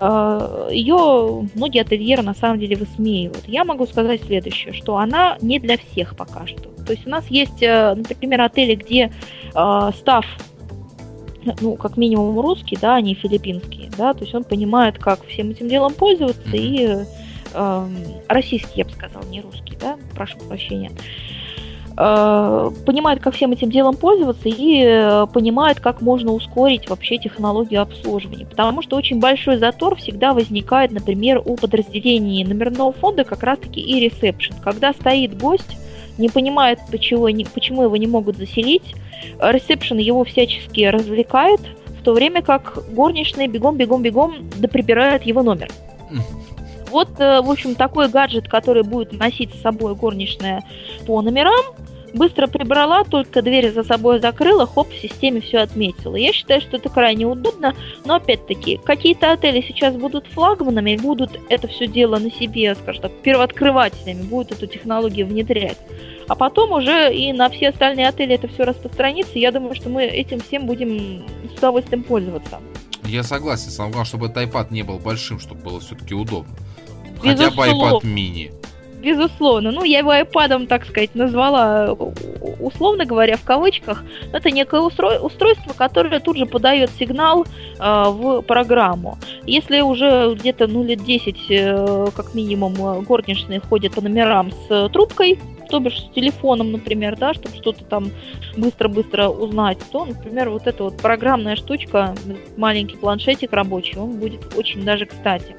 [0.00, 3.48] ее многие ательеры на самом деле высмеивают.
[3.48, 6.70] Я могу сказать следующее, что она не для всех пока что.
[6.86, 9.12] То есть у нас есть, э, например, отели, где
[9.54, 10.24] э, став
[11.60, 15.50] ну, как минимум русский, да, а не филиппинский, да, то есть он понимает, как всем
[15.50, 16.96] этим делом пользоваться, и
[17.54, 17.88] э,
[18.28, 20.90] российский, я бы сказала, не русский, да, прошу прощения.
[20.90, 21.37] Э,
[21.98, 28.46] понимает, как всем этим делом пользоваться и э, понимает, как можно ускорить вообще технологию обслуживания.
[28.46, 33.98] Потому что очень большой затор всегда возникает, например, у подразделений номерного фонда как раз-таки и
[33.98, 34.54] ресепшн.
[34.62, 35.76] Когда стоит гость,
[36.18, 38.94] не понимает, почему, почему его не могут заселить,
[39.40, 41.60] ресепшн его всячески развлекает,
[42.00, 45.68] в то время как горничные бегом-бегом-бегом доприбирают его номер.
[46.90, 50.64] Вот, э, в общем, такой гаджет, который будет носить с собой горничная
[51.06, 51.64] по номерам,
[52.14, 56.16] быстро прибрала, только дверь за собой закрыла, хоп, в системе все отметила.
[56.16, 57.74] Я считаю, что это крайне удобно,
[58.04, 63.12] но опять-таки, какие-то отели сейчас будут флагманами, будут это все дело на себе, скажем так,
[63.22, 65.78] первооткрывателями, будут эту технологию внедрять.
[66.28, 69.38] А потом уже и на все остальные отели это все распространится.
[69.38, 71.24] Я думаю, что мы этим всем будем
[71.54, 72.60] с удовольствием пользоваться.
[73.04, 76.54] Я согласен, самое главное, чтобы этот iPad не был большим, чтобы было все-таки удобно.
[77.20, 78.50] Хотя бы iPad mini.
[79.00, 79.70] Безусловно.
[79.70, 81.96] Ну, я его iPad, так сказать, назвала,
[82.60, 84.02] условно говоря, в кавычках.
[84.32, 89.16] Это некое устрой, устройство, которое тут же подает сигнал э, в программу.
[89.46, 92.74] Если уже где-то ну, лет 10, э, как минимум,
[93.04, 95.38] горничные ходят по номерам с трубкой,
[95.68, 98.10] то бишь с телефоном, например, да, чтобы что-то там
[98.56, 102.14] быстро-быстро узнать, то, например, вот эта вот программная штучка,
[102.56, 105.54] маленький планшетик рабочий, он будет очень даже кстати.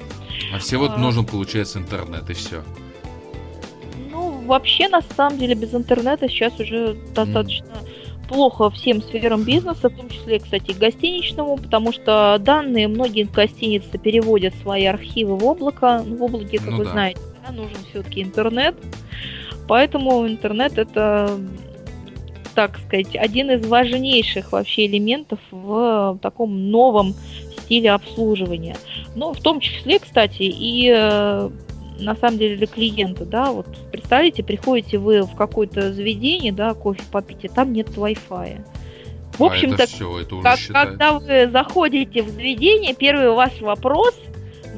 [0.54, 0.98] А всего а...
[0.98, 2.64] нужен, получается, интернет и все.
[4.12, 8.28] Ну, вообще, на самом деле, без интернета сейчас уже достаточно mm.
[8.28, 14.56] плохо всем сферам бизнеса, в том числе, кстати, гостиничному, потому что данные многие гостиницы переводят
[14.56, 16.04] свои архивы в облако.
[16.06, 16.92] Ну, в облаке, как ну, вы да.
[16.92, 18.76] знаете, да, нужен все-таки интернет.
[19.68, 21.40] Поэтому интернет это,
[22.56, 27.14] так сказать, один из важнейших вообще элементов в таком новом
[27.52, 28.76] стиле обслуживания.
[29.20, 31.50] Ну, в том числе, кстати, и э,
[32.00, 37.04] на самом деле для клиента, да, вот представьте, приходите вы в какое-то заведение, да, кофе
[37.12, 38.66] попить, и там нет Wi-Fi.
[39.38, 44.16] В общем-то, а как, когда вы заходите в заведение, первый ваш вопрос–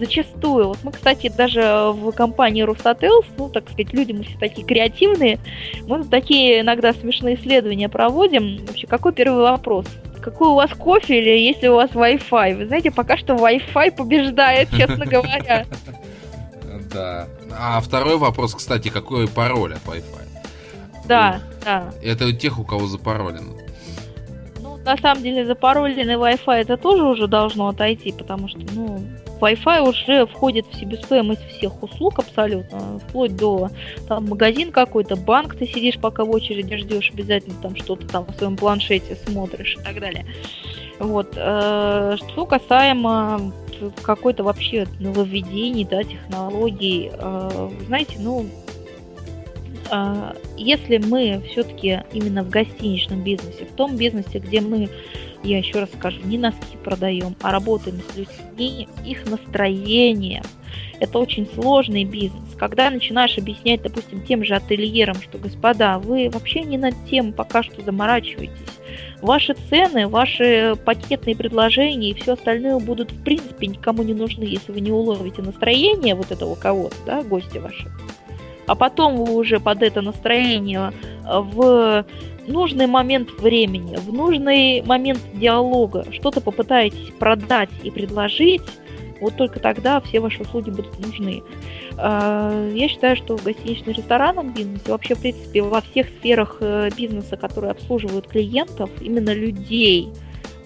[0.02, 4.66] зачастую, вот мы, кстати, даже в компании Рустотелс, ну, так сказать, люди мы все такие
[4.66, 5.40] креативные,
[5.88, 8.66] мы такие иногда смешные исследования проводим.
[8.66, 9.86] Вообще, какой первый вопрос?
[10.22, 12.58] Какой у вас кофе или есть ли у вас Wi-Fi?
[12.58, 15.66] Вы знаете, пока что Wi-Fi побеждает, честно говоря.
[16.94, 17.28] Да.
[17.58, 20.28] А второй вопрос, кстати, какой пароль от Wi-Fi?
[21.08, 21.86] Да, да.
[22.04, 23.54] Это у тех, у кого запаролено.
[24.62, 29.02] Ну, на самом деле, запароленный Wi-Fi это тоже уже должно отойти, потому что, ну,
[29.42, 33.70] Wi-Fi уже входит в себестоимость всех услуг абсолютно, вплоть до
[34.08, 38.36] там магазин какой-то, банк ты сидишь пока в очереди ждешь, обязательно там что-то там в
[38.36, 40.26] своем планшете смотришь и так далее.
[41.00, 41.34] Вот.
[41.36, 43.52] Э, что касаемо
[44.04, 48.46] какой-то вообще нововведений, да, технологий, э, знаете, ну,
[49.90, 54.90] э, если мы все-таки именно в гостиничном бизнесе, в том бизнесе, где мы
[55.44, 60.44] я еще раз скажу, не носки продаем, а работаем с людьми, их настроением.
[61.00, 62.44] Это очень сложный бизнес.
[62.58, 67.64] Когда начинаешь объяснять, допустим, тем же ательерам, что, господа, вы вообще не над тем пока
[67.64, 68.56] что заморачиваетесь.
[69.22, 74.72] Ваши цены, ваши пакетные предложения и все остальное будут в принципе никому не нужны, если
[74.72, 77.92] вы не уловите настроение вот этого кого-то, да, гостя вашего.
[78.68, 80.94] А потом вы уже под это настроение
[81.24, 82.06] в
[82.48, 88.62] нужный момент времени, в нужный момент диалога что-то попытаетесь продать и предложить,
[89.20, 91.44] вот только тогда все ваши услуги будут нужны.
[91.98, 97.38] А, я считаю, что в гостинично-ресторанном бизнесе, вообще, в принципе, во всех сферах э, бизнеса,
[97.38, 100.10] которые обслуживают клиентов, именно людей,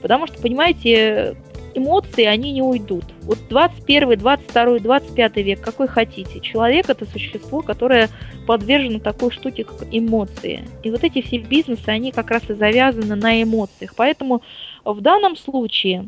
[0.02, 1.36] потому что, понимаете,
[1.76, 3.06] эмоции, они не уйдут.
[3.24, 6.40] Вот 21, 22, 25 век, какой хотите.
[6.40, 8.10] Человек– это существо, которое
[8.48, 10.64] подвержено такой штуке, как эмоции.
[10.84, 13.94] И вот эти все бизнесы, они как раз и завязаны на эмоциях.
[13.96, 14.42] Поэтому
[14.84, 16.06] в данном случае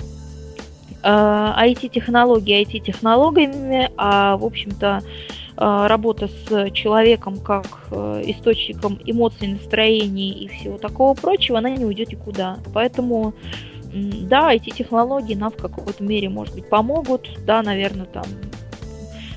[1.04, 5.02] IT-технологии э, IT-технологиями, а, в общем-то,
[5.58, 11.86] э, работа с человеком как э, источником эмоций, настроений и всего такого прочего, она не
[11.86, 12.58] уйдет никуда.
[12.74, 13.34] Поэтому
[14.24, 17.30] да, эти технологии нам в какой-то мере, может быть, помогут.
[17.46, 18.26] Да, наверное, там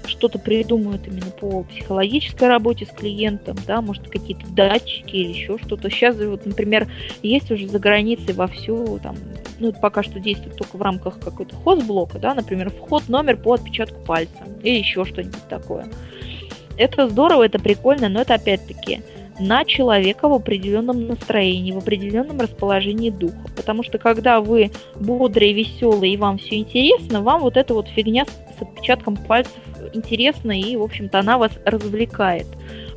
[0.07, 5.89] что-то придумают именно по психологической работе с клиентом, да, может, какие-то датчики или еще что-то.
[5.89, 6.89] Сейчас, вот, например,
[7.23, 9.17] есть уже за границей вовсю, там,
[9.59, 14.01] ну, пока что действует только в рамках какой-то хозблока, да, например, вход, номер по отпечатку
[14.05, 15.87] пальца или еще что-нибудь такое.
[16.77, 19.03] Это здорово, это прикольно, но это опять-таки
[19.41, 23.49] на человека в определенном настроении, в определенном расположении духа.
[23.57, 28.27] Потому что когда вы бодрые, веселые и вам все интересно, вам вот эта вот фигня
[28.27, 29.53] с отпечатком пальцев
[29.93, 32.47] интересна и, в общем-то, она вас развлекает.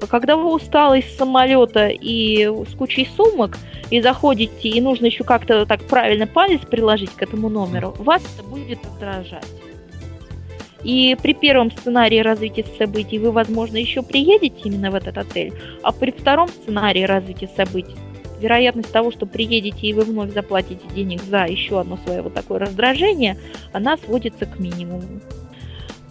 [0.02, 3.57] А когда вы усталы из самолета и с кучей сумок,
[3.90, 8.48] и заходите, и нужно еще как-то так правильно палец приложить к этому номеру, вас это
[8.48, 9.45] будет раздражать.
[10.84, 15.92] И при первом сценарии развития событий вы, возможно, еще приедете именно в этот отель, а
[15.92, 17.96] при втором сценарии развития событий
[18.44, 22.60] вероятность того, что приедете и вы вновь заплатите денег за еще одно свое вот такое
[22.60, 23.38] раздражение,
[23.72, 25.22] она сводится к минимуму.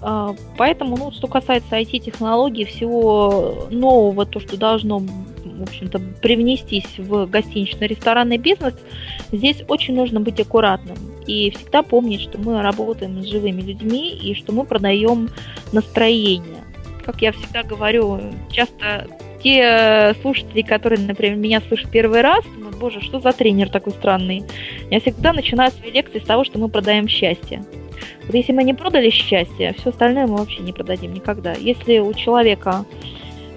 [0.00, 7.26] А, поэтому, ну, что касается IT-технологий, всего нового, то, что должно, в общем-то, привнестись в
[7.26, 8.74] гостинично-ресторанный бизнес,
[9.30, 10.96] здесь очень нужно быть аккуратным.
[11.26, 15.28] И всегда помнить, что мы работаем с живыми людьми и что мы продаем
[15.72, 16.64] настроение.
[17.04, 18.20] Как я всегда говорю,
[18.50, 19.08] часто
[19.42, 24.44] те слушатели, которые, например, меня слышат первый раз, думают, боже, что за тренер такой странный.
[24.90, 27.64] Я всегда начинаю свои лекции с того, что мы продаем счастье.
[28.24, 31.54] Вот если мы не продали счастье, все остальное мы вообще не продадим никогда.
[31.54, 32.84] Если у человека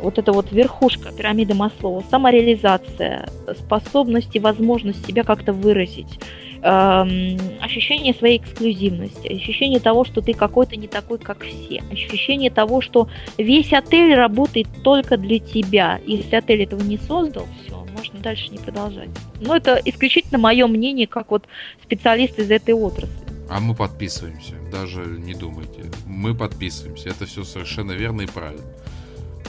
[0.02, 3.28] вот эта вот верхушка пирамиды Маслова, самореализация,
[3.58, 6.20] способность и возможность себя как-то выразить,
[6.66, 13.08] ощущение своей эксклюзивности, ощущение того, что ты какой-то не такой, как все, ощущение того, что
[13.38, 16.00] весь отель работает только для тебя.
[16.08, 19.10] Если отель этого не создал, все, можно дальше не продолжать.
[19.40, 21.46] Но это исключительно мое мнение, как вот
[21.84, 23.14] специалист из этой отрасли.
[23.48, 25.84] А мы подписываемся, даже не думайте.
[26.08, 28.66] Мы подписываемся, это все совершенно верно и правильно.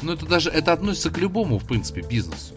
[0.03, 2.53] Но это даже, это относится к любому, в принципе, бизнесу.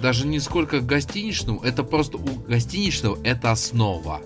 [0.00, 4.20] Даже не сколько к гостиничному, это просто у гостиничного это основа,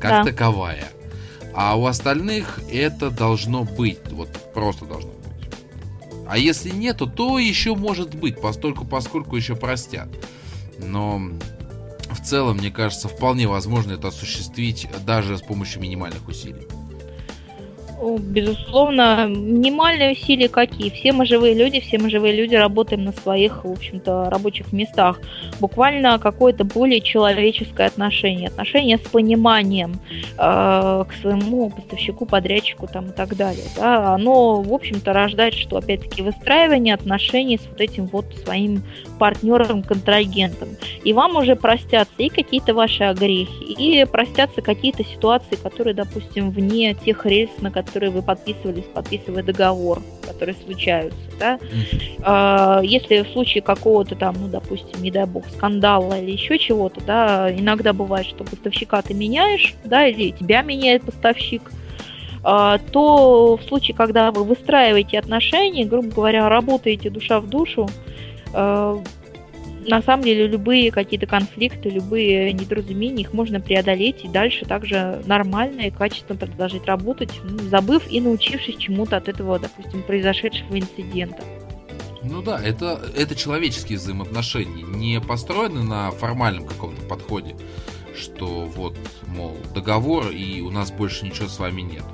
[0.00, 0.24] как да.
[0.24, 0.88] таковая.
[1.54, 5.20] А у остальных это должно быть, вот просто должно быть.
[6.28, 10.08] А если нету, то еще может быть, постольку, поскольку еще простят.
[10.78, 11.20] Но
[12.10, 16.68] в целом, мне кажется, вполне возможно это осуществить даже с помощью минимальных усилий.
[18.00, 20.88] Безусловно, минимальные усилия какие?
[20.88, 25.20] Все мы живые люди, все мы живые люди работаем на своих, в общем-то, рабочих местах.
[25.60, 30.00] Буквально какое-то более человеческое отношение, отношение с пониманием
[30.38, 33.66] э, к своему поставщику, подрядчику там и так далее.
[33.76, 34.14] Да?
[34.14, 38.82] Оно, в общем-то, рождает, что, опять-таки, выстраивание отношений с вот этим вот своим
[39.18, 40.70] партнером, контрагентом.
[41.04, 46.94] И вам уже простятся и какие-то ваши огрехи, и простятся какие-то ситуации, которые, допустим, вне
[46.94, 51.58] тех рельс, на которые которые вы подписывались, подписывая договор, которые случаются, да.
[51.58, 52.86] Mm-hmm.
[52.86, 57.50] Если в случае какого-то там, ну, допустим, не дай бог, скандала или еще чего-то, да,
[57.52, 61.62] иногда бывает, что поставщика ты меняешь, да, или тебя меняет поставщик,
[62.44, 67.88] а, то в случае, когда вы выстраиваете отношения, грубо говоря, работаете душа в душу,
[68.54, 69.02] а,
[69.86, 75.82] на самом деле любые какие-то конфликты, любые недоразумения, их можно преодолеть и дальше также нормально
[75.82, 81.42] и качественно продолжить работать, ну, забыв и научившись чему-то от этого, допустим, произошедшего инцидента.
[82.22, 87.56] Ну да, это, это человеческие взаимоотношения, не построены на формальном каком-то подходе,
[88.14, 88.96] что вот,
[89.26, 92.04] мол, договор, и у нас больше ничего с вами нет.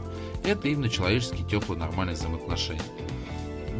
[0.44, 2.82] Это именно человеческие, теплые, нормальные взаимоотношения.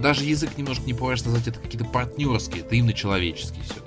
[0.03, 3.81] Даже язык немножко не пытаешь назвать это какие-то партнерские, это именно человеческие все.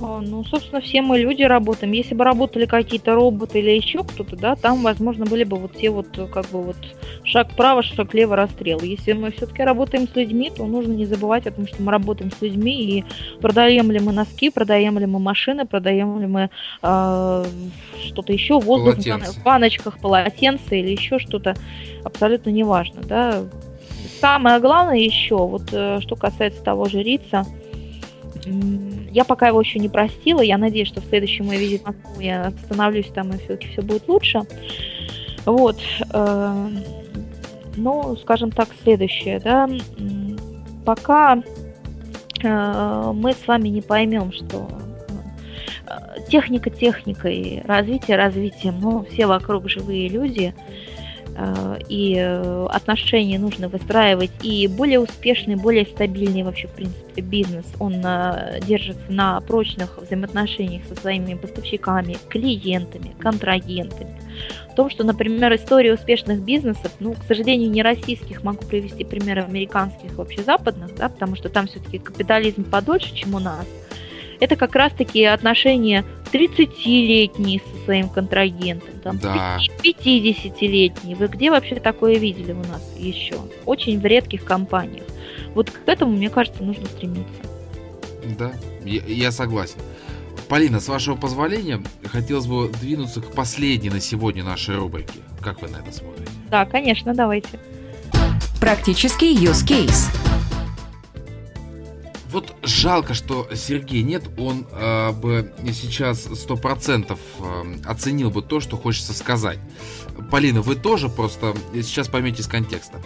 [0.00, 1.92] А, ну, собственно, все мы люди работаем.
[1.92, 5.90] Если бы работали какие-то роботы или еще кто-то, да, там, возможно, были бы вот все
[5.90, 6.76] вот, как бы вот
[7.24, 8.80] шаг вправо, шаг влево, расстрел.
[8.80, 12.30] Если мы все-таки работаем с людьми, то нужно не забывать о том, что мы работаем
[12.30, 13.04] с людьми и
[13.40, 16.50] продаем ли мы носки, продаем ли мы машины, продаем ли мы
[16.82, 17.44] э,
[18.06, 21.54] что-то еще, воздух в баночках, полотенца или еще что-то,
[22.04, 23.44] абсолютно неважно, да.
[24.20, 27.44] Самое главное еще, вот э, что касается того же Рица,
[29.10, 30.40] я пока его еще не простила.
[30.40, 33.82] Я надеюсь, что в следующем мой визит в Москву я остановлюсь там, и все-таки все
[33.82, 34.42] будет лучше.
[35.44, 35.80] Вот.
[37.76, 39.68] Ну, скажем так, следующее, да.
[40.84, 41.42] Пока
[42.42, 44.68] э, мы с вами не поймем, что
[46.28, 50.54] техника техникой, развитие развитием, но все вокруг живые люди–
[51.88, 58.00] и э, отношения нужно выстраивать, и более успешный, более стабильный вообще, в принципе, бизнес, он
[58.04, 64.16] э, держится на прочных взаимоотношениях со своими поставщиками, клиентами, контрагентами.
[64.70, 69.42] В том, что, например, история успешных бизнесов, ну, к сожалению, не российских, могу привести примеры
[69.42, 73.66] американских, вообще западных, да, потому что там все-таки капитализм подольше, чем у нас–
[74.40, 79.58] это как раз-таки отношения 30-летние со своим контрагентом, там, да.
[79.82, 81.16] 50-летние.
[81.16, 83.36] Вы где вообще такое видели у нас еще?
[83.64, 85.04] Очень в редких компаниях.
[85.54, 87.42] Вот к этому, мне кажется, нужно стремиться.
[88.38, 88.52] Да,
[88.84, 89.78] я, я согласен.
[90.48, 95.20] Полина, с вашего позволения, хотелось бы двинуться к последней на сегодня нашей рубрике.
[95.40, 96.30] Как вы на это смотрите?
[96.50, 97.58] Да, конечно, давайте.
[98.60, 100.25] Практический use case.
[102.36, 108.60] Вот жалко, что Сергей нет, он э, бы сейчас сто процентов э, оценил бы то,
[108.60, 109.58] что хочется сказать.
[110.30, 113.00] Полина, вы тоже просто сейчас поймете из контекста.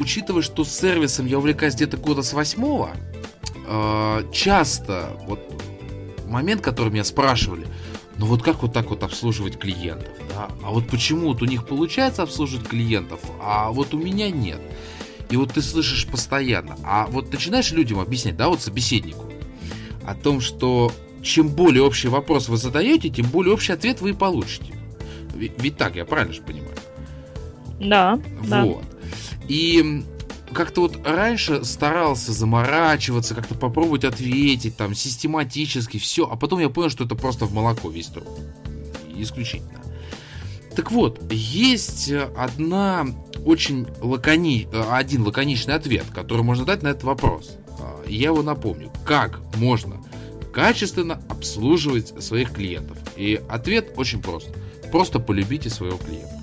[0.00, 2.92] Учитывая, что с сервисом я увлекаюсь где-то года с восьмого,
[3.66, 5.40] э, часто вот
[6.26, 7.66] момент, который меня спрашивали,
[8.16, 10.48] ну вот как вот так вот обслуживать клиентов, да?
[10.64, 14.62] А вот почему вот у них получается обслуживать клиентов, а вот у меня нет.
[15.30, 16.76] И вот ты слышишь постоянно.
[16.84, 19.30] А вот начинаешь людям объяснять, да, вот собеседнику,
[20.04, 20.92] о том, что
[21.22, 24.74] чем более общий вопрос вы задаете, тем более общий ответ вы и получите.
[25.34, 26.76] Ведь, ведь так, я правильно же понимаю?
[27.80, 28.20] Да.
[28.40, 28.48] Вот.
[28.48, 28.66] Да.
[29.48, 30.04] И
[30.52, 36.88] как-то вот раньше старался заморачиваться, как-то попробовать ответить там систематически, все, а потом я понял,
[36.88, 38.28] что это просто в молоко весь труд.
[39.14, 39.80] Исключительно.
[40.76, 43.06] Так вот, есть одна
[43.46, 44.68] очень лакони...
[44.90, 47.56] один лаконичный ответ, который можно дать на этот вопрос.
[47.80, 48.90] А, я его напомню.
[49.06, 49.96] Как можно
[50.52, 52.98] качественно обслуживать своих клиентов?
[53.16, 54.50] И ответ очень прост.
[54.92, 56.36] Просто полюбите своего клиента.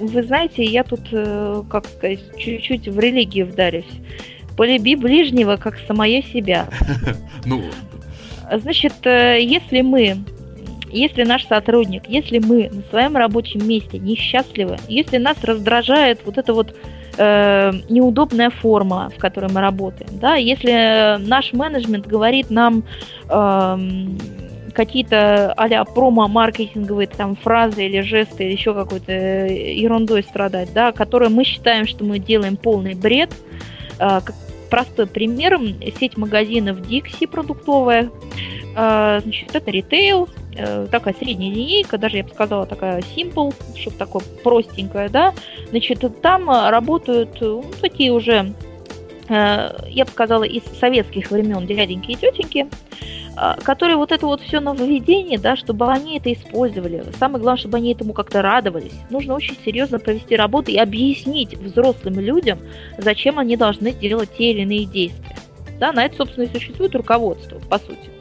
[0.00, 3.84] Вы знаете, я тут, э, как сказать, чуть-чуть в религию вдарюсь.
[4.56, 6.68] Полюби ближнего, как самое себя.
[7.44, 7.62] Ну,
[8.52, 10.18] Значит, э, если мы
[10.92, 16.52] если наш сотрудник, если мы на своем рабочем месте несчастливы, если нас раздражает вот эта
[16.52, 16.74] вот
[17.16, 22.84] э, неудобная форма, в которой мы работаем, да, если наш менеджмент говорит нам
[23.28, 23.78] э,
[24.72, 31.44] какие-то а-ля промо-маркетинговые там фразы или жесты или еще какой-то ерундой страдать, да, которые мы
[31.44, 33.30] считаем, что мы делаем полный бред.
[33.98, 34.20] Э,
[34.70, 35.60] простой пример,
[35.98, 38.10] сеть магазинов Dixie продуктовая,
[38.76, 40.39] э, значит, это ритейл, Э,
[40.90, 45.34] такая средняя линейка, даже я бы сказала такая simple, чтобы такое простенькое, да,
[45.70, 48.52] значит, там работают ну, такие уже,
[49.28, 52.68] э, я бы сказала, из советских времен дяденьки и тетеньки,
[53.36, 57.04] э, которые вот это вот все нововведение, да, чтобы они это использовали.
[57.18, 58.98] Самое главное, чтобы они этому как-то радовались.
[59.10, 62.58] Нужно очень серьезно провести работу и объяснить взрослым людям,
[62.98, 65.36] зачем они должны делать те или иные действия.
[65.78, 68.19] Да, на это, собственно, и существует руководство, по сути.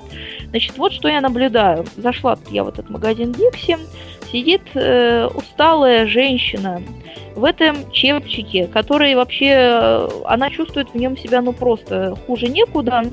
[0.50, 1.86] Значит, вот что я наблюдаю.
[1.98, 3.78] Зашла я в этот магазин Дикси,
[4.32, 6.82] сидит э, усталая женщина
[7.36, 13.04] в этом чепчике, который вообще, э, она чувствует в нем себя ну просто хуже некуда.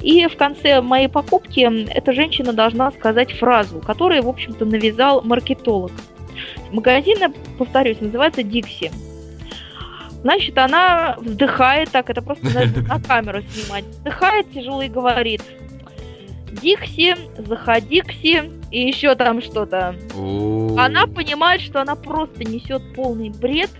[0.00, 5.92] И в конце моей покупки эта женщина должна сказать фразу, которую, в общем-то, навязал маркетолог.
[6.70, 8.90] Магазин, повторюсь, называется Дикси.
[10.22, 12.46] Значит, она вздыхает, так это просто
[12.88, 15.42] на камеру снимать, вздыхает тяжело и говорит,
[16.60, 19.94] Дикси, заходикси и еще там что-то.
[20.78, 23.70] Она понимает, что она просто несет полный бред.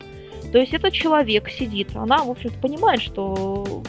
[0.53, 3.83] То есть этот человек сидит, она, в общем-то, понимает, что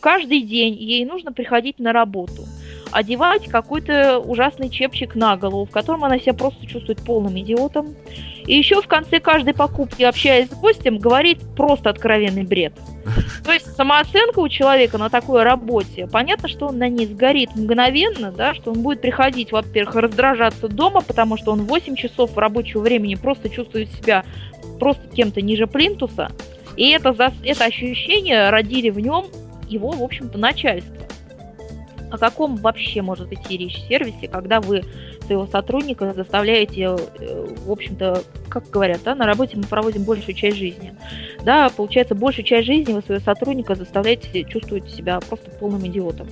[0.00, 2.44] каждый день ей нужно приходить на работу.
[2.92, 7.94] Одевать какой-то ужасный чепчик на голову, в котором она себя просто чувствует полным идиотом.
[8.46, 12.74] И еще в конце каждой покупки, общаясь с гостем, говорит просто откровенный бред.
[13.44, 18.30] То есть самооценка у человека на такой работе, понятно, что он на ней сгорит мгновенно,
[18.30, 23.14] да, что он будет приходить, во-первых, раздражаться дома, потому что он 8 часов рабочего времени
[23.14, 24.24] просто чувствует себя
[24.78, 26.30] просто кем-то ниже плинтуса,
[26.76, 27.14] и это,
[27.44, 29.26] это ощущение родили в нем
[29.68, 30.94] его, в общем-то, начальство.
[32.12, 34.84] О каком вообще может идти речь в сервисе, когда вы
[35.24, 36.82] своего сотрудника заставляете,
[37.18, 40.94] э, в общем-то, как говорят, да, на работе мы проводим большую часть жизни.
[41.42, 46.28] Да, получается, большую часть жизни вы своего сотрудника заставляете чувствовать себя просто полным идиотом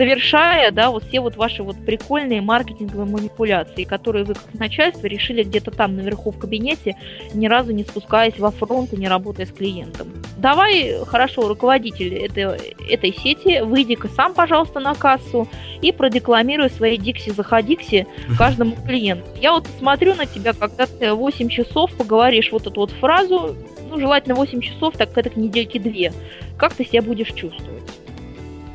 [0.00, 5.42] совершая, да, вот все вот ваши вот прикольные маркетинговые манипуляции, которые вы как начальство решили
[5.42, 6.96] где-то там наверху в кабинете,
[7.34, 10.08] ни разу не спускаясь во фронт и не работая с клиентом.
[10.38, 15.46] Давай, хорошо, руководитель этой, этой сети, выйди-ка сам, пожалуйста, на кассу
[15.82, 18.06] и продекламируй свои Дикси заходикси
[18.38, 19.26] каждому клиенту.
[19.38, 23.54] Я вот смотрю на тебя, когда ты 8 часов поговоришь вот эту вот фразу,
[23.90, 26.14] ну, желательно 8 часов, так это к недельке две.
[26.56, 27.99] Как ты себя будешь чувствовать?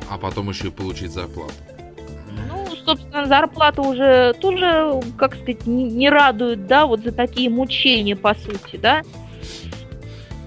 [0.10, 1.54] А потом еще и получить зарплату.
[2.50, 8.34] Ну, собственно, зарплата уже тоже, как сказать, не, радует, да, вот за такие мучения, по
[8.36, 9.02] сути, да.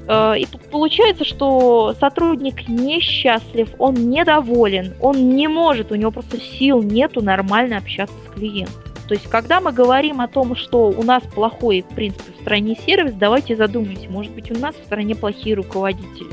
[0.09, 6.83] Э, и получается, что сотрудник несчастлив, он недоволен, он не может, у него просто сил
[6.83, 8.83] нету нормально общаться с клиентом.
[9.09, 12.77] То есть, когда мы говорим о том, что у нас плохой, в принципе, в стране
[12.85, 16.29] сервис, давайте задумаемся, может быть, у нас в стране плохие руководители.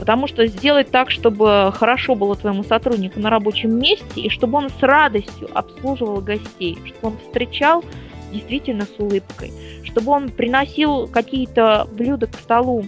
[0.00, 4.70] Потому что сделать так, чтобы хорошо было твоему сотруднику на рабочем месте, и чтобы он
[4.70, 7.84] с радостью обслуживал гостей, чтобы он встречал
[8.32, 9.52] действительно с улыбкой,
[9.84, 12.86] чтобы он приносил какие-то блюда к столу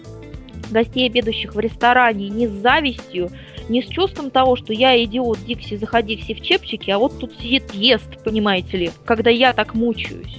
[0.71, 3.31] гостей, обедающих в ресторане, не с завистью,
[3.69, 7.35] не с чувством того, что я идиот, Дикси, заходи все в чепчике, а вот тут
[7.39, 10.39] сидит ест, понимаете ли, когда я так мучаюсь.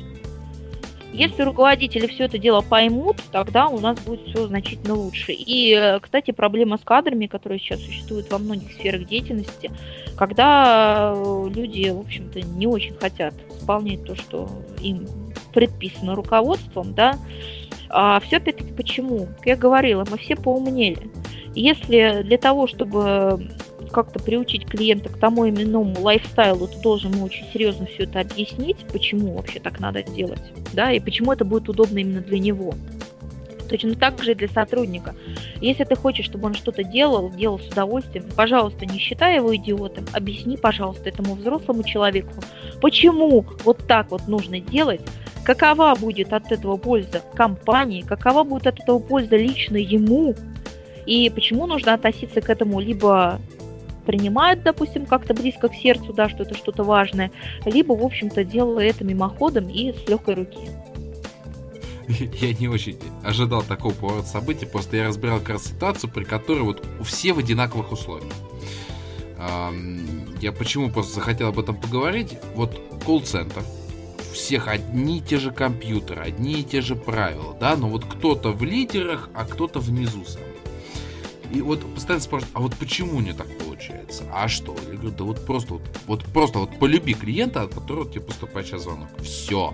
[1.14, 5.32] Если руководители все это дело поймут, тогда у нас будет все значительно лучше.
[5.32, 9.72] И, э, кстати, проблема с кадрами, которая сейчас существует во многих сферах деятельности,
[10.18, 14.50] когда э, люди, в общем-то, не очень хотят исполнять то, что
[14.82, 15.08] им
[15.54, 17.20] предписано руководством, да,
[17.90, 19.28] а все опять-таки почему?
[19.38, 21.12] Как я говорила, мы все поумнели.
[21.54, 23.52] Если для того, чтобы
[23.94, 28.78] как-то приучить клиента к тому именному лайфстайлу, ты должен ему очень серьезно все это объяснить,
[28.92, 30.42] почему вообще так надо делать,
[30.74, 32.74] да, и почему это будет удобно именно для него.
[33.70, 35.16] Точно так же и для сотрудника.
[35.62, 40.06] Если ты хочешь, чтобы он что-то делал, делал с удовольствием, пожалуйста, не считай его идиотом,
[40.12, 42.34] объясни, пожалуйста, этому взрослому человеку,
[42.82, 45.02] почему вот так вот нужно делать,
[45.44, 50.36] какова будет от этого польза компании, какова будет от этого польза лично ему,
[51.06, 53.40] и почему нужно относиться к этому либо
[54.06, 57.32] принимают, допустим, как-то близко к сердцу, да, что это что-то важное,
[57.66, 60.70] либо, в общем-то, делая это мимоходом и с легкой руки.
[62.08, 66.64] Я не очень ожидал такого поворота событий, просто я разбирал как раз ситуацию, при которой
[66.64, 68.34] вот все в одинаковых условиях.
[70.42, 72.38] Я почему просто захотел об этом поговорить?
[72.56, 73.64] Вот колл-центр,
[74.34, 78.52] всех одни и те же компьютеры, одни и те же правила, да, но вот кто-то
[78.52, 80.42] в лидерах, а кто-то внизу сам.
[81.54, 83.48] И вот постоянно спрашивают, а вот почему не так
[83.84, 84.24] получается?
[84.32, 84.76] А что?
[84.90, 88.68] Я говорю, да вот просто вот, вот просто вот полюби клиента, от которого тебе поступает
[88.68, 89.10] сейчас звонок.
[89.22, 89.74] Все.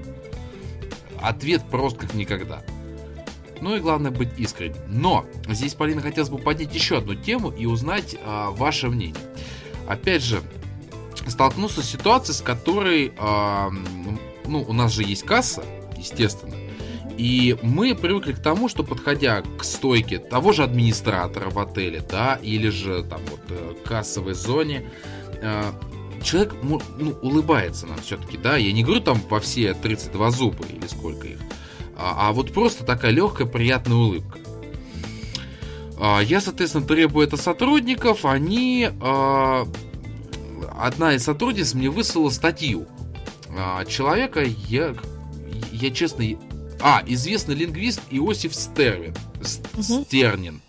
[1.22, 2.64] Ответ прост как никогда.
[3.62, 4.78] Ну и главное быть искренним.
[4.88, 9.16] Но здесь, Полина, хотелось бы поднять еще одну тему и узнать а, ваше мнение.
[9.88, 10.42] Опять же,
[11.28, 13.70] столкнулся с ситуацией, с которой, а,
[14.46, 15.64] ну, у нас же есть касса,
[15.98, 16.56] естественно,
[17.20, 22.40] и мы привыкли к тому, что подходя к стойке того же администратора в отеле, да,
[22.42, 24.90] или же там вот э, кассовой зоне,
[25.42, 25.64] э,
[26.24, 26.80] человек ну,
[27.22, 31.40] улыбается нам все-таки, да, я не говорю там во все 32 зуба или сколько их,
[31.98, 34.40] а, а вот просто такая легкая, приятная улыбка.
[36.00, 38.88] А, я, соответственно, требую это сотрудников, они...
[39.02, 39.68] А,
[40.80, 42.88] одна из сотрудниц мне выслала статью.
[43.90, 44.96] Человека я,
[45.74, 46.24] я честно,
[46.82, 49.16] а, известный лингвист Иосиф Стервин.
[49.74, 50.04] Угу.
[50.04, 50.62] Стернин.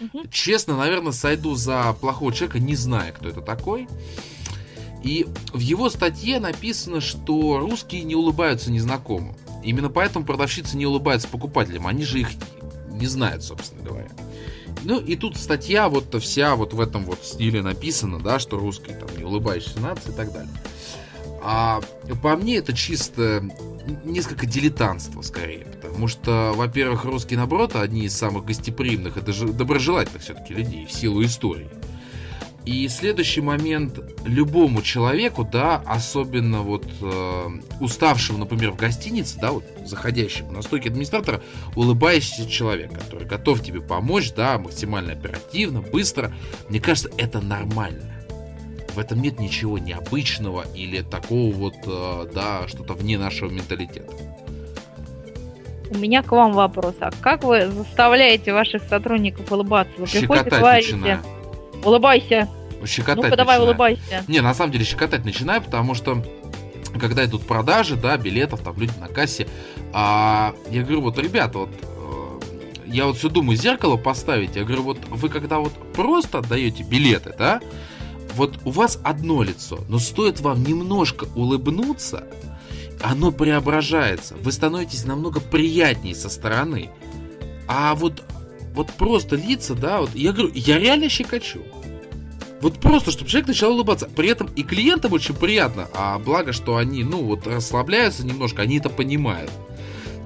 [0.00, 0.26] Угу.
[0.30, 3.88] Честно, наверное, сойду за плохого человека, не зная, кто это такой.
[5.02, 9.34] И в его статье написано, что русские не улыбаются незнакомым.
[9.64, 11.86] Именно поэтому продавщицы не улыбаются покупателям.
[11.86, 12.28] Они же их
[12.90, 14.10] не знают, собственно говоря.
[14.84, 18.96] Ну и тут статья вот вся вот в этом вот стиле написана, да, что русские
[18.96, 20.52] там не улыбающиеся нации и так далее.
[21.44, 21.80] А
[22.22, 23.42] по мне это чисто
[24.04, 25.66] несколько дилетантство скорее.
[25.82, 30.92] Потому что, во-первых, русские, наоборот, одни из самых гостеприимных и даже доброжелательных все-таки людей в
[30.92, 31.68] силу истории.
[32.64, 37.48] И следующий момент любому человеку, да, особенно вот э,
[37.80, 41.42] уставшему, например, в гостинице, да, вот заходящему на стойке администратора,
[41.74, 46.32] улыбающийся человек, который готов тебе помочь, да, максимально оперативно, быстро.
[46.68, 48.21] Мне кажется, это нормально.
[48.94, 54.12] В этом нет ничего необычного или такого вот, э, да, что-то вне нашего менталитета.
[55.90, 56.94] У меня к вам вопрос.
[57.00, 59.92] А как вы заставляете ваших сотрудников улыбаться?
[59.98, 61.22] Вы приходите, говорите, начинаю.
[61.84, 62.48] улыбайся.
[62.86, 64.24] Щекотать Ну-ка, давай, улыбайся.
[64.26, 66.22] Не, на самом деле щекотать начинаю, потому что
[66.98, 69.46] когда идут продажи, да, билетов, там люди на кассе,
[69.92, 72.40] а, я говорю, вот, ребята, вот, э,
[72.86, 77.34] я вот все думаю, зеркало поставить, я говорю, вот, вы когда вот просто отдаете билеты,
[77.38, 77.60] да,
[78.34, 82.24] вот у вас одно лицо, но стоит вам немножко улыбнуться,
[83.02, 84.36] оно преображается.
[84.36, 86.90] Вы становитесь намного приятнее со стороны.
[87.66, 88.22] А вот,
[88.74, 91.62] вот просто лица, да, вот я говорю, я реально щекочу.
[92.60, 94.08] Вот просто, чтобы человек начал улыбаться.
[94.14, 95.88] При этом и клиентам очень приятно.
[95.94, 99.50] А благо, что они, ну, вот расслабляются немножко, они это понимают.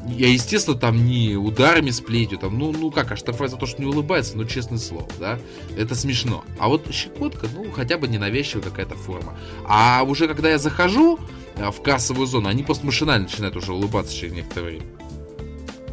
[0.08, 3.80] Я, естественно, там не ударами с плетью, там, ну, ну как, оштрафовать за то, что
[3.80, 5.38] не улыбается, ну, честное слово, да,
[5.76, 6.44] это смешно.
[6.58, 9.36] А вот щекотка, ну, хотя бы ненавязчивая какая-то форма.
[9.64, 11.18] А уже когда я захожу
[11.56, 14.86] э, в кассовую зону, они просто машинально начинают уже улыбаться через некоторое время.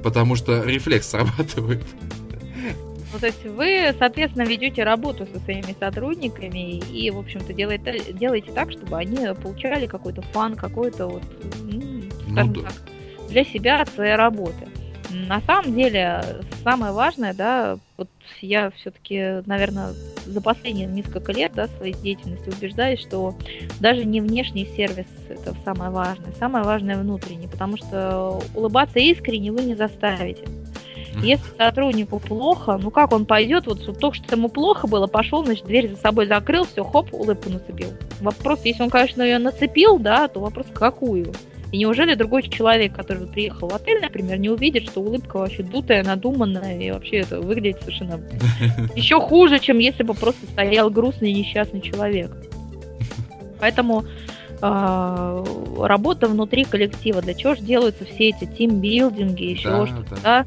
[0.03, 1.84] Потому что рефлекс срабатывает.
[3.14, 8.52] Ну, то есть вы, соответственно, ведете работу со своими сотрудниками и, в общем-то, делаете, делаете
[8.52, 11.23] так, чтобы они получали какой-то фан, какой-то вот,
[11.61, 12.61] ну, ну, да.
[12.61, 12.73] так,
[13.34, 14.68] для себя от своей работы.
[15.10, 16.23] На самом деле,
[16.64, 18.10] самое важное, да, вот
[18.41, 19.89] я все-таки, наверное,
[20.26, 23.35] за последние несколько лет, да, своей деятельности убеждаюсь, что
[23.80, 29.64] даже не внешний сервис это самое важное, самое важное внутренний, потому что улыбаться искренне вы
[29.64, 30.45] не заставите.
[31.22, 35.45] Если сотруднику плохо, ну как он пойдет, вот, вот только что ему плохо было, пошел,
[35.45, 37.89] значит, дверь за собой закрыл, все, хоп, улыбку нацепил.
[38.19, 41.34] Вопрос, если он, конечно, ее нацепил, да, то вопрос какую?
[41.74, 46.04] И неужели другой человек, который приехал в отель, например, не увидит, что улыбка вообще дутая,
[46.04, 48.22] надуманная, и вообще это выглядит совершенно
[48.95, 52.32] еще хуже, чем если бы просто стоял грустный несчастный человек.
[53.60, 54.06] Поэтому
[54.62, 55.45] э,
[55.80, 60.22] работа внутри коллектива, для чего же делаются все эти тимбилдинги, еще да, что-то, да.
[60.22, 60.45] да?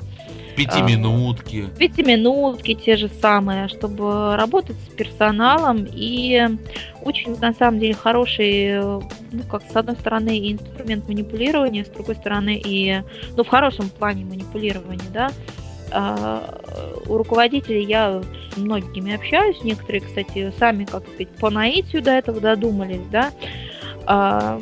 [0.56, 1.68] Пятиминутки.
[1.72, 5.86] А, пятиминутки те же самые, чтобы работать с персоналом.
[5.90, 6.48] И
[7.02, 12.60] очень, на самом деле, хороший, ну, как с одной стороны, инструмент манипулирования, с другой стороны,
[12.64, 13.02] и,
[13.36, 15.30] ну, в хорошем плане манипулирования, да.
[15.92, 16.60] А,
[17.06, 18.22] у руководителей я
[18.52, 23.30] с многими общаюсь, некоторые, кстати, сами, как сказать, по наитию до этого додумались, да
[24.06, 24.60] а,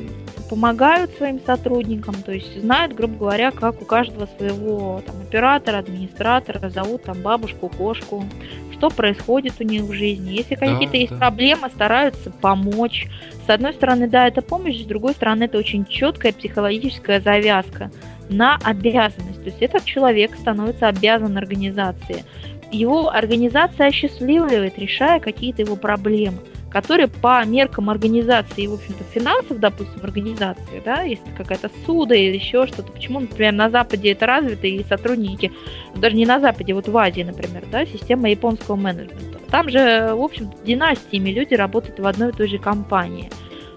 [0.48, 6.68] помогают своим сотрудникам, то есть знают, грубо говоря, как у каждого своего там, оператора, администратора
[6.68, 8.24] зовут там бабушку, кошку,
[8.72, 10.32] что происходит у них в жизни.
[10.32, 13.06] Если какие-то да, есть проблемы, стараются помочь.
[13.46, 17.90] С одной стороны, да, это помощь, с другой стороны, это очень четкая психологическая завязка
[18.28, 19.42] на обязанность.
[19.42, 22.24] То есть этот человек становится обязан организации.
[22.72, 26.38] Его организация осчастливливает, решая какие-то его проблемы
[26.74, 32.66] которые по меркам организации, в общем-то, финансов, допустим, организации, да, есть какая-то суда или еще
[32.66, 32.90] что-то.
[32.90, 35.52] Почему, например, на Западе это развито, и сотрудники,
[35.94, 39.38] даже не на Западе, вот в Азии, например, да, система японского менеджмента.
[39.52, 43.30] Там же, в общем-то, династиями люди работают в одной и той же компании.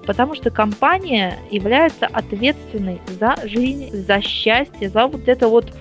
[0.07, 5.71] Потому что компания является ответственной за жизнь, за счастье, за вот это вот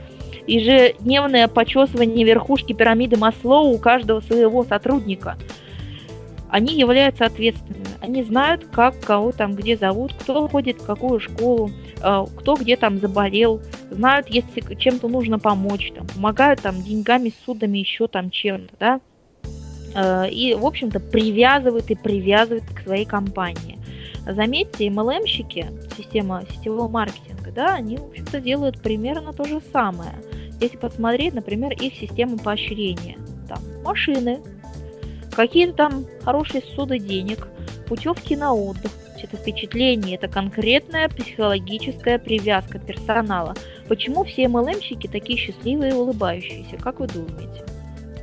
[0.46, 5.38] ежедневное почесывание верхушки пирамиды Маслоу у каждого своего сотрудника–
[6.56, 7.84] они являются ответственными.
[8.00, 11.70] Они знают, как кого там где зовут, кто ходит в какую школу,
[12.02, 13.60] э, кто где там заболел,
[13.90, 19.00] знают, если чем-то нужно помочь, там, помогают там деньгами, судами, еще там чем-то, да.
[19.94, 23.78] Э, и, в общем-то, привязывают и привязывают к своей компании.
[24.26, 30.14] Заметьте, MLM-щики, система сетевого маркетинга, да, они, в общем-то, делают примерно то же самое.
[30.58, 33.18] Если посмотреть, например, их систему поощрения.
[33.46, 34.40] Там машины,
[35.36, 37.46] какие-то там хорошие суды денег,
[37.86, 38.90] путевки на отдых.
[39.22, 43.54] Это впечатление, это конкретная психологическая привязка персонала.
[43.88, 47.64] Почему все MLM-щики такие счастливые и улыбающиеся, как вы думаете?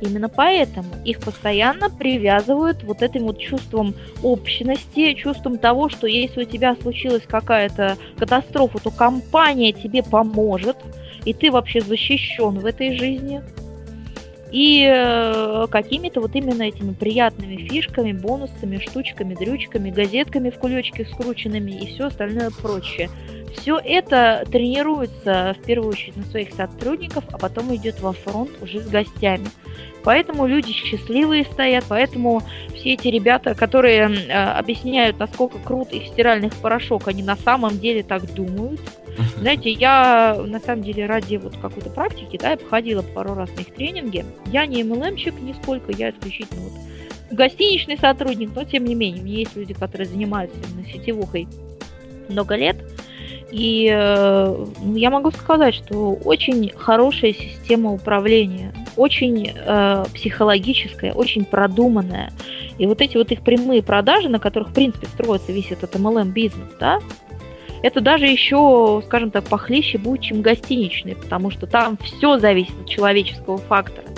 [0.00, 6.46] Именно поэтому их постоянно привязывают вот этим вот чувством общности, чувством того, что если у
[6.46, 10.76] тебя случилась какая-то катастрофа, то компания тебе поможет,
[11.24, 13.42] и ты вообще защищен в этой жизни.
[14.50, 21.72] И э, какими-то вот именно этими приятными фишками, бонусами, штучками, дрючками, газетками в кулечке скрученными
[21.72, 23.10] и все остальное прочее.
[23.56, 28.80] Все это тренируется в первую очередь на своих сотрудников, а потом идет во фронт уже
[28.80, 29.46] с гостями.
[30.02, 32.42] Поэтому люди счастливые стоят, поэтому
[32.74, 38.02] все эти ребята, которые э, объясняют, насколько крут их стиральный порошок, они на самом деле
[38.02, 38.80] так думают.
[39.38, 43.60] Знаете, я на самом деле ради вот какой-то практики, да, я походила пару раз на
[43.60, 44.24] их тренинги.
[44.46, 46.72] Я не MLM-щик нисколько, я исключительно вот
[47.30, 51.48] гостиничный сотрудник, но тем не менее, у меня есть люди, которые занимаются именно сетевухой
[52.28, 52.76] много лет.
[53.50, 54.66] И э,
[54.96, 62.32] я могу сказать, что очень хорошая система управления, очень э, психологическая, очень продуманная.
[62.78, 66.70] И вот эти вот их прямые продажи, на которых, в принципе, строится весь этот MLM-бизнес,
[66.80, 66.98] да,
[67.84, 72.88] это даже еще, скажем так, похлеще будет, чем гостиничный, потому что там все зависит от
[72.88, 74.08] человеческого фактора.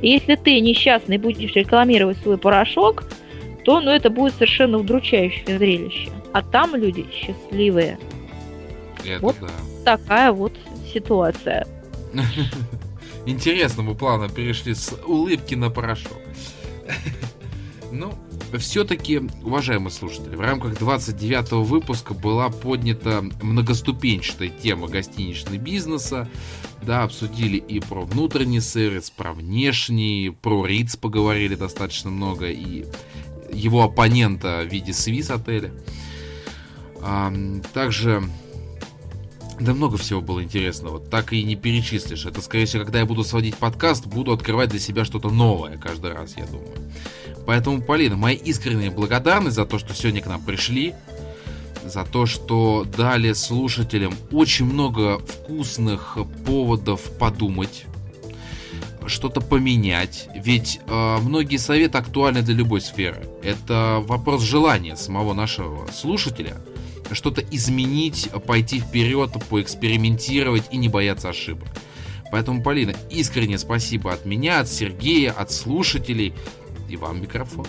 [0.00, 3.02] И если ты несчастный будешь рекламировать свой порошок,
[3.64, 6.10] то ну, это будет совершенно удручающее зрелище.
[6.32, 7.98] А там люди счастливые.
[9.04, 9.48] Это вот да.
[9.96, 10.52] такая вот
[10.94, 11.66] ситуация.
[13.26, 16.12] Интересно, мы плавно перешли с улыбки на порошок.
[17.92, 18.12] Ну,
[18.58, 26.28] все-таки, уважаемые слушатели, в рамках 29 выпуска была поднята многоступенчатая тема гостиничного бизнеса.
[26.82, 32.84] Да, обсудили и про внутренний сервис, про внешний, про РИЦ поговорили достаточно много, и
[33.52, 35.72] его оппонента в виде Свис отеля.
[37.72, 38.22] Также
[39.58, 42.26] да много всего было интересного, так и не перечислишь.
[42.26, 46.12] Это, скорее всего, когда я буду сводить подкаст, буду открывать для себя что-то новое каждый
[46.12, 46.74] раз, я думаю.
[47.46, 50.94] Поэтому, Полина, моя искренняя благодарность за то, что сегодня к нам пришли,
[51.84, 57.84] за то, что дали слушателям очень много вкусных поводов подумать,
[59.06, 60.28] что-то поменять.
[60.34, 63.28] Ведь э, многие советы актуальны для любой сферы.
[63.42, 66.56] Это вопрос желания самого нашего слушателя
[67.12, 71.68] что-то изменить, пойти вперед, поэкспериментировать и не бояться ошибок.
[72.32, 76.34] Поэтому, Полина, искренне спасибо от меня, от Сергея, от слушателей.
[76.88, 77.66] И вам микрофон.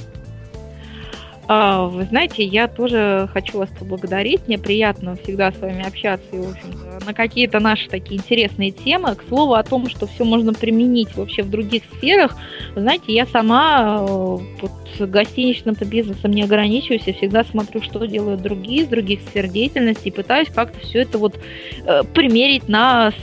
[1.49, 4.47] А, вы знаете, я тоже хочу вас поблагодарить.
[4.47, 9.15] Мне приятно всегда с вами общаться и, в общем на какие-то наши такие интересные темы.
[9.15, 12.35] К слову о том, что все можно применить вообще в других сферах.
[12.75, 17.03] Вы знаете, я сама э, вот, гостиничным-то бизнесом не ограничиваюсь.
[17.05, 21.17] Я всегда смотрю, что делают другие из других сфер деятельности и пытаюсь как-то все это
[21.17, 21.39] вот
[21.85, 23.13] э, примерить на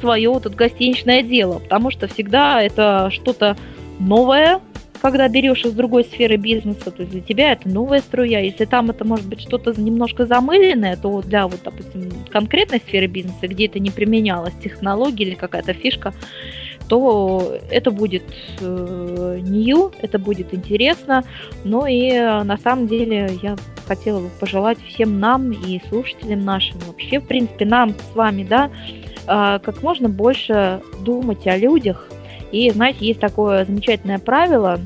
[0.00, 1.58] свое вот это гостиничное дело.
[1.58, 3.56] Потому что всегда это что-то
[3.98, 4.60] новое,
[5.04, 8.40] когда берешь из другой сферы бизнеса, то для тебя это новая струя.
[8.40, 13.46] Если там это может быть что-то немножко замыленное, то для вот, допустим, конкретной сферы бизнеса,
[13.46, 16.14] где это не применялось, технология или какая-то фишка,
[16.88, 18.22] то это будет
[18.62, 19.40] э,
[20.00, 21.22] это будет интересно.
[21.64, 23.56] Но и э, на самом деле я
[23.86, 28.70] хотела бы пожелать всем нам и слушателям нашим, вообще, в принципе, нам с вами, да,
[29.26, 32.08] э, как можно больше думать о людях,
[32.54, 34.80] и, знаете, есть такое замечательное правило,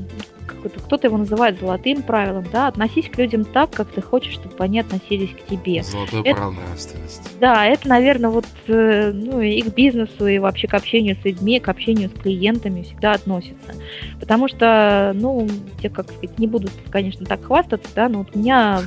[0.85, 4.79] кто-то его называет золотым правилом, да, относись к людям так, как ты хочешь, чтобы они
[4.79, 5.83] относились к тебе.
[5.83, 7.29] Золотое это, право нравственности.
[7.39, 11.59] Да, это, наверное, вот э, ну, и к бизнесу, и вообще к общению с людьми,
[11.59, 13.75] к общению с клиентами всегда относится.
[14.19, 15.47] Потому что, ну,
[15.81, 18.81] я, как сказать, не буду, конечно, так хвастаться, да, но вот у меня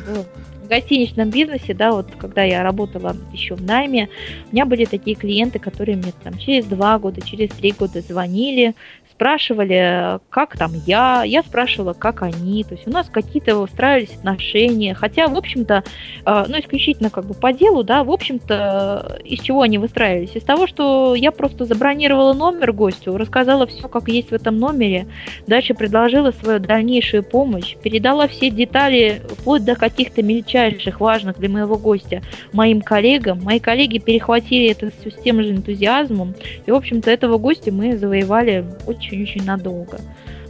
[0.72, 4.08] гостиничном бизнесе, да, вот когда я работала еще в найме,
[4.50, 8.74] у меня были такие клиенты, которые мне там через два года, через три года звонили,
[9.22, 14.94] спрашивали, как там я, я спрашивала, как они, то есть у нас какие-то устраивались отношения,
[14.94, 15.84] хотя, в общем-то,
[16.26, 20.34] э, ну, исключительно как бы по делу, да, в общем-то, из чего они выстраивались?
[20.34, 25.06] Из того, что я просто забронировала номер гостю, рассказала все, как есть в этом номере,
[25.46, 31.78] дальше предложила свою дальнейшую помощь, передала все детали, вплоть до каких-то мельчайших, важных для моего
[31.78, 32.22] гостя,
[32.52, 33.40] моим коллегам.
[33.44, 36.34] Мои коллеги перехватили это все с тем же энтузиазмом,
[36.66, 40.00] и, в общем-то, этого гостя мы завоевали очень очень-очень надолго.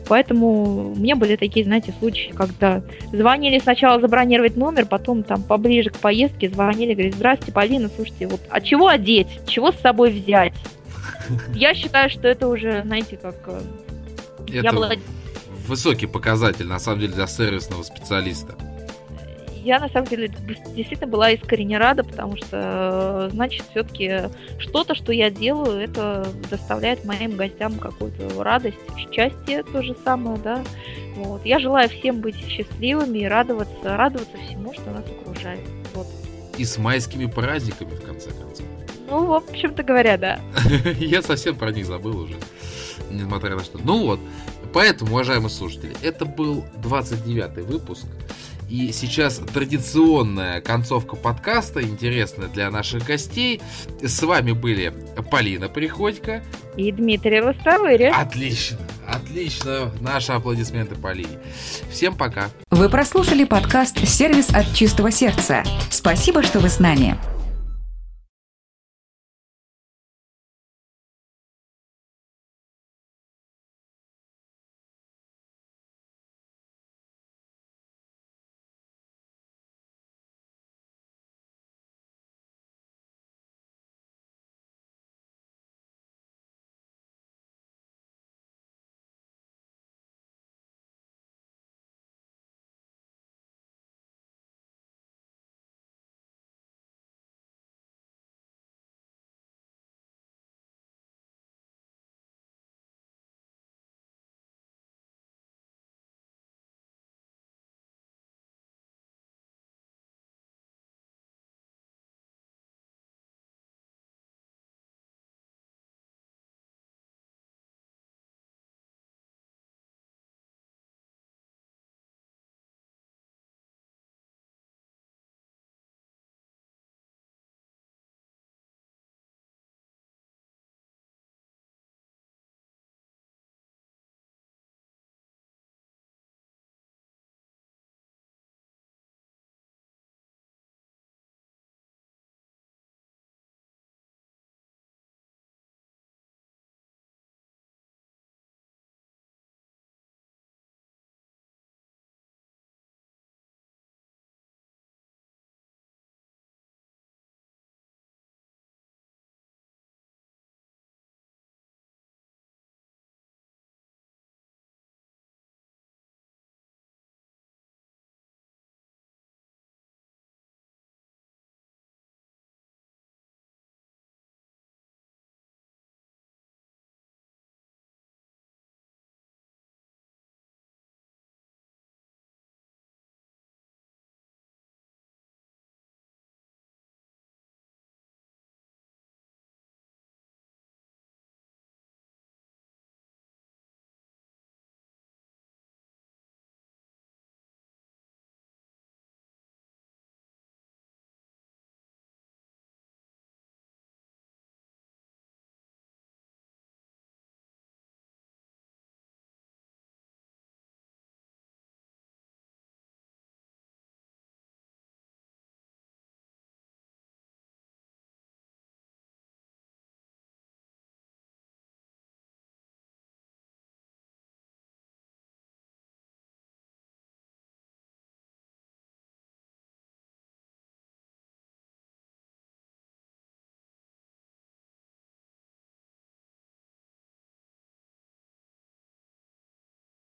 [0.09, 2.83] Поэтому у меня были такие, знаете, случаи, когда
[3.13, 8.41] звонили сначала забронировать номер, потом там поближе к поездке звонили, говорят, здрасте, Полина, слушайте, вот
[8.51, 10.55] а чего одеть, чего с собой взять?
[11.55, 13.37] Я считаю, что это уже, знаете, как...
[13.47, 13.61] Э,
[14.49, 14.91] это я была...
[15.67, 18.55] высокий показатель, на самом деле, для сервисного специалиста
[19.63, 20.29] я на самом деле
[20.75, 27.37] действительно была искренне рада, потому что, значит, все-таки что-то, что я делаю, это доставляет моим
[27.37, 28.79] гостям какую-то радость,
[29.13, 30.63] счастье то же самое, да.
[31.17, 31.45] Вот.
[31.45, 35.61] Я желаю всем быть счастливыми и радоваться, радоваться всему, что нас окружает.
[35.95, 36.07] Вот.
[36.59, 38.67] И с майскими праздниками, в конце концов.
[39.09, 40.41] Ну, в общем-то говоря, да.
[40.99, 42.35] Я совсем про них забыл уже,
[43.11, 43.79] несмотря на что.
[43.79, 44.21] Ну вот,
[44.73, 48.07] поэтому, уважаемые слушатели, это был 29-й выпуск.
[48.73, 53.61] И сейчас традиционная концовка подкаста, интересная для наших гостей.
[54.01, 54.94] С вами были
[55.31, 56.43] Полина Приходько.
[56.78, 58.07] И Дмитрий Лостовырь.
[58.07, 59.93] Отлично, отлично.
[60.01, 61.39] Наши аплодисменты Полине.
[61.90, 62.49] Всем пока.
[62.70, 65.65] Вы прослушали подкаст «Сервис от чистого сердца».
[65.90, 67.19] Спасибо, что вы с нами.